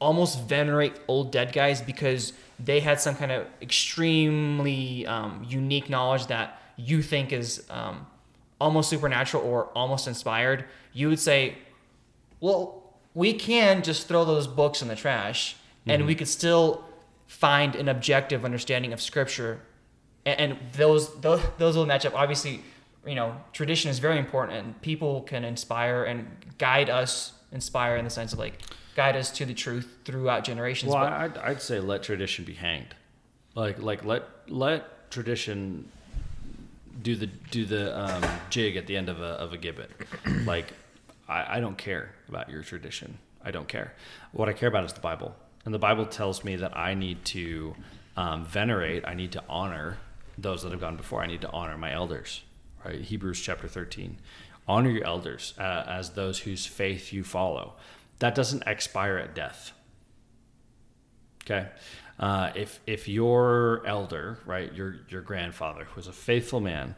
almost 0.00 0.42
venerate 0.48 0.94
old 1.08 1.30
dead 1.30 1.52
guys 1.52 1.82
because 1.82 2.32
they 2.58 2.80
had 2.80 3.00
some 3.00 3.14
kind 3.14 3.32
of 3.32 3.46
extremely 3.60 5.06
um, 5.06 5.44
unique 5.48 5.90
knowledge 5.90 6.26
that 6.26 6.60
you 6.76 7.02
think 7.02 7.32
is 7.32 7.66
um, 7.70 8.06
almost 8.60 8.88
supernatural 8.88 9.42
or 9.42 9.66
almost 9.74 10.06
inspired, 10.06 10.64
you 10.92 11.08
would 11.08 11.18
say, 11.18 11.56
well, 12.40 12.82
we 13.14 13.32
can 13.32 13.82
just 13.82 14.06
throw 14.08 14.24
those 14.24 14.46
books 14.46 14.82
in 14.82 14.88
the 14.88 14.96
trash 14.96 15.56
and 15.86 16.06
we 16.06 16.14
could 16.14 16.28
still 16.28 16.84
find 17.26 17.74
an 17.74 17.88
objective 17.88 18.44
understanding 18.44 18.92
of 18.92 19.00
scripture. 19.00 19.60
And, 20.24 20.40
and 20.40 20.58
those, 20.74 21.20
those 21.20 21.40
those 21.58 21.76
will 21.76 21.86
match 21.86 22.06
up. 22.06 22.14
Obviously 22.14 22.62
you 23.06 23.14
know 23.14 23.34
tradition 23.52 23.90
is 23.90 23.98
very 23.98 24.18
important 24.18 24.58
and 24.58 24.80
people 24.82 25.22
can 25.22 25.44
inspire 25.44 26.04
and 26.04 26.26
guide 26.58 26.90
us 26.90 27.32
inspire 27.52 27.96
in 27.96 28.04
the 28.04 28.10
sense 28.10 28.32
of 28.32 28.38
like 28.38 28.58
guide 28.94 29.16
us 29.16 29.30
to 29.30 29.44
the 29.44 29.54
truth 29.54 29.88
throughout 30.04 30.44
generations 30.44 30.92
Well, 30.92 31.04
but- 31.04 31.12
I'd, 31.12 31.38
I'd 31.38 31.62
say 31.62 31.80
let 31.80 32.02
tradition 32.02 32.44
be 32.44 32.54
hanged. 32.54 32.94
Like, 33.54 33.80
like 33.82 34.04
let 34.04 34.24
let 34.48 35.10
tradition 35.10 35.90
do 37.02 37.16
the 37.16 37.26
do 37.26 37.64
the 37.64 37.98
um, 37.98 38.24
jig 38.48 38.76
at 38.76 38.86
the 38.86 38.96
end 38.96 39.08
of 39.08 39.20
a 39.20 39.32
of 39.44 39.52
a 39.52 39.58
gibbet. 39.58 39.90
like, 40.46 40.72
I, 41.28 41.56
I 41.56 41.60
don't 41.60 41.76
care 41.76 42.14
about 42.28 42.48
your 42.48 42.62
tradition. 42.62 43.18
I 43.44 43.50
don't 43.50 43.66
care. 43.68 43.94
What 44.32 44.48
I 44.48 44.52
care 44.52 44.68
about 44.68 44.84
is 44.84 44.92
the 44.92 45.00
Bible, 45.00 45.34
and 45.64 45.74
the 45.74 45.78
Bible 45.78 46.06
tells 46.06 46.44
me 46.44 46.56
that 46.56 46.76
I 46.76 46.94
need 46.94 47.24
to 47.26 47.74
um, 48.16 48.44
venerate. 48.44 49.04
I 49.06 49.14
need 49.14 49.32
to 49.32 49.42
honor 49.48 49.96
those 50.38 50.62
that 50.62 50.72
have 50.72 50.80
gone 50.80 50.96
before. 50.96 51.22
I 51.22 51.26
need 51.26 51.40
to 51.40 51.50
honor 51.50 51.76
my 51.76 51.92
elders. 51.92 52.42
Right, 52.84 53.00
Hebrews 53.00 53.40
chapter 53.40 53.68
thirteen. 53.68 54.18
Honor 54.66 54.90
your 54.90 55.04
elders 55.04 55.54
uh, 55.58 55.84
as 55.86 56.10
those 56.10 56.40
whose 56.40 56.64
faith 56.66 57.12
you 57.12 57.24
follow. 57.24 57.74
That 58.20 58.34
doesn't 58.34 58.62
expire 58.66 59.18
at 59.18 59.34
death. 59.34 59.72
Okay. 61.44 61.68
Uh, 62.18 62.52
if 62.54 62.80
if 62.86 63.08
your 63.08 63.82
elder, 63.86 64.38
right, 64.46 64.72
your 64.74 64.96
your 65.08 65.22
grandfather 65.22 65.84
who 65.84 65.96
was 65.96 66.06
a 66.06 66.12
faithful 66.12 66.60
man, 66.60 66.94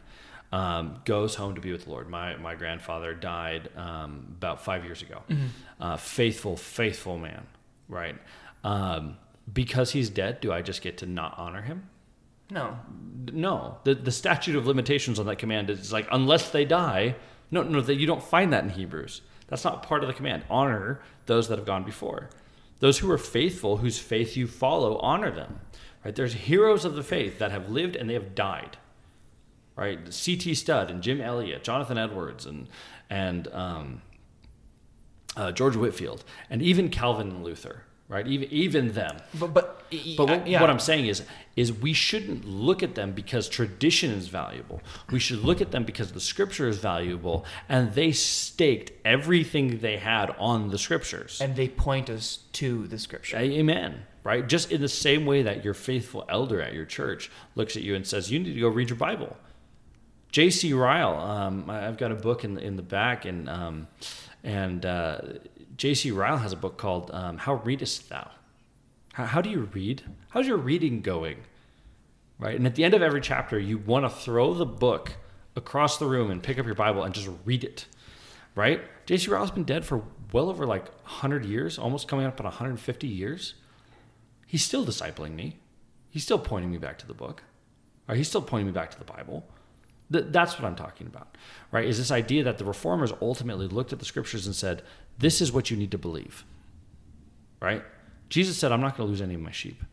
um, 0.51 1.01
goes 1.05 1.35
home 1.35 1.55
to 1.55 1.61
be 1.61 1.71
with 1.71 1.85
the 1.85 1.89
Lord. 1.89 2.09
My 2.09 2.35
my 2.35 2.55
grandfather 2.55 3.13
died 3.13 3.69
um, 3.75 4.35
about 4.37 4.63
five 4.63 4.85
years 4.85 5.01
ago. 5.01 5.21
Uh, 5.79 5.97
faithful, 5.97 6.57
faithful 6.57 7.17
man, 7.17 7.47
right? 7.87 8.15
Um, 8.63 9.17
because 9.51 9.91
he's 9.91 10.09
dead, 10.09 10.41
do 10.41 10.53
I 10.53 10.61
just 10.61 10.81
get 10.81 10.97
to 10.99 11.05
not 11.05 11.37
honor 11.37 11.61
him? 11.61 11.89
No. 12.49 12.77
No, 13.31 13.77
the 13.83 13.95
the 13.95 14.11
statute 14.11 14.55
of 14.55 14.67
limitations 14.67 15.17
on 15.19 15.25
that 15.27 15.37
command 15.37 15.69
is 15.69 15.93
like 15.93 16.07
unless 16.11 16.49
they 16.49 16.65
die. 16.65 17.15
No, 17.51 17.63
no, 17.63 17.81
that 17.81 17.95
you 17.95 18.05
don't 18.05 18.23
find 18.23 18.51
that 18.51 18.63
in 18.63 18.71
Hebrews. 18.71 19.21
That's 19.47 19.63
not 19.63 19.83
part 19.83 20.03
of 20.03 20.07
the 20.07 20.13
command. 20.13 20.43
Honor 20.49 20.99
those 21.25 21.47
that 21.47 21.57
have 21.57 21.67
gone 21.67 21.83
before. 21.83 22.29
Those 22.79 22.99
who 22.99 23.09
are 23.11 23.17
faithful, 23.17 23.77
whose 23.77 23.99
faith 23.99 24.35
you 24.35 24.47
follow, 24.47 24.97
honor 24.97 25.31
them. 25.31 25.59
Right? 26.03 26.15
There's 26.15 26.33
heroes 26.33 26.83
of 26.85 26.95
the 26.95 27.03
faith 27.03 27.39
that 27.39 27.51
have 27.51 27.69
lived 27.69 27.95
and 27.95 28.09
they 28.09 28.13
have 28.13 28.35
died. 28.35 28.77
Right? 29.75 30.13
C.T. 30.13 30.53
Studd 30.55 30.91
and 30.91 31.01
Jim 31.01 31.21
Elliot, 31.21 31.63
Jonathan 31.63 31.97
Edwards, 31.97 32.45
and 32.45 32.67
and 33.09 33.47
um, 33.53 34.01
uh, 35.37 35.51
George 35.51 35.75
Whitefield, 35.75 36.23
and 36.49 36.61
even 36.61 36.89
Calvin 36.89 37.29
and 37.29 37.43
Luther. 37.43 37.83
Right? 38.09 38.27
Even 38.27 38.49
even 38.51 38.91
them. 38.93 39.17
But 39.39 39.53
but 39.53 39.82
But 40.17 40.29
what, 40.29 40.47
yeah. 40.47 40.61
what 40.61 40.69
I'm 40.69 40.79
saying 40.79 41.07
is, 41.07 41.23
is 41.55 41.71
we 41.71 41.93
shouldn't 41.93 42.45
look 42.45 42.81
at 42.81 42.95
them 42.95 43.11
because 43.11 43.47
tradition 43.47 44.11
is 44.11 44.27
valuable. 44.27 44.81
We 45.11 45.19
should 45.19 45.39
look 45.39 45.61
at 45.61 45.71
them 45.71 45.83
because 45.83 46.11
the 46.11 46.19
scripture 46.19 46.67
is 46.67 46.79
valuable, 46.79 47.45
and 47.69 47.93
they 47.93 48.11
staked 48.11 48.91
everything 49.05 49.79
they 49.79 49.97
had 49.97 50.31
on 50.39 50.69
the 50.69 50.77
scriptures. 50.77 51.39
and 51.41 51.55
they 51.55 51.67
point 51.67 52.09
us 52.09 52.39
to 52.53 52.87
the 52.87 52.97
scripture. 52.97 53.37
Amen. 53.37 54.03
Right? 54.23 54.47
Just 54.47 54.71
in 54.71 54.81
the 54.81 54.87
same 54.87 55.25
way 55.25 55.43
that 55.43 55.65
your 55.65 55.73
faithful 55.73 56.25
elder 56.29 56.61
at 56.61 56.73
your 56.73 56.85
church 56.85 57.29
looks 57.55 57.75
at 57.75 57.83
you 57.83 57.93
and 57.93 58.07
says, 58.07 58.31
"You 58.31 58.39
need 58.39 58.53
to 58.53 58.59
go 58.59 58.69
read 58.69 58.89
your 58.89 58.97
Bible." 58.97 59.35
J.C. 60.31 60.73
Ryle, 60.73 61.15
um, 61.15 61.69
I've 61.69 61.97
got 61.97 62.11
a 62.11 62.15
book 62.15 62.43
in 62.43 62.57
in 62.57 62.75
the 62.75 62.81
back, 62.81 63.25
and 63.25 63.47
um, 63.49 63.87
and 64.43 64.85
uh, 64.85 65.19
J.C. 65.77 66.11
Ryle 66.11 66.37
has 66.37 66.53
a 66.53 66.55
book 66.55 66.77
called 66.77 67.11
um, 67.11 67.37
"How 67.37 67.55
Readest 67.55 68.09
Thou." 68.09 68.31
How, 69.13 69.25
how 69.25 69.41
do 69.41 69.49
you 69.49 69.69
read? 69.73 70.03
How's 70.29 70.47
your 70.47 70.57
reading 70.57 71.01
going? 71.01 71.37
Right, 72.39 72.55
and 72.55 72.65
at 72.65 72.75
the 72.75 72.83
end 72.83 72.93
of 72.93 73.01
every 73.01 73.21
chapter, 73.21 73.57
you 73.57 73.77
want 73.77 74.05
to 74.05 74.09
throw 74.09 74.53
the 74.53 74.65
book 74.65 75.13
across 75.55 75.97
the 75.97 76.05
room 76.05 76.29
and 76.29 76.43
pick 76.43 76.59
up 76.59 76.65
your 76.65 76.75
Bible 76.75 77.03
and 77.03 77.13
just 77.13 77.29
read 77.45 77.63
it. 77.63 77.85
Right? 78.55 78.81
J.C. 79.05 79.31
Ryle's 79.31 79.51
been 79.51 79.63
dead 79.63 79.85
for 79.85 80.03
well 80.31 80.49
over 80.49 80.65
like 80.65 80.85
100 81.03 81.45
years, 81.45 81.77
almost 81.77 82.07
coming 82.07 82.25
up 82.25 82.39
on 82.39 82.45
150 82.45 83.07
years. 83.07 83.53
He's 84.47 84.63
still 84.63 84.85
discipling 84.85 85.35
me. 85.35 85.59
He's 86.09 86.23
still 86.23 86.39
pointing 86.39 86.71
me 86.71 86.77
back 86.77 86.97
to 86.99 87.07
the 87.07 87.13
book. 87.13 87.43
Right? 88.07 88.17
He's 88.17 88.27
still 88.27 88.41
pointing 88.41 88.67
me 88.67 88.71
back 88.71 88.91
to 88.91 88.99
the 88.99 89.05
Bible. 89.05 89.45
Th- 90.11 90.25
that's 90.29 90.59
what 90.59 90.65
I'm 90.65 90.75
talking 90.75 91.07
about, 91.07 91.37
right? 91.71 91.85
Is 91.85 91.97
this 91.97 92.11
idea 92.11 92.43
that 92.43 92.57
the 92.57 92.65
reformers 92.65 93.13
ultimately 93.21 93.67
looked 93.67 93.93
at 93.93 93.99
the 93.99 94.05
scriptures 94.05 94.45
and 94.45 94.55
said, 94.55 94.83
"This 95.17 95.39
is 95.39 95.51
what 95.51 95.71
you 95.71 95.77
need 95.77 95.91
to 95.91 95.97
believe." 95.97 96.45
Right? 97.61 97.83
Jesus 98.33 98.57
said, 98.57 98.71
"I'm 98.71 98.81
not 98.81 98.97
going 98.97 99.05
to 99.05 99.11
lose 99.11 99.21
any 99.21 99.35
of 99.35 99.41
my 99.41 99.51
sheep." 99.51 99.83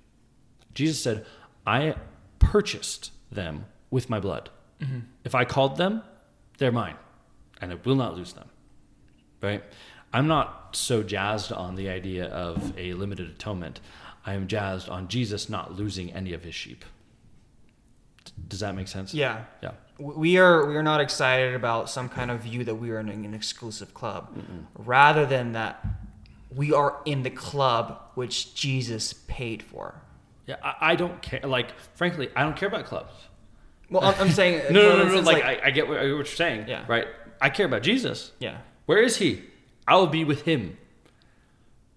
Jesus 0.73 1.03
said, 1.03 1.27
"I 1.67 1.95
purchased 2.39 3.13
them 3.31 3.67
with 3.91 4.09
my 4.09 4.19
blood. 4.19 4.49
Mm-hmm. 4.81 5.01
If 5.25 5.35
I 5.35 5.45
called 5.45 5.77
them, 5.77 6.03
they're 6.57 6.73
mine, 6.73 6.97
and 7.61 7.71
I 7.71 7.75
will 7.75 7.97
not 7.97 8.17
lose 8.17 8.33
them." 8.33 8.49
Right? 9.43 9.63
I'm 10.15 10.27
not 10.27 10.71
so 10.73 11.03
jazzed 11.03 11.53
on 11.53 11.75
the 11.75 11.91
idea 11.91 12.29
of 12.29 12.73
a 12.79 12.95
limited 12.95 13.29
atonement. 13.29 13.81
I 14.25 14.33
am 14.33 14.49
jazzed 14.49 14.89
on 14.89 15.09
Jesus 15.09 15.51
not 15.51 15.77
losing 15.77 16.11
any 16.11 16.33
of 16.33 16.43
his 16.43 16.55
sheep. 16.55 16.83
Does 18.49 18.61
that 18.61 18.75
make 18.75 18.89
sense? 18.89 19.13
Yeah. 19.13 19.45
Yeah. 19.63 19.73
we 19.99 20.39
are 20.39 20.65
we 20.65 20.77
are 20.77 20.83
not 20.83 21.03
excited 21.03 21.55
about 21.55 21.91
some 21.91 22.09
kind 22.09 22.31
of 22.31 22.41
view 22.41 22.65
that 22.65 22.77
we 22.77 22.91
are 22.91 23.01
in 23.01 23.11
an 23.11 23.35
exclusive 23.35 23.93
club 23.93 24.33
rather 24.79 25.27
than 25.27 25.53
that 25.53 25.85
we 26.55 26.73
are 26.73 27.01
in 27.05 27.23
the 27.23 27.31
club 27.31 28.01
which 28.15 28.55
jesus 28.55 29.13
paid 29.29 29.63
for 29.63 30.03
Yeah, 30.47 30.57
I, 30.63 30.93
I 30.93 30.97
don't 30.97 31.21
care. 31.23 31.41
Like, 31.43 31.79
frankly, 31.95 32.29
I 32.35 32.43
don't 32.43 32.57
care 32.57 32.69
about 32.69 32.87
clubs. 32.87 33.13
well 33.91 34.05
i'm, 34.05 34.15
I'm 34.21 34.31
saying 34.31 34.63
No, 34.73 34.83
no, 34.83 34.91
for 34.91 34.97
no, 34.97 34.97
no. 34.97 35.03
instance, 35.05 35.27
Like, 35.27 35.45
I, 35.45 35.61
I 35.67 35.71
get 35.71 35.89
what, 35.89 35.99
I 35.99 36.03
get 36.07 36.11
what 36.11 36.17
you're 36.17 36.25
saying. 36.27 36.65
Yeah. 36.69 36.85
Right. 36.89 37.07
I 37.41 37.49
care 37.51 37.67
about 37.67 37.83
Jesus. 37.83 38.33
yeah 38.41 38.59
Where 38.87 39.03
is 39.03 39.17
he? 39.19 39.43
I 39.87 39.97
will 39.97 40.07
be 40.09 40.25
with 40.25 40.43
him. 40.43 40.77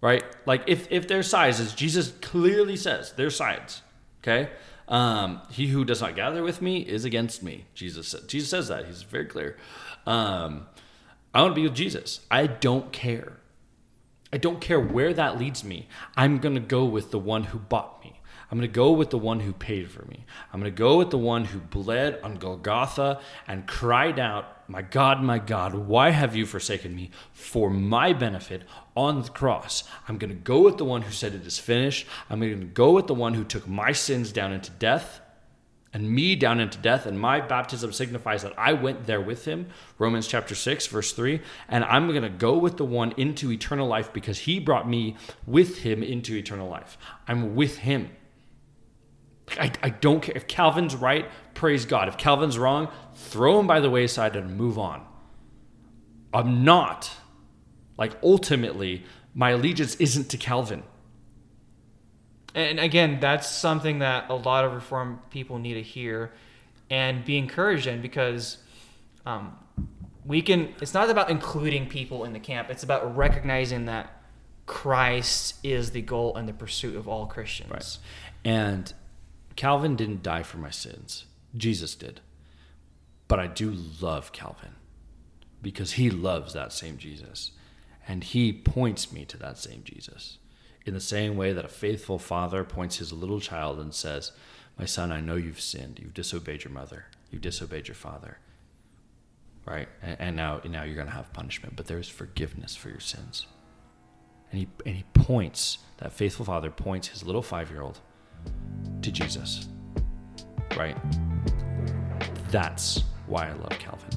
Right? 0.02 0.24
Like, 0.46 0.64
if 0.68 0.92
if 0.92 1.08
their 1.08 1.24
sides, 1.24 1.60
as 1.60 1.74
Jesus 1.74 2.12
clearly 2.22 2.76
says, 2.76 3.14
their 3.14 3.30
sides. 3.30 3.82
Okay. 4.22 4.50
Um, 4.88 5.42
he 5.50 5.68
who 5.68 5.86
does 5.86 6.02
not 6.02 6.16
gather 6.16 6.44
with 6.44 6.62
me 6.62 6.80
is 6.82 7.06
against 7.06 7.42
me. 7.42 7.66
Jesus 7.74 8.10
said. 8.10 8.28
Jesus 8.28 8.50
says 8.50 8.68
that. 8.68 8.86
He's 8.86 9.04
very 9.04 9.26
clear. 9.26 9.56
Um, 10.06 10.68
I 11.34 11.42
want 11.42 11.52
to 11.56 11.62
be 11.62 11.64
with 11.68 11.76
Jesus. 11.76 12.20
I 12.30 12.48
don't 12.48 12.92
care. 12.92 13.38
I 14.34 14.38
don't 14.38 14.60
care 14.60 14.80
where 14.80 15.14
that 15.14 15.38
leads 15.38 15.64
me. 15.64 15.88
I'm 16.18 16.40
going 16.40 16.56
to 16.56 16.60
go 16.60 16.86
with 16.86 17.12
the 17.12 17.20
one 17.20 17.44
who 17.44 17.60
bought 17.60 18.04
me. 18.04 18.20
I'm 18.50 18.58
going 18.58 18.68
to 18.68 18.74
go 18.74 18.92
with 18.92 19.12
the 19.12 19.18
one 19.20 19.42
who 19.42 19.54
paid 19.54 19.92
for 19.92 20.06
me. 20.06 20.26
I'm 20.52 20.60
going 20.60 20.74
to 20.74 20.76
go 20.76 20.98
with 20.98 21.12
the 21.12 21.20
one 21.20 21.46
who 21.46 21.60
bled 21.60 22.20
on 22.24 22.38
Golgotha 22.38 23.22
and 23.48 23.68
cried 23.68 24.18
out, 24.18 24.68
My 24.68 24.82
God, 24.82 25.22
my 25.22 25.38
God, 25.38 25.76
why 25.76 26.10
have 26.10 26.36
you 26.36 26.48
forsaken 26.48 26.96
me? 26.96 27.12
For 27.32 27.70
my 27.70 28.12
benefit 28.12 28.64
on 28.98 29.22
the 29.22 29.30
cross. 29.30 29.84
I'm 30.08 30.18
going 30.18 30.34
to 30.34 30.36
go 30.36 30.62
with 30.62 30.78
the 30.78 30.86
one 30.86 31.04
who 31.04 31.12
said 31.12 31.36
it 31.36 31.46
is 31.46 31.60
finished. 31.60 32.08
I'm 32.28 32.40
going 32.40 32.60
to 32.60 32.66
go 32.66 32.92
with 32.92 33.06
the 33.06 33.14
one 33.14 33.36
who 33.36 33.44
took 33.44 33.68
my 33.68 33.92
sins 33.92 34.32
down 34.32 34.52
into 34.52 34.72
death 34.72 35.22
and 35.94 36.10
me 36.10 36.36
down 36.36 36.60
into 36.60 36.80
death, 36.80 37.06
and 37.06 37.20
my 37.20 37.40
baptism 37.40 37.94
signifies 37.94 38.42
that 38.42 38.58
I 38.58 38.74
went 38.74 39.06
there 39.06 39.22
with 39.22 39.46
him. 39.46 39.68
Romans 40.00 40.28
chapter 40.28 40.56
6, 40.56 40.88
verse 40.88 41.14
3. 41.14 41.40
And 41.70 41.84
I'm 41.84 42.08
going 42.08 42.24
to 42.24 42.30
go 42.30 42.58
with 42.58 42.78
the 42.78 42.86
one 42.86 43.14
into 43.16 43.52
eternal 43.52 43.88
life 43.88 44.12
because 44.12 44.40
he 44.40 44.60
brought 44.60 44.90
me 44.90 45.16
with 45.46 45.80
him 45.80 46.02
into 46.02 46.36
eternal 46.36 46.68
life. 46.68 46.98
I'm 47.28 47.56
with 47.56 47.78
him. 47.78 48.10
I, 49.60 49.72
I 49.84 49.90
don't 49.90 50.22
care. 50.22 50.36
If 50.36 50.48
Calvin's 50.48 50.96
right, 50.96 51.30
praise 51.54 51.86
God. 51.86 52.08
If 52.08 52.18
Calvin's 52.18 52.58
wrong, 52.58 52.90
throw 53.14 53.60
him 53.60 53.68
by 53.68 53.80
the 53.80 53.90
wayside 53.90 54.36
and 54.36 54.58
move 54.58 54.80
on. 54.80 55.06
I'm 56.34 56.64
not. 56.64 57.12
Like, 58.00 58.14
ultimately, 58.24 59.04
my 59.36 59.52
allegiance 59.52 59.96
isn't 59.96 60.30
to 60.30 60.38
Calvin. 60.38 60.82
And 62.56 62.80
again 62.80 63.20
that's 63.20 63.48
something 63.48 64.00
that 64.00 64.30
a 64.30 64.36
lot 64.36 64.66
of 64.66 64.74
reform 64.74 65.20
people 65.30 65.58
need 65.58 65.76
to 65.76 65.82
hear 65.82 66.32
and 66.90 67.26
be 67.26 67.38
encouraged 67.38 67.88
in 67.88 68.02
because 68.02 68.58
um, 69.26 69.58
we 70.26 70.42
can 70.42 70.74
it's 70.82 70.94
not 70.94 71.10
about 71.10 71.30
including 71.30 71.88
people 71.88 72.26
in 72.26 72.34
the 72.34 72.40
camp 72.40 72.70
it's 72.70 72.84
about 72.84 73.16
recognizing 73.16 73.86
that 73.86 74.22
christ 74.66 75.56
is 75.64 75.92
the 75.92 76.02
goal 76.02 76.36
and 76.36 76.48
the 76.48 76.54
pursuit 76.54 76.96
of 76.96 77.08
all 77.08 77.26
christians 77.26 77.72
Right. 77.72 77.98
And 78.46 78.94
Calvin 79.56 79.96
didn't 79.96 80.24
die 80.24 80.44
for 80.44 80.58
my 80.58 80.70
sins. 80.70 81.26
Jesus 81.56 81.96
did. 81.96 82.22
But 83.28 83.40
I 83.40 83.48
do 83.48 83.74
love 84.02 84.32
Calvin 84.32 84.76
because 85.62 85.94
he 85.94 86.10
loves 86.10 86.54
that 86.54 86.74
same 86.74 86.98
Jesus. 86.98 87.52
And 88.08 88.24
he 88.24 88.52
points 88.52 89.12
me 89.12 89.26
to 89.26 89.38
that 89.38 89.58
same 89.58 89.84
Jesus. 89.84 90.38
In 90.86 90.94
the 90.94 91.00
same 91.00 91.38
way 91.38 91.54
that 91.54 91.66
a 91.66 91.70
faithful 91.70 92.20
father 92.20 92.64
points 92.64 92.98
his 92.98 93.14
little 93.14 93.40
child 93.40 93.80
and 93.80 93.94
says, 93.94 94.32
My 94.78 94.86
son, 94.86 95.12
I 95.12 95.22
know 95.22 95.36
you've 95.36 95.62
sinned. 95.62 96.00
You've 96.02 96.14
disobeyed 96.14 96.64
your 96.64 96.74
mother. 96.74 97.06
You've 97.32 97.42
disobeyed 97.42 97.88
your 97.88 97.96
father. 97.96 98.38
Right? 99.66 99.88
And, 100.02 100.18
and 100.20 100.36
now, 100.36 100.62
now 100.66 100.84
you're 100.84 100.96
going 100.96 101.08
to 101.08 101.14
have 101.14 101.32
punishment, 101.32 101.76
but 101.76 101.88
there's 101.88 102.10
forgiveness 102.10 102.76
for 102.76 102.90
your 102.90 103.00
sins. 103.00 103.48
And 104.52 104.60
he, 104.60 104.68
and 104.86 104.96
he 104.96 105.04
points, 105.14 105.80
that 105.98 106.12
faithful 106.12 106.46
father 106.46 106.70
points 106.70 107.08
his 107.08 107.24
little 107.24 107.42
five 107.42 107.72
year 107.72 107.82
old 107.82 108.00
to 109.02 109.12
Jesus. 109.12 109.68
Right? 110.76 110.98
That's 112.50 113.04
why 113.26 113.50
I 113.50 113.54
love 113.54 113.80
Calvin. 113.80 114.10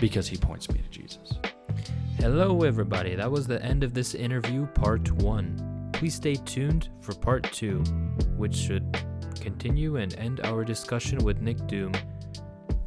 Because 0.00 0.28
he 0.28 0.36
points 0.36 0.70
me 0.70 0.80
to 0.80 0.90
Jesus. 0.90 1.32
Hello, 2.18 2.62
everybody. 2.62 3.14
That 3.14 3.30
was 3.30 3.46
the 3.46 3.62
end 3.62 3.84
of 3.84 3.94
this 3.94 4.14
interview, 4.14 4.66
part 4.66 5.10
one. 5.12 5.90
Please 5.92 6.14
stay 6.14 6.34
tuned 6.34 6.88
for 7.00 7.14
part 7.14 7.44
two, 7.52 7.80
which 8.36 8.54
should 8.54 8.98
continue 9.40 9.96
and 9.96 10.14
end 10.18 10.40
our 10.44 10.64
discussion 10.64 11.18
with 11.24 11.40
Nick 11.40 11.66
Doom. 11.66 11.92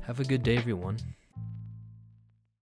Have 0.02 0.20
a 0.20 0.24
good 0.24 0.44
day, 0.44 0.58
everyone. 0.58 0.98